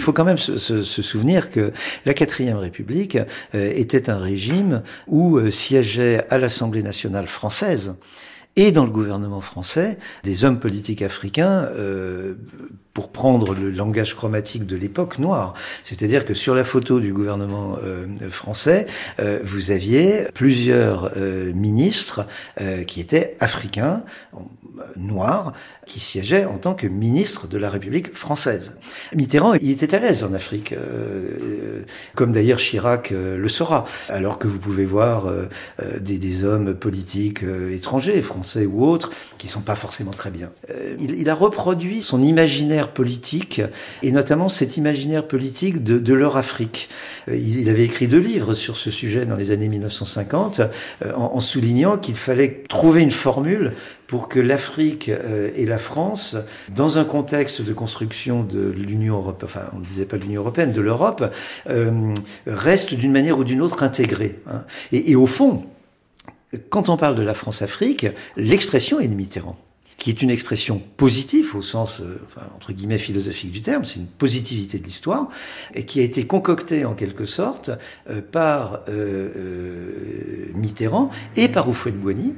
faut 0.04 0.12
quand 0.12 0.26
même 0.26 0.36
se, 0.36 0.82
souvenir 0.82 1.50
que 1.50 1.72
la 2.04 2.12
quatrième 2.12 2.58
République 2.58 3.16
était 3.54 4.10
un 4.10 4.18
régime 4.18 4.82
où 5.06 5.48
siégeaient 5.48 6.26
à 6.28 6.36
l'Assemblée 6.36 6.82
nationale 6.82 7.26
française 7.26 7.94
et 8.56 8.72
dans 8.72 8.84
le 8.84 8.90
gouvernement 8.90 9.40
français 9.40 9.98
des 10.22 10.44
hommes 10.44 10.60
politiques 10.60 11.02
africains 11.02 11.68
euh, 11.72 12.34
pour 12.94 13.10
prendre 13.10 13.54
le 13.54 13.70
langage 13.70 14.14
chromatique 14.14 14.66
de 14.66 14.76
l'époque 14.76 15.18
noire. 15.18 15.54
C'est-à-dire 15.82 16.24
que 16.24 16.32
sur 16.32 16.54
la 16.54 16.62
photo 16.62 17.00
du 17.00 17.12
gouvernement 17.12 17.76
euh, 17.82 18.06
français, 18.30 18.86
euh, 19.18 19.40
vous 19.42 19.72
aviez 19.72 20.26
plusieurs 20.32 21.10
euh, 21.16 21.52
ministres 21.52 22.26
qui 22.86 23.00
étaient 23.00 23.36
africains, 23.40 24.04
noirs, 24.96 25.52
qui 25.86 25.98
siégeaient 25.98 26.44
en 26.44 26.56
tant 26.56 26.74
que 26.74 26.86
ministre 26.86 27.48
de 27.48 27.58
la 27.58 27.68
République 27.68 28.14
française. 28.14 28.74
Mitterrand, 29.12 29.54
il 29.54 29.70
était 29.70 29.94
à 29.94 29.98
l'aise 29.98 30.22
en 30.22 30.32
Afrique, 30.32 30.74
comme 32.14 32.32
d'ailleurs 32.32 32.58
Chirac 32.58 33.10
le 33.10 33.48
sera, 33.48 33.84
alors 34.08 34.38
que 34.38 34.46
vous 34.46 34.58
pouvez 34.58 34.84
voir 34.84 35.32
des, 36.00 36.18
des, 36.18 36.44
hommes 36.44 36.74
politiques 36.74 37.42
étrangers, 37.72 38.22
français 38.22 38.66
ou 38.66 38.84
autres, 38.84 39.10
qui 39.36 39.48
sont 39.48 39.62
pas 39.62 39.76
forcément 39.76 40.12
très 40.12 40.30
bien. 40.30 40.50
Il, 41.00 41.18
il 41.18 41.28
a 41.28 41.34
reproduit 41.34 42.02
son 42.02 42.22
imaginaire 42.22 42.83
politique, 42.88 43.62
et 44.02 44.12
notamment 44.12 44.48
cet 44.48 44.76
imaginaire 44.76 45.26
politique 45.26 45.82
de, 45.82 45.98
de 45.98 46.14
leur 46.14 46.36
Afrique. 46.36 46.88
Euh, 47.28 47.36
il 47.36 47.68
avait 47.68 47.84
écrit 47.84 48.08
deux 48.08 48.18
livres 48.18 48.54
sur 48.54 48.76
ce 48.76 48.90
sujet 48.90 49.26
dans 49.26 49.36
les 49.36 49.50
années 49.50 49.68
1950, 49.68 50.60
euh, 50.60 51.12
en, 51.14 51.40
soulignant 51.40 51.98
qu'il 51.98 52.16
fallait 52.16 52.64
trouver 52.68 53.02
une 53.02 53.10
formule 53.10 53.72
pour 54.06 54.28
que 54.28 54.40
l'Afrique 54.40 55.08
euh, 55.08 55.50
et 55.56 55.66
la 55.66 55.78
France, 55.78 56.36
dans 56.74 56.98
un 56.98 57.04
contexte 57.04 57.62
de 57.62 57.72
construction 57.72 58.42
de 58.42 58.70
l'Union 58.70 59.16
européenne, 59.16 59.48
enfin 59.50 59.70
on 59.74 59.78
ne 59.78 59.84
disait 59.84 60.06
pas 60.06 60.16
l'Union 60.16 60.42
européenne, 60.42 60.72
de 60.72 60.80
l'Europe, 60.80 61.32
restent 62.46 62.94
d'une 62.94 63.12
manière 63.12 63.38
ou 63.38 63.44
d'une 63.44 63.60
autre 63.60 63.82
intégrées. 63.82 64.38
Hein. 64.46 64.64
Et, 64.92 65.10
et 65.10 65.16
au 65.16 65.26
fond, 65.26 65.64
quand 66.70 66.88
on 66.88 66.96
parle 66.96 67.14
de 67.14 67.22
la 67.22 67.34
France-Afrique, 67.34 68.06
l'expression 68.36 69.00
est 69.00 69.08
de 69.08 69.14
Mitterrand 69.14 69.56
qui 70.04 70.10
est 70.10 70.20
une 70.20 70.28
expression 70.28 70.82
positive 70.98 71.56
au 71.56 71.62
sens 71.62 72.00
euh, 72.00 72.20
enfin, 72.26 72.46
entre 72.54 72.74
guillemets 72.74 72.98
philosophique 72.98 73.50
du 73.50 73.62
terme, 73.62 73.86
c'est 73.86 73.96
une 73.96 74.06
positivité 74.06 74.78
de 74.78 74.84
l'histoire, 74.84 75.30
et 75.72 75.86
qui 75.86 75.98
a 75.98 76.02
été 76.02 76.26
concoctée 76.26 76.84
en 76.84 76.92
quelque 76.92 77.24
sorte 77.24 77.70
euh, 78.10 78.20
par 78.20 78.80
euh, 78.90 79.30
euh, 79.34 80.52
Mitterrand 80.52 81.08
et 81.36 81.48
par 81.48 81.70
Houphouët-Boigny, 81.70 82.34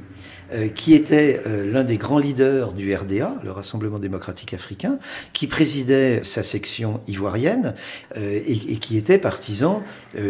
euh, 0.53 0.69
qui 0.69 0.93
était 0.93 1.41
l'un 1.45 1.83
des 1.83 1.97
grands 1.97 2.19
leaders 2.19 2.71
du 2.71 2.95
RDA, 2.95 3.35
le 3.43 3.51
Rassemblement 3.51 3.99
démocratique 3.99 4.53
africain, 4.53 4.97
qui 5.33 5.47
présidait 5.47 6.21
sa 6.23 6.43
section 6.43 7.01
ivoirienne 7.05 7.73
et, 8.15 8.53
et, 8.53 8.77
qui 8.77 8.95
était 8.95 9.17
partisan 9.17 9.83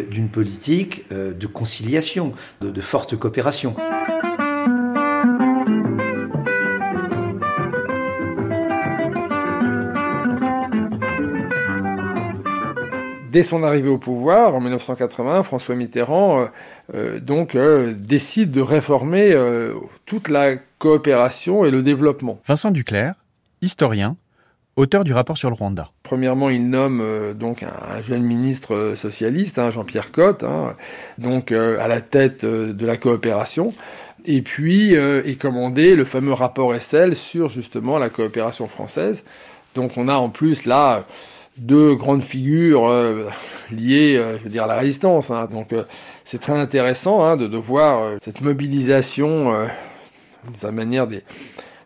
d'une 0.09 0.29
politique 0.29 1.05
de 1.11 1.45
conciliation, 1.45 2.33
de, 2.61 2.71
de 2.71 2.81
forte 2.81 3.15
coopération. 3.15 3.75
Dès 13.37 13.43
son 13.43 13.61
arrivée 13.61 13.89
au 13.89 13.99
pouvoir 13.99 14.55
en 14.55 14.59
1980, 14.59 15.43
François 15.43 15.75
Mitterrand 15.75 16.39
euh, 16.39 16.45
euh, 16.95 17.19
donc 17.19 17.53
euh, 17.53 17.93
décide 17.95 18.49
de 18.49 18.61
réformer 18.61 19.31
euh, 19.31 19.75
toute 20.07 20.27
la 20.27 20.55
coopération 20.79 21.63
et 21.63 21.69
le 21.69 21.83
développement. 21.83 22.39
Vincent 22.47 22.71
Duclerc, 22.71 23.13
historien, 23.61 24.15
auteur 24.75 25.03
du 25.03 25.13
rapport 25.13 25.37
sur 25.37 25.51
le 25.51 25.55
Rwanda. 25.55 25.89
Premièrement, 26.01 26.49
il 26.49 26.67
nomme 26.67 26.99
euh, 26.99 27.35
donc 27.35 27.61
un, 27.61 27.67
un, 27.67 28.01
jeune 28.01 28.23
ministre 28.23 28.95
socialiste, 28.95 29.59
hein, 29.59 29.69
Jean-Pierre 29.69 30.11
Cotte, 30.11 30.43
hein, 30.43 30.75
donc 31.19 31.51
euh, 31.51 31.77
à 31.79 31.87
la 31.87 32.01
tête 32.01 32.43
de 32.43 32.85
la 32.87 32.97
coopération. 32.97 33.71
Et 34.25 34.41
puis 34.41 34.93
est 34.93 35.39
commandé 35.39 35.95
le 35.95 36.03
fameux 36.03 36.33
rapport 36.33 36.73
Essel 36.75 37.15
sur 37.15 37.49
justement 37.49 37.99
la 37.99 38.09
coopération 38.09 38.67
française. 38.67 39.23
Donc 39.75 39.91
on 39.95 40.07
a 40.07 40.15
en 40.15 40.29
plus 40.29 40.65
là 40.65 41.05
deux 41.57 41.95
grandes 41.95 42.23
figures 42.23 42.87
euh, 42.87 43.29
liées, 43.71 44.15
euh, 44.15 44.37
je 44.37 44.43
veux 44.43 44.49
dire, 44.49 44.65
à 44.65 44.67
la 44.67 44.77
résistance. 44.77 45.31
Hein. 45.31 45.47
Donc, 45.51 45.73
euh, 45.73 45.83
c'est 46.23 46.39
très 46.39 46.53
intéressant 46.53 47.23
hein, 47.23 47.37
de, 47.37 47.57
voir 47.57 48.17
cette 48.23 48.41
mobilisation 48.41 49.51
de 49.51 50.57
sa 50.57 50.71
manière 50.71 51.07
des, 51.07 51.23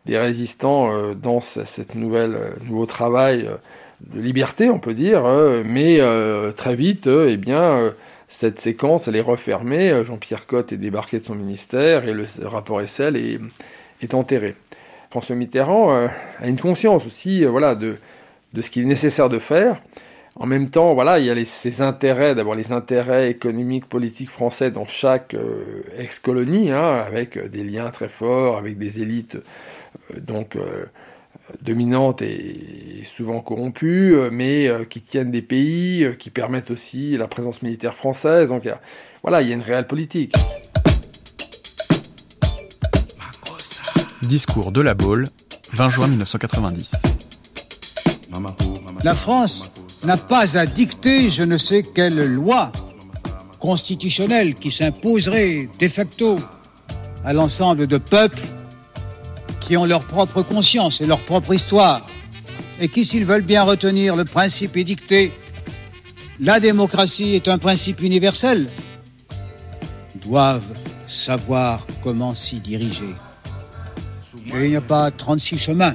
des 0.05 0.17
résistants 0.17 1.13
dans 1.13 1.41
cette 1.41 1.95
nouvelle 1.95 2.55
nouveau 2.65 2.87
travail 2.87 3.47
de 4.01 4.19
liberté, 4.19 4.69
on 4.69 4.79
peut 4.79 4.95
dire. 4.95 5.23
mais 5.63 5.99
très 6.57 6.75
vite, 6.75 7.07
eh 7.07 7.37
bien, 7.37 7.93
cette 8.27 8.59
séquence, 8.59 9.07
elle 9.07 9.15
est 9.15 9.21
refermée. 9.21 10.03
Jean-Pierre 10.03 10.47
Cotte 10.47 10.73
est 10.73 10.77
débarqué 10.77 11.19
de 11.19 11.25
son 11.25 11.35
ministère 11.35 12.07
et 12.07 12.13
le 12.13 12.25
rapport 12.45 12.81
Essel 12.81 13.15
est, 13.15 13.39
est 14.01 14.15
enterré. 14.15 14.55
François 15.11 15.35
Mitterrand 15.35 15.93
a 15.93 16.47
une 16.47 16.59
conscience 16.59 17.05
aussi, 17.05 17.45
voilà, 17.45 17.75
de 17.75 17.97
de 18.53 18.61
ce 18.61 18.69
qu'il 18.69 18.83
est 18.83 18.87
nécessaire 18.87 19.29
de 19.29 19.39
faire. 19.39 19.81
En 20.35 20.45
même 20.45 20.69
temps, 20.69 20.93
voilà, 20.93 21.19
il 21.19 21.25
y 21.25 21.29
a 21.29 21.33
les, 21.33 21.45
ces 21.45 21.81
intérêts, 21.81 22.35
d'abord 22.35 22.55
les 22.55 22.71
intérêts 22.71 23.29
économiques, 23.29 23.85
politiques 23.87 24.29
français 24.29 24.71
dans 24.71 24.85
chaque 24.85 25.33
euh, 25.33 25.83
ex-colonie, 25.97 26.71
hein, 26.71 27.03
avec 27.05 27.35
euh, 27.35 27.49
des 27.49 27.63
liens 27.65 27.89
très 27.89 28.07
forts, 28.07 28.57
avec 28.57 28.77
des 28.77 29.01
élites 29.01 29.35
euh, 29.35 30.19
donc 30.19 30.57
dominantes 31.61 32.21
et 32.21 33.03
souvent 33.03 33.41
corrompues, 33.41 34.15
mais 34.31 34.69
qui 34.89 35.01
tiennent 35.01 35.31
des 35.31 35.41
pays, 35.41 36.07
qui 36.17 36.29
permettent 36.29 36.71
aussi 36.71 37.17
la 37.17 37.27
présence 37.27 37.61
militaire 37.61 37.97
française. 37.97 38.49
Donc 38.49 38.63
voilà, 39.21 39.41
il 39.41 39.49
y 39.49 39.51
a 39.51 39.55
une 39.55 39.61
réelle 39.61 39.87
politique. 39.87 40.33
Discours 44.21 44.71
de 44.71 44.79
la 44.79 44.93
Baule, 44.93 45.25
20 45.73 45.89
juin 45.89 46.07
1990. 46.07 47.20
La 49.03 49.15
France 49.15 49.71
n'a 50.03 50.17
pas 50.17 50.57
à 50.57 50.65
dicter 50.67 51.31
je 51.31 51.41
ne 51.41 51.57
sais 51.57 51.81
quelle 51.81 52.23
loi 52.27 52.71
constitutionnelle 53.59 54.53
qui 54.53 54.69
s'imposerait 54.69 55.69
de 55.79 55.87
facto 55.87 56.39
à 57.25 57.33
l'ensemble 57.33 57.87
de 57.87 57.97
peuples 57.97 58.41
qui 59.59 59.75
ont 59.75 59.85
leur 59.85 60.05
propre 60.05 60.43
conscience 60.43 61.01
et 61.01 61.07
leur 61.07 61.21
propre 61.21 61.53
histoire 61.53 62.05
et 62.79 62.89
qui, 62.89 63.05
s'ils 63.05 63.25
veulent 63.25 63.43
bien 63.43 63.63
retenir 63.63 64.15
le 64.15 64.25
principe 64.25 64.77
édicté, 64.77 65.31
la 66.39 66.59
démocratie 66.59 67.35
est 67.35 67.47
un 67.47 67.59
principe 67.59 68.01
universel, 68.01 68.67
doivent 70.23 70.73
savoir 71.07 71.85
comment 72.03 72.33
s'y 72.33 72.59
diriger. 72.59 73.15
Il 74.47 74.69
n'y 74.69 74.75
a 74.75 74.81
pas 74.81 75.11
36 75.11 75.57
chemins. 75.59 75.93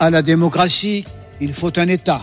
À 0.00 0.10
la 0.10 0.22
démocratie, 0.22 1.04
il 1.40 1.52
faut 1.52 1.78
un 1.78 1.88
État. 1.88 2.22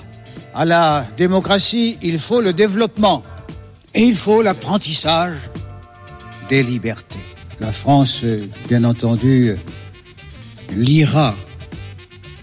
À 0.55 0.65
la 0.65 1.07
démocratie, 1.17 1.97
il 2.01 2.19
faut 2.19 2.41
le 2.41 2.53
développement. 2.53 3.23
Et 3.95 4.03
il 4.03 4.15
faut 4.15 4.41
l'apprentissage 4.41 5.33
des 6.49 6.61
libertés. 6.61 7.19
La 7.59 7.71
France, 7.71 8.23
bien 8.67 8.83
entendu, 8.83 9.55
lira 10.75 11.35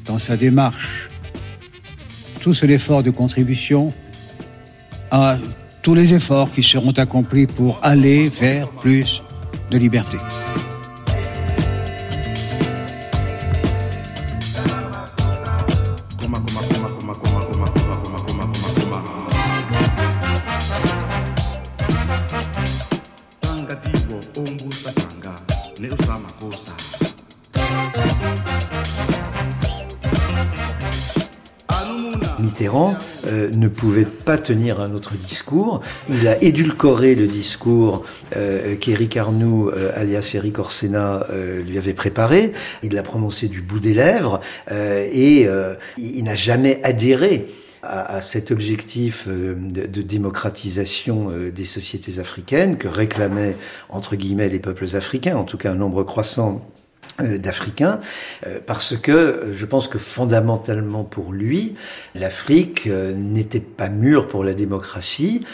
dans 0.06 0.18
sa 0.18 0.36
démarche 0.36 1.08
tout 2.40 2.52
ce 2.52 2.66
l'effort 2.66 3.02
de 3.02 3.11
contribution 3.11 3.92
à 5.11 5.36
tous 5.82 5.94
les 5.94 6.14
efforts 6.14 6.50
qui 6.52 6.62
seront 6.62 6.92
accomplis 6.92 7.46
pour 7.46 7.78
aller 7.82 8.28
vers 8.28 8.68
plus 8.68 9.22
de 9.70 9.78
liberté. 9.78 10.18
Ne 33.61 33.68
pouvait 33.68 34.04
pas 34.04 34.38
tenir 34.38 34.80
un 34.80 34.92
autre 34.92 35.12
discours. 35.14 35.80
Il 36.08 36.26
a 36.26 36.42
édulcoré 36.42 37.14
le 37.14 37.26
discours 37.26 38.04
euh, 38.36 38.74
qu'Éric 38.76 39.16
Arnoux, 39.16 39.68
euh, 39.68 39.92
alias 39.94 40.32
Éric 40.34 40.58
Orsena, 40.58 41.26
euh, 41.30 41.62
lui 41.62 41.78
avait 41.78 41.94
préparé. 41.94 42.52
Il 42.82 42.94
l'a 42.94 43.02
prononcé 43.02 43.46
du 43.48 43.61
bout 43.61 43.78
des 43.78 43.94
lèvres 43.94 44.40
euh, 44.72 45.06
et 45.12 45.46
il, 45.98 46.24
n'a 46.24 46.34
jamais 46.34 46.80
adhéré 46.82 47.48
à, 47.82 48.20
cet 48.20 48.50
objectif 48.50 49.28
de 49.28 50.02
démocratisation 50.02 51.30
des 51.54 51.64
sociétés 51.64 52.18
africaines 52.18 52.76
que 52.78 52.88
réclamaient 52.88 53.56
entre 53.88 54.16
guillemets 54.16 54.48
les 54.48 54.58
peuples 54.58 54.96
africains, 54.96 55.36
en 55.36 55.44
tout 55.44 55.58
cas 55.58 55.72
un 55.72 55.74
nombre 55.76 56.02
croissant 56.04 56.64
d'Africains, 57.22 58.00
parce 58.66 58.96
que 58.96 59.52
je 59.52 59.66
pense 59.66 59.88
que 59.88 59.98
fondamentalement 59.98 61.04
pour 61.04 61.32
lui, 61.32 61.74
l'Afrique 62.14 62.88
n'était 62.88 63.60
pas 63.60 63.88
mûre 63.88 64.28
pour 64.28 64.44
la 64.44 64.54
démocratie. 64.54 65.44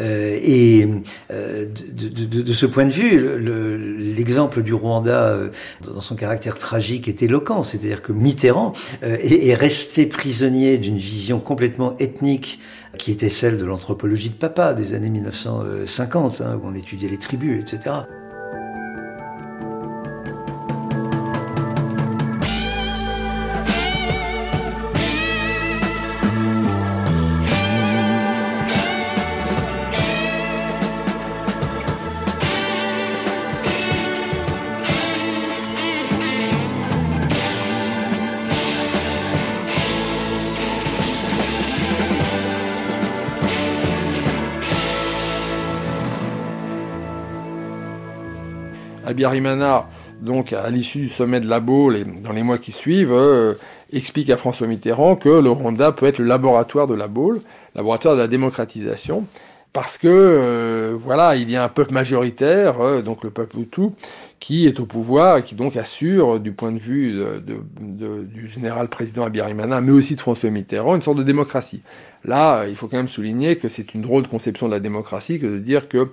Euh, 0.00 0.38
et 0.42 0.88
euh, 1.30 1.66
de, 1.66 2.08
de, 2.08 2.42
de, 2.42 2.52
ce 2.52 2.66
point 2.66 2.84
de 2.84 2.90
vue, 2.90 4.14
l'exemple 4.14 4.62
du 4.62 4.74
Rwanda, 4.74 5.28
euh, 5.28 5.48
dans 5.82 6.00
son 6.00 6.14
caractère 6.14 6.58
tragique, 6.58 7.08
est 7.08 7.22
éloquent. 7.22 7.62
C'est-à-dire 7.62 8.02
que 8.02 8.12
Mitterrand 8.12 8.72
est, 9.02 9.48
est 9.48 9.54
resté 9.54 10.06
prisonnier 10.06 10.78
d'une 10.78 10.98
vision 10.98 11.40
complètement 11.40 11.96
ethnique 11.98 12.60
qui 12.98 13.12
était 13.12 13.28
celle 13.28 13.58
de 13.58 13.64
l'anthropologie 13.64 14.30
de 14.30 14.34
papa 14.34 14.74
des 14.74 14.94
années 14.94 15.10
1950, 15.10 16.40
hein, 16.40 16.60
où 16.62 16.66
on 16.66 16.74
étudiait 16.74 17.08
les 17.08 17.18
tribus, 17.18 17.60
etc. 17.60 17.96
Abiyarimana, 49.18 49.88
donc 50.20 50.52
à 50.52 50.70
l'issue 50.70 51.00
du 51.00 51.08
sommet 51.08 51.40
de 51.40 51.48
la 51.48 51.58
Baule 51.58 51.96
et 51.96 52.04
dans 52.04 52.32
les 52.32 52.44
mois 52.44 52.58
qui 52.58 52.70
suivent, 52.70 53.12
euh, 53.12 53.54
explique 53.92 54.30
à 54.30 54.36
François 54.36 54.68
Mitterrand 54.68 55.16
que 55.16 55.28
le 55.28 55.50
Rwanda 55.50 55.90
peut 55.90 56.06
être 56.06 56.18
le 56.18 56.26
laboratoire 56.26 56.86
de 56.86 56.94
la 56.94 57.08
Baule, 57.08 57.40
laboratoire 57.74 58.14
de 58.14 58.20
la 58.20 58.28
démocratisation, 58.28 59.24
parce 59.72 59.98
que 59.98 60.06
euh, 60.06 60.94
voilà, 60.96 61.34
il 61.34 61.50
y 61.50 61.56
a 61.56 61.64
un 61.64 61.68
peuple 61.68 61.92
majoritaire, 61.92 62.80
euh, 62.80 63.02
donc 63.02 63.24
le 63.24 63.30
peuple 63.30 63.58
Hutu, 63.58 63.90
qui 64.38 64.68
est 64.68 64.78
au 64.78 64.86
pouvoir 64.86 65.38
et 65.38 65.42
qui 65.42 65.56
donc 65.56 65.76
assure, 65.76 66.38
du 66.38 66.52
point 66.52 66.70
de 66.70 66.78
vue 66.78 67.20
du 67.40 68.46
général 68.46 68.86
président 68.86 69.24
Abiyarimana, 69.24 69.80
mais 69.80 69.90
aussi 69.90 70.14
de 70.14 70.20
François 70.20 70.50
Mitterrand, 70.50 70.94
une 70.94 71.02
sorte 71.02 71.18
de 71.18 71.24
démocratie. 71.24 71.82
Là, 72.24 72.66
il 72.68 72.76
faut 72.76 72.86
quand 72.86 72.98
même 72.98 73.08
souligner 73.08 73.56
que 73.56 73.68
c'est 73.68 73.94
une 73.94 74.02
drôle 74.02 74.22
de 74.22 74.28
conception 74.28 74.68
de 74.68 74.72
la 74.72 74.78
démocratie 74.78 75.40
que 75.40 75.46
de 75.46 75.58
dire 75.58 75.88
que 75.88 76.08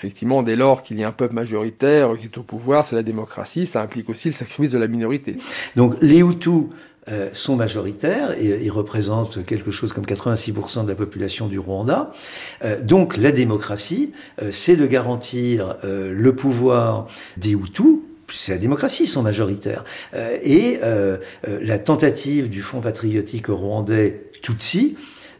Effectivement, 0.00 0.42
dès 0.42 0.56
lors 0.56 0.82
qu'il 0.82 0.98
y 0.98 1.04
a 1.04 1.08
un 1.08 1.12
peuple 1.12 1.34
majoritaire 1.34 2.16
qui 2.18 2.24
est 2.24 2.38
au 2.38 2.42
pouvoir, 2.42 2.86
c'est 2.86 2.96
la 2.96 3.02
démocratie, 3.02 3.66
ça 3.66 3.82
implique 3.82 4.08
aussi 4.08 4.28
le 4.28 4.34
sacrifice 4.34 4.70
de 4.70 4.78
la 4.78 4.86
minorité. 4.86 5.36
Donc 5.76 5.94
les 6.00 6.20
Hutus 6.20 6.68
euh, 7.10 7.28
sont 7.34 7.54
majoritaires 7.54 8.32
et 8.38 8.64
ils 8.64 8.70
représentent 8.70 9.44
quelque 9.44 9.70
chose 9.70 9.92
comme 9.92 10.06
86% 10.06 10.84
de 10.84 10.88
la 10.88 10.94
population 10.94 11.48
du 11.48 11.58
Rwanda. 11.58 12.12
Euh, 12.64 12.80
donc 12.80 13.18
la 13.18 13.30
démocratie, 13.30 14.12
euh, 14.40 14.50
c'est 14.50 14.76
de 14.76 14.86
garantir 14.86 15.76
le 15.82 16.34
pouvoir 16.34 17.06
des 17.36 17.50
Hutus, 17.50 17.98
c'est 18.32 18.52
la 18.52 18.58
démocratie, 18.58 19.02
ils 19.02 19.08
sont 19.08 19.22
majoritaires. 19.22 19.84
et 20.14 20.78
la 21.44 21.78
tentative 21.78 22.48
du 22.48 22.62
Front 22.62 22.80
patriotique 22.80 23.48
rwandais 23.48 24.30
Tutsi, 24.40 24.96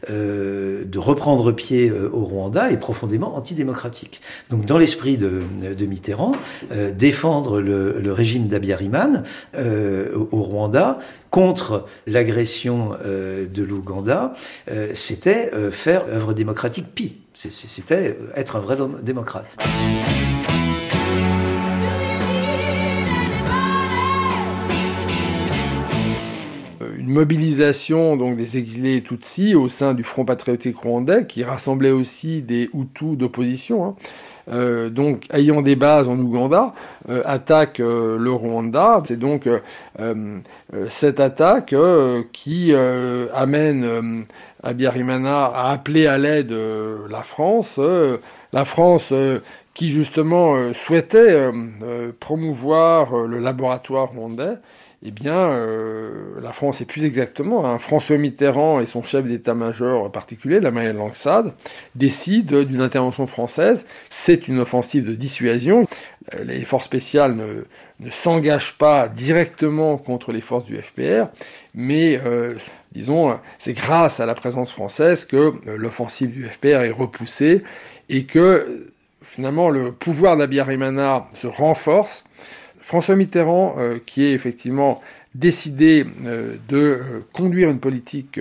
euh, 0.09 0.83
de 0.85 0.99
reprendre 0.99 1.51
pied 1.51 1.89
euh, 1.89 2.09
au 2.11 2.23
Rwanda 2.23 2.71
est 2.71 2.77
profondément 2.77 3.35
antidémocratique. 3.35 4.21
Donc 4.49 4.65
dans 4.65 4.77
l'esprit 4.77 5.17
de, 5.17 5.41
Mitterrand, 5.85 6.33
euh, 6.71 6.91
défendre 6.91 7.61
le, 7.61 8.11
régime 8.11 8.47
d'Abiyarimane 8.47 9.23
au 9.55 10.41
Rwanda 10.41 10.99
contre 11.29 11.85
l'agression 12.07 12.91
de 13.05 13.63
l'Ouganda, 13.63 14.33
c'était 14.93 15.49
faire 15.71 16.03
œuvre 16.11 16.33
démocratique 16.33 16.93
pie. 16.93 17.15
C'était 17.33 18.17
être 18.35 18.57
un 18.57 18.59
vrai 18.59 18.77
démocrate. 19.01 19.47
Mobilisation 27.11 28.17
donc 28.17 28.37
des 28.37 28.57
exilés 28.57 29.01
Tutsis 29.01 29.55
au 29.55 29.69
sein 29.69 29.93
du 29.93 30.03
Front 30.03 30.25
patriotique 30.25 30.77
rwandais, 30.77 31.25
qui 31.27 31.43
rassemblait 31.43 31.91
aussi 31.91 32.41
des 32.41 32.69
Hutus 32.73 33.17
d'opposition. 33.17 33.85
Hein. 33.85 33.95
Euh, 34.49 34.89
donc 34.89 35.27
ayant 35.33 35.61
des 35.61 35.75
bases 35.75 36.09
en 36.09 36.17
Ouganda, 36.17 36.73
euh, 37.09 37.21
attaque 37.25 37.79
euh, 37.79 38.17
le 38.17 38.31
Rwanda. 38.31 39.01
C'est 39.05 39.19
donc 39.19 39.47
cette 40.89 41.19
attaque 41.19 41.75
qui 42.31 42.73
amène 42.73 44.25
Abiyarimana 44.63 45.45
à 45.45 45.71
appeler 45.71 46.07
à 46.07 46.17
l'aide 46.17 46.55
la 47.09 47.23
France. 47.23 47.79
la 48.53 48.65
France 48.65 49.13
qui 49.73 49.89
justement 49.89 50.73
souhaitait 50.73 51.51
promouvoir 52.19 53.27
le 53.27 53.39
laboratoire 53.39 54.09
rwandais 54.09 54.57
eh 55.03 55.09
bien, 55.09 55.35
euh, 55.35 56.39
la 56.41 56.53
France, 56.53 56.79
et 56.81 56.85
plus 56.85 57.05
exactement, 57.05 57.65
hein, 57.65 57.79
François 57.79 58.17
Mitterrand 58.17 58.79
et 58.79 58.85
son 58.85 59.01
chef 59.01 59.25
d'état-major 59.25 60.11
particulier, 60.11 60.59
la 60.59 60.69
Marielle 60.69 60.97
Langsade, 60.97 61.55
décident 61.95 62.61
d'une 62.61 62.81
intervention 62.81 63.25
française. 63.25 63.87
C'est 64.09 64.47
une 64.47 64.59
offensive 64.59 65.03
de 65.03 65.15
dissuasion. 65.15 65.87
Euh, 66.35 66.43
les 66.43 66.63
forces 66.65 66.85
spéciales 66.85 67.35
ne, 67.35 67.65
ne 67.99 68.09
s'engagent 68.11 68.77
pas 68.77 69.07
directement 69.07 69.97
contre 69.97 70.31
les 70.31 70.41
forces 70.41 70.65
du 70.65 70.79
FPR, 70.79 71.29
mais, 71.73 72.19
euh, 72.23 72.55
disons, 72.91 73.39
c'est 73.57 73.73
grâce 73.73 74.19
à 74.19 74.27
la 74.27 74.35
présence 74.35 74.71
française 74.71 75.25
que 75.25 75.55
l'offensive 75.65 76.29
du 76.29 76.45
FPR 76.45 76.83
est 76.83 76.91
repoussée 76.91 77.63
et 78.09 78.25
que, 78.25 78.91
finalement, 79.23 79.71
le 79.71 79.91
pouvoir 79.93 80.37
d'Abiyarimana 80.37 81.27
se 81.33 81.47
renforce 81.47 82.23
François 82.91 83.15
Mitterrand, 83.15 83.75
euh, 83.77 83.99
qui 84.05 84.25
est 84.25 84.33
effectivement 84.33 85.01
décidé 85.33 86.05
euh, 86.25 86.57
de 86.67 86.77
euh, 86.77 86.99
conduire 87.31 87.69
une 87.69 87.79
politique 87.79 88.37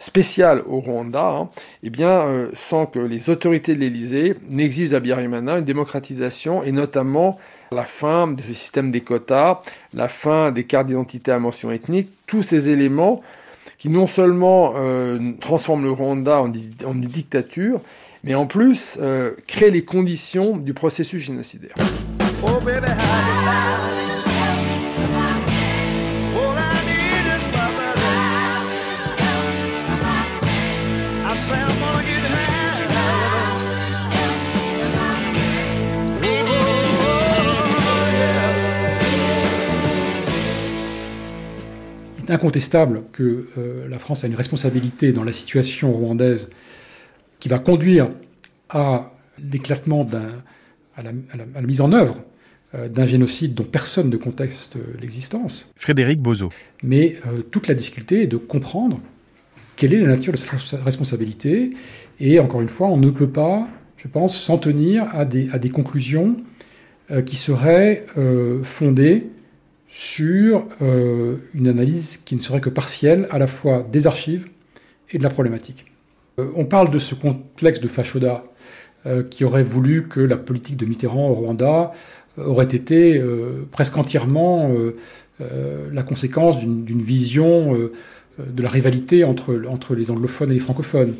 spéciale 0.00 0.64
au 0.66 0.80
Rwanda, 0.80 1.28
hein, 1.28 1.48
eh 1.84 1.92
sans 2.54 2.86
que 2.86 2.98
les 2.98 3.30
autorités 3.30 3.72
de 3.72 3.78
l'Élysée 3.78 4.34
n'exigent 4.50 4.90
d'Abiyarimana 4.90 5.58
une 5.58 5.64
démocratisation 5.64 6.64
et 6.64 6.72
notamment 6.72 7.38
la 7.70 7.84
fin 7.84 8.26
du 8.26 8.52
système 8.52 8.90
des 8.90 9.02
quotas, 9.02 9.60
la 9.92 10.08
fin 10.08 10.50
des 10.50 10.64
cartes 10.64 10.88
d'identité 10.88 11.30
à 11.30 11.38
mention 11.38 11.70
ethnique, 11.70 12.08
tous 12.26 12.42
ces 12.42 12.70
éléments 12.70 13.22
qui 13.78 13.90
non 13.90 14.08
seulement 14.08 14.74
transforment 15.40 15.84
le 15.84 15.92
Rwanda 15.92 16.40
en, 16.40 16.52
une 16.52 17.00
dictature, 17.02 17.80
mais 18.24 18.34
en 18.34 18.46
plus 18.46 18.98
créent 19.46 19.70
les 19.70 19.84
conditions 19.84 20.56
du 20.56 20.74
processus 20.74 21.22
génocidaire. 21.22 21.76
Il 42.24 42.30
est 42.30 42.32
incontestable 42.32 43.02
que 43.12 43.48
euh, 43.58 43.88
la 43.88 43.98
France 43.98 44.24
a 44.24 44.26
une 44.26 44.34
responsabilité 44.34 45.12
dans 45.12 45.24
la 45.24 45.32
situation 45.32 45.92
rwandaise 45.92 46.48
qui 47.38 47.48
va 47.48 47.58
conduire 47.58 48.10
à 48.70 49.12
l'éclatement, 49.38 50.08
à, 50.96 51.02
la, 51.02 51.12
mise 51.62 51.82
en 51.82 51.92
œuvre 51.92 52.24
d'un 52.88 53.06
génocide 53.06 53.54
dont 53.54 53.64
personne 53.64 54.10
ne 54.10 54.16
conteste 54.16 54.76
l'existence. 55.00 55.68
Frédéric 55.76 56.20
Bozo. 56.20 56.50
Mais 56.82 57.16
euh, 57.26 57.42
toute 57.42 57.68
la 57.68 57.74
difficulté 57.74 58.22
est 58.22 58.26
de 58.26 58.36
comprendre 58.36 59.00
quelle 59.76 59.94
est 59.94 60.00
la 60.00 60.08
nature 60.08 60.32
de 60.32 60.38
cette 60.38 60.82
responsabilité. 60.82 61.70
Et 62.20 62.38
encore 62.40 62.60
une 62.60 62.68
fois, 62.68 62.88
on 62.88 62.96
ne 62.96 63.10
peut 63.10 63.30
pas, 63.30 63.68
je 63.96 64.08
pense, 64.08 64.40
s'en 64.40 64.58
tenir 64.58 65.08
à 65.14 65.24
des, 65.24 65.48
à 65.50 65.58
des 65.58 65.70
conclusions 65.70 66.36
qui 67.26 67.36
seraient 67.36 68.06
fondées 68.62 69.26
sur 69.94 70.66
euh, 70.82 71.36
une 71.54 71.68
analyse 71.68 72.16
qui 72.16 72.34
ne 72.34 72.40
serait 72.40 72.60
que 72.60 72.68
partielle 72.68 73.28
à 73.30 73.38
la 73.38 73.46
fois 73.46 73.86
des 73.92 74.08
archives 74.08 74.48
et 75.12 75.18
de 75.18 75.22
la 75.22 75.30
problématique. 75.30 75.84
Euh, 76.40 76.50
on 76.56 76.64
parle 76.64 76.90
de 76.90 76.98
ce 76.98 77.14
complexe 77.14 77.78
de 77.78 77.86
Fachoda 77.86 78.44
euh, 79.06 79.22
qui 79.22 79.44
aurait 79.44 79.62
voulu 79.62 80.08
que 80.08 80.18
la 80.18 80.36
politique 80.36 80.76
de 80.76 80.84
Mitterrand 80.84 81.30
au 81.30 81.34
Rwanda 81.34 81.92
aurait 82.38 82.64
été 82.64 83.22
presque 83.70 83.96
entièrement 83.96 84.72
la 85.40 86.02
conséquence 86.02 86.58
d'une 86.58 87.02
vision 87.02 87.90
de 88.38 88.62
la 88.62 88.68
rivalité 88.68 89.24
entre, 89.24 89.62
entre 89.68 89.94
les 89.94 90.10
anglophones 90.10 90.50
et 90.50 90.54
les 90.54 90.60
francophones. 90.60 91.14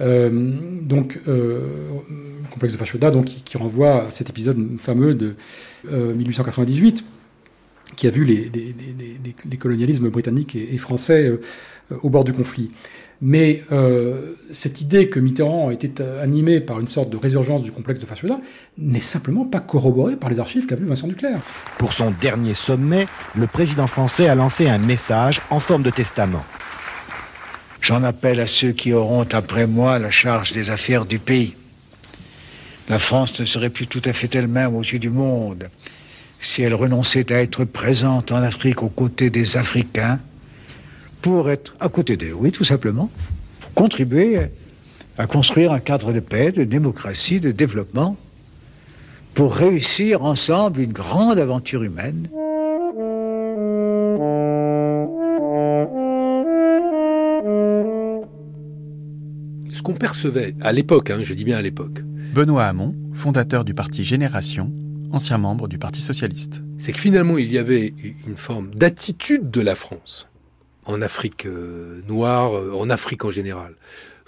donc, 0.00 1.18
le 1.26 1.60
complexe 2.50 2.72
de 2.72 2.78
Fachoda 2.78 3.10
donc, 3.10 3.26
qui, 3.26 3.56
renvoie 3.56 4.06
à 4.06 4.10
cet 4.10 4.30
épisode 4.30 4.58
fameux 4.78 5.14
de 5.14 5.34
1898 5.90 7.04
qui 7.96 8.06
a 8.06 8.10
vu 8.10 8.24
les, 8.24 9.56
colonialismes 9.58 10.08
britanniques 10.10 10.56
et, 10.56 10.78
français 10.78 11.32
au 12.02 12.10
bord 12.10 12.24
du 12.24 12.32
conflit. 12.32 12.70
Mais 13.20 13.64
euh, 13.72 14.34
cette 14.52 14.80
idée 14.80 15.08
que 15.08 15.18
Mitterrand 15.18 15.70
était 15.70 16.00
animé 16.00 16.60
par 16.60 16.78
une 16.78 16.86
sorte 16.86 17.10
de 17.10 17.16
résurgence 17.16 17.62
du 17.64 17.72
complexe 17.72 18.00
de 18.00 18.06
Fashoda 18.06 18.38
n'est 18.76 19.00
simplement 19.00 19.44
pas 19.44 19.58
corroborée 19.60 20.14
par 20.14 20.30
les 20.30 20.38
archives 20.38 20.66
qu'a 20.66 20.76
vu 20.76 20.86
Vincent 20.86 21.08
Duclerc. 21.08 21.40
Pour 21.78 21.92
son 21.92 22.12
dernier 22.12 22.54
sommet, 22.54 23.06
le 23.34 23.48
président 23.48 23.88
français 23.88 24.28
a 24.28 24.36
lancé 24.36 24.68
un 24.68 24.78
message 24.78 25.42
en 25.50 25.58
forme 25.58 25.82
de 25.82 25.90
testament. 25.90 26.44
J'en 27.80 28.04
appelle 28.04 28.40
à 28.40 28.46
ceux 28.46 28.72
qui 28.72 28.92
auront 28.92 29.26
après 29.32 29.66
moi 29.66 29.98
la 29.98 30.10
charge 30.10 30.52
des 30.52 30.70
affaires 30.70 31.04
du 31.04 31.18
pays. 31.18 31.54
La 32.88 32.98
France 32.98 33.38
ne 33.38 33.44
serait 33.44 33.70
plus 33.70 33.86
tout 33.86 34.02
à 34.04 34.12
fait 34.12 34.32
elle-même 34.34 34.74
aux 34.74 34.82
yeux 34.82 34.98
du 34.98 35.10
monde 35.10 35.68
si 36.40 36.62
elle 36.62 36.74
renonçait 36.74 37.32
à 37.32 37.42
être 37.42 37.64
présente 37.64 38.30
en 38.30 38.42
Afrique 38.42 38.82
aux 38.82 38.88
côtés 38.88 39.30
des 39.30 39.56
Africains 39.56 40.20
pour 41.22 41.50
être 41.50 41.74
à 41.80 41.88
côté 41.88 42.16
d'eux, 42.16 42.32
oui, 42.32 42.52
tout 42.52 42.64
simplement, 42.64 43.10
pour 43.60 43.72
contribuer 43.74 44.48
à 45.16 45.26
construire 45.26 45.72
un 45.72 45.80
cadre 45.80 46.12
de 46.12 46.20
paix, 46.20 46.52
de 46.52 46.64
démocratie, 46.64 47.40
de 47.40 47.50
développement, 47.50 48.16
pour 49.34 49.54
réussir 49.54 50.22
ensemble 50.22 50.80
une 50.80 50.92
grande 50.92 51.38
aventure 51.38 51.82
humaine. 51.82 52.28
Ce 59.72 59.82
qu'on 59.82 59.94
percevait 59.94 60.54
à 60.60 60.72
l'époque, 60.72 61.10
hein, 61.10 61.18
je 61.22 61.34
dis 61.34 61.44
bien 61.44 61.56
à 61.56 61.62
l'époque. 61.62 62.02
Benoît 62.34 62.66
Hamon, 62.66 62.94
fondateur 63.12 63.64
du 63.64 63.74
parti 63.74 64.04
Génération, 64.04 64.72
ancien 65.12 65.38
membre 65.38 65.68
du 65.68 65.78
Parti 65.78 66.00
socialiste. 66.00 66.62
C'est 66.78 66.92
que 66.92 66.98
finalement 66.98 67.38
il 67.38 67.50
y 67.50 67.58
avait 67.58 67.94
une 68.26 68.36
forme 68.36 68.74
d'attitude 68.74 69.50
de 69.50 69.60
la 69.60 69.74
France 69.74 70.27
en 70.88 71.02
Afrique 71.02 71.46
euh, 71.46 72.00
noire, 72.08 72.56
euh, 72.56 72.72
en 72.72 72.90
Afrique 72.90 73.24
en 73.24 73.30
général. 73.30 73.74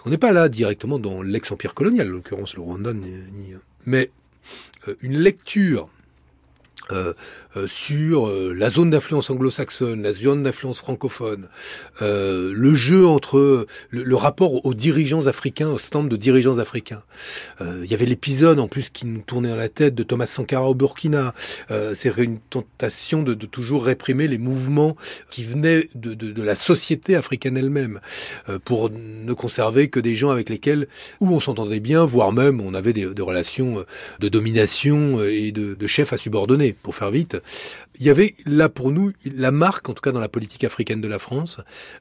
On 0.04 0.10
n'est 0.10 0.18
pas 0.18 0.32
là 0.32 0.48
directement 0.48 0.98
dans 0.98 1.22
l'ex-empire 1.22 1.74
colonial, 1.74 2.08
en 2.08 2.12
l'occurrence 2.12 2.54
le 2.54 2.62
Rwanda, 2.62 2.92
ni, 2.92 3.54
mais 3.86 4.10
euh, 4.88 4.94
une 5.00 5.18
lecture 5.18 5.88
euh, 6.92 7.14
euh, 7.56 7.66
sur 7.66 8.28
euh, 8.28 8.54
la 8.56 8.70
zone 8.70 8.90
d'influence 8.90 9.28
anglo-saxonne, 9.28 10.02
la 10.02 10.12
zone 10.12 10.44
d'influence 10.44 10.78
francophone, 10.78 11.48
le 12.00 12.74
jeu 12.74 13.06
entre 13.06 13.66
le, 13.90 14.14
rapport 14.14 14.64
aux 14.64 14.74
dirigeants 14.74 15.26
africains, 15.26 15.68
au 15.68 15.78
stand 15.78 16.08
de 16.08 16.16
dirigeants 16.16 16.58
africains. 16.58 17.02
Il 17.60 17.86
y 17.86 17.94
avait 17.94 18.06
l'épisode 18.06 18.60
en 18.60 18.68
plus 18.68 18.90
qui 18.90 19.06
nous 19.06 19.20
tournait 19.20 19.50
à 19.50 19.56
la 19.56 19.68
tête 19.68 19.94
de 19.94 20.02
Thomas 20.02 20.26
Sankara 20.26 20.68
au 20.70 20.74
Burkina. 20.74 21.34
C'est 21.94 22.16
une 22.18 22.38
tentation 22.38 23.22
de, 23.22 23.34
de, 23.34 23.46
toujours 23.46 23.84
réprimer 23.84 24.28
les 24.28 24.38
mouvements 24.38 24.96
qui 25.30 25.44
venaient 25.44 25.88
de, 25.94 26.14
de, 26.14 26.30
de 26.30 26.42
la 26.42 26.54
société 26.54 27.16
africaine 27.16 27.56
elle-même, 27.56 28.00
pour 28.64 28.90
ne 28.90 29.32
conserver 29.32 29.88
que 29.88 30.00
des 30.00 30.14
gens 30.14 30.30
avec 30.30 30.48
lesquels 30.48 30.86
où 31.20 31.28
on 31.34 31.40
s'entendait 31.40 31.80
bien, 31.80 32.04
voire 32.04 32.32
même 32.32 32.60
on 32.60 32.74
avait 32.74 32.92
des, 32.92 33.12
des 33.12 33.22
relations 33.22 33.84
de 34.20 34.28
domination 34.28 35.22
et 35.24 35.52
de, 35.52 35.74
de 35.74 35.86
chefs 35.86 36.12
à 36.12 36.18
subordonner 36.18 36.74
pour 36.82 36.94
faire 36.94 37.10
vite, 37.10 37.36
il 37.98 38.06
y 38.06 38.10
avait 38.10 38.34
là 38.46 38.68
pour 38.68 38.90
nous 38.90 39.12
la 39.24 39.50
marque, 39.50 39.88
en 39.88 39.94
tout 39.94 40.00
cas 40.00 40.12
dans 40.12 40.20
la 40.20 40.28
politique 40.28 40.64
africaine 40.64 41.00
de 41.00 41.08
la 41.08 41.18
France, 41.18 41.60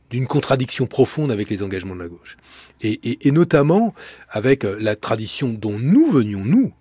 d'une 0.10 0.28
contradiction 0.28 0.88
profonde 0.88 1.32
avec 1.32 1.50
les 1.50 1.64
engagements 1.64 1.96
de 1.96 2.02
la 2.02 2.08
gauche. 2.08 2.38
Et, 2.82 3.28
et, 3.28 3.32
notamment 3.32 3.94
avec 4.30 4.64
euh, 4.64 4.78
la 4.80 4.96
tradition 4.96 5.50
dont 5.50 5.78
nous 5.78 6.12
venions, 6.12 6.46
nous, 6.46 6.74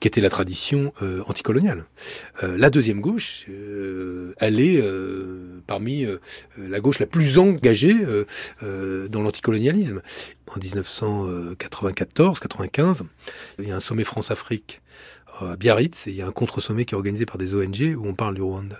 qui 0.00 0.08
était 0.08 0.20
la 0.20 0.30
tradition 0.30 0.92
euh, 1.02 1.22
anticoloniale. 1.26 1.86
Euh, 2.42 2.56
la 2.58 2.70
deuxième 2.70 3.00
gauche, 3.00 3.46
elle 3.48 4.60
est 4.60 4.82
parmi 5.66 6.06
la 6.56 6.80
gauche 6.80 6.98
la 6.98 7.06
plus 7.06 7.38
engagée 7.38 7.94
dans 8.62 9.22
l'anticolonialisme. 9.22 10.00
En 10.54 10.58
1994-95, 10.58 13.02
il 13.58 13.68
y 13.68 13.72
a 13.72 13.76
un 13.76 13.80
sommet 13.80 14.04
France-Afrique 14.04 14.82
à 15.40 15.56
Biarritz, 15.56 16.06
et 16.06 16.10
il 16.10 16.16
y 16.16 16.22
a 16.22 16.26
un 16.26 16.32
contre-sommet 16.32 16.84
qui 16.84 16.94
est 16.94 16.96
organisé 16.96 17.26
par 17.26 17.38
des 17.38 17.54
ONG 17.54 17.94
où 17.96 18.06
on 18.06 18.14
parle 18.14 18.34
du 18.34 18.42
Rwanda. 18.42 18.76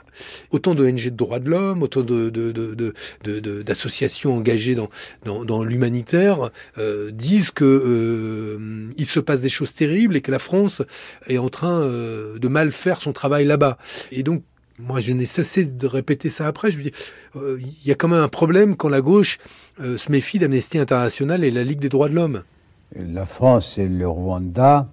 Autant 0.51 0.75
d'ONG 0.75 1.05
de 1.05 1.11
droits 1.11 1.39
de 1.39 1.51
l'homme, 1.51 1.83
autant 1.83 2.03
d'associations 2.03 4.31
de, 4.31 4.35
de, 4.35 4.35
de, 4.35 4.41
engagées 4.41 4.75
dans, 4.75 4.89
dans, 5.25 5.45
dans 5.45 5.65
l'humanitaire 5.65 6.51
euh, 6.79 7.11
disent 7.11 7.51
que 7.51 7.65
euh, 7.65 8.89
il 8.97 9.07
se 9.07 9.21
passe 9.21 9.41
des 9.41 9.49
choses 9.49 9.75
terribles 9.75 10.17
et 10.17 10.21
que 10.21 10.31
la 10.31 10.39
France 10.39 10.83
est 11.27 11.39
en 11.39 11.49
train 11.49 11.81
euh, 11.81 12.39
de 12.39 12.49
mal 12.49 12.73
faire 12.73 13.01
son 13.01 13.13
travail 13.13 13.45
là-bas. 13.45 13.79
Et 14.13 14.23
donc 14.23 14.45
moi, 14.79 15.01
je 15.01 15.13
n'ai 15.13 15.27
cessé 15.27 15.65
de 15.65 15.87
répéter 15.87 16.31
ça 16.31 16.47
après. 16.47 16.73
Je 16.73 16.79
veux 16.79 16.83
dire, 16.83 16.93
euh, 17.37 17.61
il 17.61 17.87
y 17.87 17.93
a 17.93 17.95
quand 17.95 18.09
même 18.09 18.23
un 18.23 18.29
problème 18.29 18.77
quand 18.77 18.89
la 18.89 19.01
gauche 19.01 19.39
euh, 19.81 19.97
se 19.97 20.11
méfie 20.11 20.39
d'Amnesty 20.39 20.79
International 20.79 21.45
et 21.45 21.51
la 21.51 21.63
Ligue 21.63 21.79
des 21.79 21.89
droits 21.89 22.09
de 22.09 22.15
l'homme. 22.15 22.43
La 22.97 23.27
France 23.27 23.79
et 23.79 23.87
le 23.89 24.09
Rwanda 24.09 24.89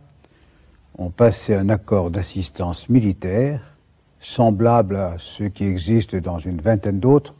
ont 0.98 1.10
passé 1.10 1.56
un 1.56 1.70
accord 1.70 2.12
d'assistance 2.12 2.90
militaire 2.90 3.62
semblable 4.20 4.98
à 4.98 5.16
ceux 5.20 5.50
qui 5.50 5.64
existent 5.64 6.18
dans 6.20 6.38
une 6.40 6.62
vingtaine 6.62 7.00
d'autres 7.00 7.34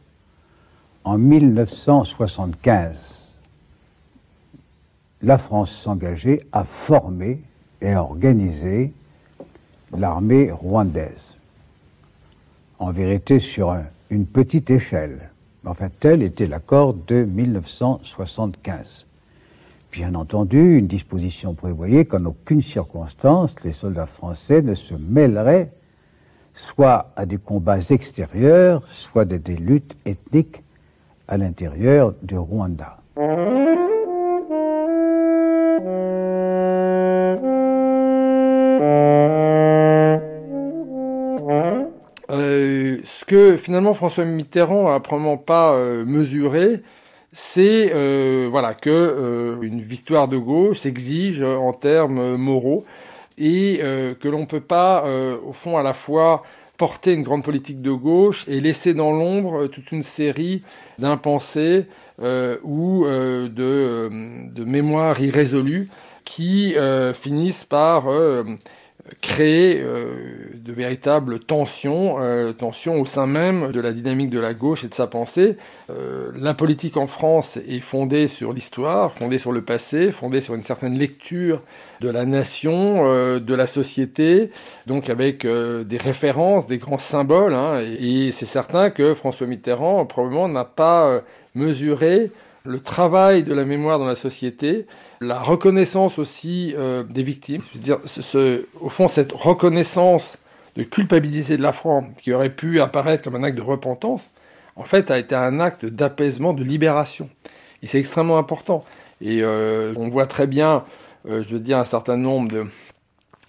en 1.04 1.16
1975. 1.18 2.96
La 5.22 5.38
France 5.38 5.70
s'engageait 5.70 6.44
à 6.50 6.64
former 6.64 7.40
et 7.80 7.92
à 7.92 8.02
organiser 8.02 8.92
l'armée 9.96 10.50
rwandaise. 10.50 11.31
En 12.82 12.90
vérité, 12.90 13.38
sur 13.38 13.76
une 14.10 14.26
petite 14.26 14.68
échelle. 14.68 15.30
Enfin, 15.64 15.88
tel 16.00 16.20
était 16.20 16.48
l'accord 16.48 16.94
de 16.94 17.22
1975. 17.22 19.06
Bien 19.92 20.16
entendu, 20.16 20.78
une 20.78 20.88
disposition 20.88 21.54
prévoyait 21.54 22.06
qu'en 22.06 22.24
aucune 22.24 22.60
circonstance 22.60 23.54
les 23.62 23.70
soldats 23.70 24.06
français 24.06 24.62
ne 24.62 24.74
se 24.74 24.94
mêleraient 24.94 25.70
soit 26.56 27.12
à 27.14 27.24
des 27.24 27.38
combats 27.38 27.78
extérieurs, 27.78 28.82
soit 28.90 29.30
à 29.32 29.38
des 29.38 29.54
luttes 29.54 29.96
ethniques 30.04 30.64
à 31.28 31.36
l'intérieur 31.36 32.14
du 32.20 32.36
Rwanda. 32.36 32.98
Ce 43.02 43.24
que 43.24 43.56
finalement 43.56 43.94
François 43.94 44.24
Mitterrand 44.24 44.88
a 44.88 45.00
probablement 45.00 45.36
pas 45.36 45.74
euh, 45.74 46.04
mesuré, 46.04 46.82
c'est 47.32 47.90
euh, 47.94 48.46
voilà 48.50 48.74
que 48.74 48.90
euh, 48.90 49.62
une 49.62 49.80
victoire 49.80 50.28
de 50.28 50.36
gauche 50.36 50.80
s'exige 50.80 51.42
en 51.42 51.72
termes 51.72 52.36
moraux 52.36 52.84
et 53.38 53.80
euh, 53.82 54.14
que 54.14 54.28
l'on 54.28 54.44
peut 54.44 54.60
pas 54.60 55.04
au 55.44 55.52
fond 55.52 55.78
à 55.78 55.82
la 55.82 55.94
fois 55.94 56.42
porter 56.76 57.14
une 57.14 57.22
grande 57.22 57.44
politique 57.44 57.80
de 57.80 57.92
gauche 57.92 58.44
et 58.48 58.60
laisser 58.60 58.92
dans 58.92 59.12
l'ombre 59.12 59.66
toute 59.68 59.92
une 59.92 60.02
série 60.02 60.62
d'impensés 60.98 61.86
ou 62.18 63.04
de 63.06 64.64
mémoires 64.64 65.20
irrésolues 65.20 65.88
qui 66.24 66.74
finissent 67.14 67.64
par 67.64 68.06
créer 69.20 69.80
euh, 69.80 70.14
de 70.54 70.72
véritables 70.72 71.40
tensions, 71.40 72.20
euh, 72.20 72.52
tensions 72.52 73.00
au 73.00 73.06
sein 73.06 73.26
même 73.26 73.72
de 73.72 73.80
la 73.80 73.92
dynamique 73.92 74.30
de 74.30 74.38
la 74.38 74.54
gauche 74.54 74.84
et 74.84 74.88
de 74.88 74.94
sa 74.94 75.08
pensée. 75.08 75.56
Euh, 75.90 76.30
la 76.36 76.54
politique 76.54 76.96
en 76.96 77.08
France 77.08 77.58
est 77.68 77.80
fondée 77.80 78.28
sur 78.28 78.52
l'histoire, 78.52 79.12
fondée 79.12 79.38
sur 79.38 79.50
le 79.50 79.62
passé, 79.62 80.12
fondée 80.12 80.40
sur 80.40 80.54
une 80.54 80.62
certaine 80.62 80.96
lecture 80.96 81.62
de 82.00 82.08
la 82.08 82.24
nation, 82.24 83.04
de 83.38 83.54
la 83.54 83.68
société, 83.68 84.50
donc 84.88 85.08
avec 85.08 85.46
des 85.46 85.96
références, 85.98 86.66
des 86.66 86.78
grands 86.78 86.98
symboles. 86.98 87.54
Hein, 87.54 87.80
et 87.80 88.32
c'est 88.32 88.46
certain 88.46 88.90
que 88.90 89.14
François 89.14 89.46
Mitterrand 89.46 90.04
probablement 90.04 90.48
n'a 90.48 90.64
pas 90.64 91.22
mesuré 91.54 92.32
le 92.64 92.80
travail 92.80 93.42
de 93.42 93.54
la 93.54 93.64
mémoire 93.64 93.98
dans 93.98 94.06
la 94.06 94.14
société, 94.14 94.86
la 95.20 95.40
reconnaissance 95.40 96.18
aussi 96.18 96.74
euh, 96.76 97.02
des 97.02 97.22
victimes. 97.22 97.62
Je 97.72 97.78
veux 97.78 97.84
dire, 97.84 97.98
au 98.80 98.88
fond, 98.88 99.08
cette 99.08 99.32
reconnaissance 99.32 100.38
de 100.76 100.84
culpabilité 100.84 101.56
de 101.56 101.62
la 101.62 101.72
France, 101.72 102.04
qui 102.22 102.32
aurait 102.32 102.54
pu 102.54 102.80
apparaître 102.80 103.24
comme 103.24 103.34
un 103.34 103.42
acte 103.42 103.56
de 103.56 103.62
repentance, 103.62 104.22
en 104.76 104.84
fait, 104.84 105.10
a 105.10 105.18
été 105.18 105.34
un 105.34 105.60
acte 105.60 105.84
d'apaisement, 105.84 106.52
de 106.52 106.64
libération. 106.64 107.28
Et 107.82 107.86
c'est 107.86 107.98
extrêmement 107.98 108.38
important. 108.38 108.84
Et 109.20 109.42
euh, 109.42 109.92
on 109.96 110.08
voit 110.08 110.26
très 110.26 110.46
bien, 110.46 110.84
euh, 111.28 111.42
je 111.42 111.54
veux 111.54 111.60
dire, 111.60 111.78
un 111.78 111.84
certain 111.84 112.16
nombre 112.16 112.50
de, 112.50 112.64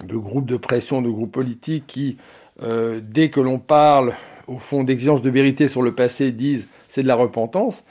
de, 0.04 0.18
groupes 0.18 0.48
de 0.48 0.58
pression, 0.58 1.02
de 1.02 1.10
groupes 1.10 1.32
politiques 1.32 1.86
qui, 1.88 2.18
dès 3.02 3.30
que 3.30 3.40
l'on 3.40 3.60
parle, 3.60 4.14
au 4.48 4.60
fond, 4.60 4.84
d'exigence 4.84 5.22
de 5.22 5.30
vérité 5.30 5.68
sur 5.68 5.82
le 5.82 5.94
passé, 5.96 6.32
disent 6.32 6.68
c'est 6.88 7.04
de 7.04 7.08
la 7.08 7.16
repentance. 7.16 7.84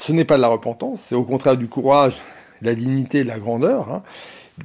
Ce 0.00 0.12
n'est 0.12 0.24
pas 0.24 0.36
de 0.36 0.42
la 0.42 0.48
repentance, 0.48 1.00
c'est 1.00 1.14
au 1.14 1.24
contraire 1.24 1.56
du 1.56 1.68
courage 1.68 2.20
la 2.62 2.74
dignité, 2.74 3.22
de 3.22 3.28
la 3.28 3.38
grandeur, 3.38 3.92
hein, 3.92 4.02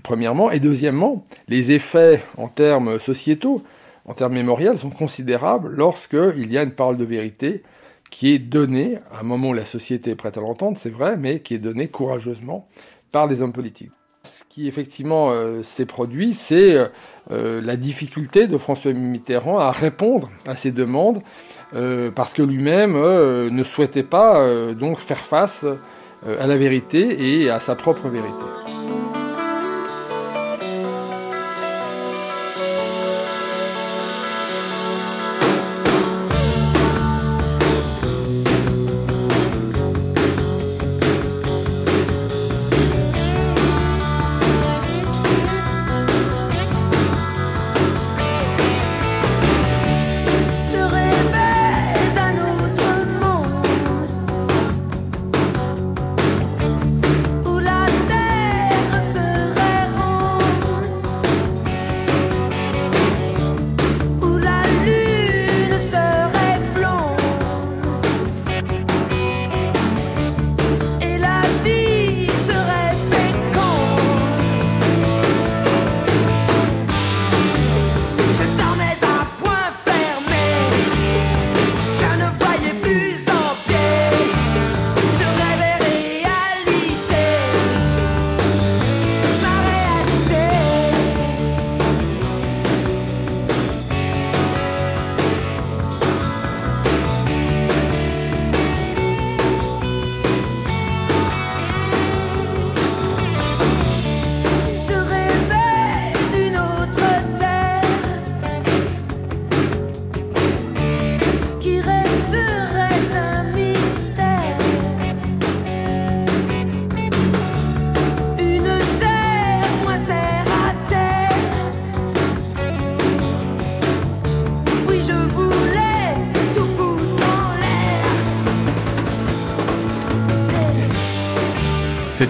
premièrement, 0.04 0.52
et 0.52 0.60
deuxièmement, 0.60 1.26
les 1.48 1.72
effets 1.72 2.24
en 2.38 2.48
termes 2.48 3.00
sociétaux. 3.00 3.64
en 4.06 4.14
termes 4.14 4.34
mémoriels, 4.34 4.80
sont 4.80 4.90
considérables 4.90 5.70
lorsqu'il 5.76 6.52
y 6.52 6.58
a 6.58 6.64
une 6.64 6.72
parole 6.72 6.98
de 6.98 7.06
vérité 7.06 7.62
qui 8.10 8.34
est 8.34 8.40
donnée, 8.40 8.98
à 9.12 9.20
un 9.20 9.24
moment 9.24 9.50
où 9.50 9.54
la 9.54 9.66
société 9.66 10.12
est 10.12 10.16
prête 10.16 10.38
à 10.38 10.42
l'entendre, 10.42 10.78
c'est 10.78 10.90
vrai, 10.90 11.18
mais 11.18 11.40
qui 11.40 11.54
est 11.54 11.60
donnée 11.60 11.88
courageusement 11.88 12.68
par 13.12 13.28
les 13.28 13.42
hommes 13.42 13.54
politiques. 13.54 13.92
Ce 14.24 14.44
qui 14.50 14.68
effectivement 14.68 15.32
euh, 15.32 15.64
s'est 15.64 15.86
produit, 15.86 16.34
c'est 16.34 16.76
euh, 16.76 16.88
euh, 17.32 17.62
la 17.62 17.76
difficulté 17.76 18.48
de 18.48 18.58
François 18.58 18.94
Mitterrand 18.94 19.58
à 19.58 19.72
répondre 19.72 20.30
à 20.46 20.56
ces 20.56 20.72
demandes, 20.72 21.22
parce 22.16 22.34
que 22.34 22.42
lui-même 22.42 22.94
ne 22.94 23.64
souhaitait 23.64 24.04
pas 24.04 24.74
donc 24.74 25.00
faire 25.00 25.26
face 25.26 25.66
à 26.26 26.48
la 26.48 26.58
vérité 26.58 27.42
et 27.42 27.50
à 27.50 27.60
sa 27.60 27.76
propre 27.76 28.10
vérité. 28.10 28.44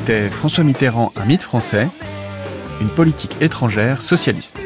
C'était 0.04 0.32
François 0.32 0.64
Mitterrand, 0.64 1.12
un 1.16 1.26
mythe 1.26 1.44
français, 1.44 1.88
une 2.82 2.90
politique 2.90 3.38
étrangère 3.40 4.02
socialiste. 4.02 4.58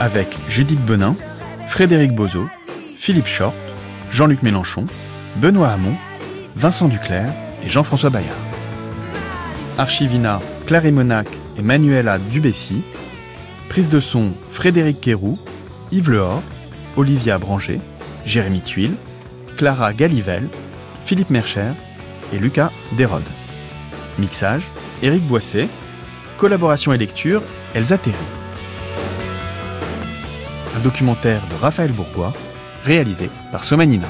Avec 0.00 0.38
Judith 0.48 0.82
Benin, 0.82 1.14
Frédéric 1.68 2.14
Bozo, 2.14 2.46
Philippe 2.96 3.26
Short, 3.26 3.54
Jean-Luc 4.10 4.42
Mélenchon, 4.42 4.86
Benoît 5.36 5.68
Hamon, 5.68 5.96
Vincent 6.56 6.88
Duclerc 6.88 7.28
et 7.66 7.68
Jean-François 7.68 8.08
Bayard. 8.08 8.34
Archivina, 9.76 10.40
Claire 10.66 10.90
Monac 10.90 11.28
et 11.58 11.62
Manuela 11.62 12.16
Dubessy. 12.16 12.80
Prise 13.68 13.90
de 13.90 14.00
son, 14.00 14.32
Frédéric 14.48 14.98
Quéroux, 15.02 15.38
Yves 15.90 16.08
Lehor, 16.08 16.42
Olivia 16.96 17.36
Branger, 17.36 17.80
Jérémy 18.24 18.62
Tuile, 18.62 18.94
Clara 19.58 19.92
Galivelle, 19.92 20.48
Philippe 21.04 21.28
Mercher 21.28 21.72
et 22.32 22.38
Lucas 22.38 22.70
Desrode. 22.92 23.28
Mixage, 24.18 24.62
Éric 25.02 25.22
Boisset. 25.22 25.68
Collaboration 26.38 26.92
et 26.92 26.98
lecture, 26.98 27.42
Elsa 27.74 27.98
Terry. 27.98 28.16
Un 30.76 30.80
documentaire 30.80 31.42
de 31.48 31.54
Raphaël 31.60 31.92
Bourgois, 31.92 32.32
réalisé 32.84 33.30
par 33.52 33.62
Somanina. 33.64 34.08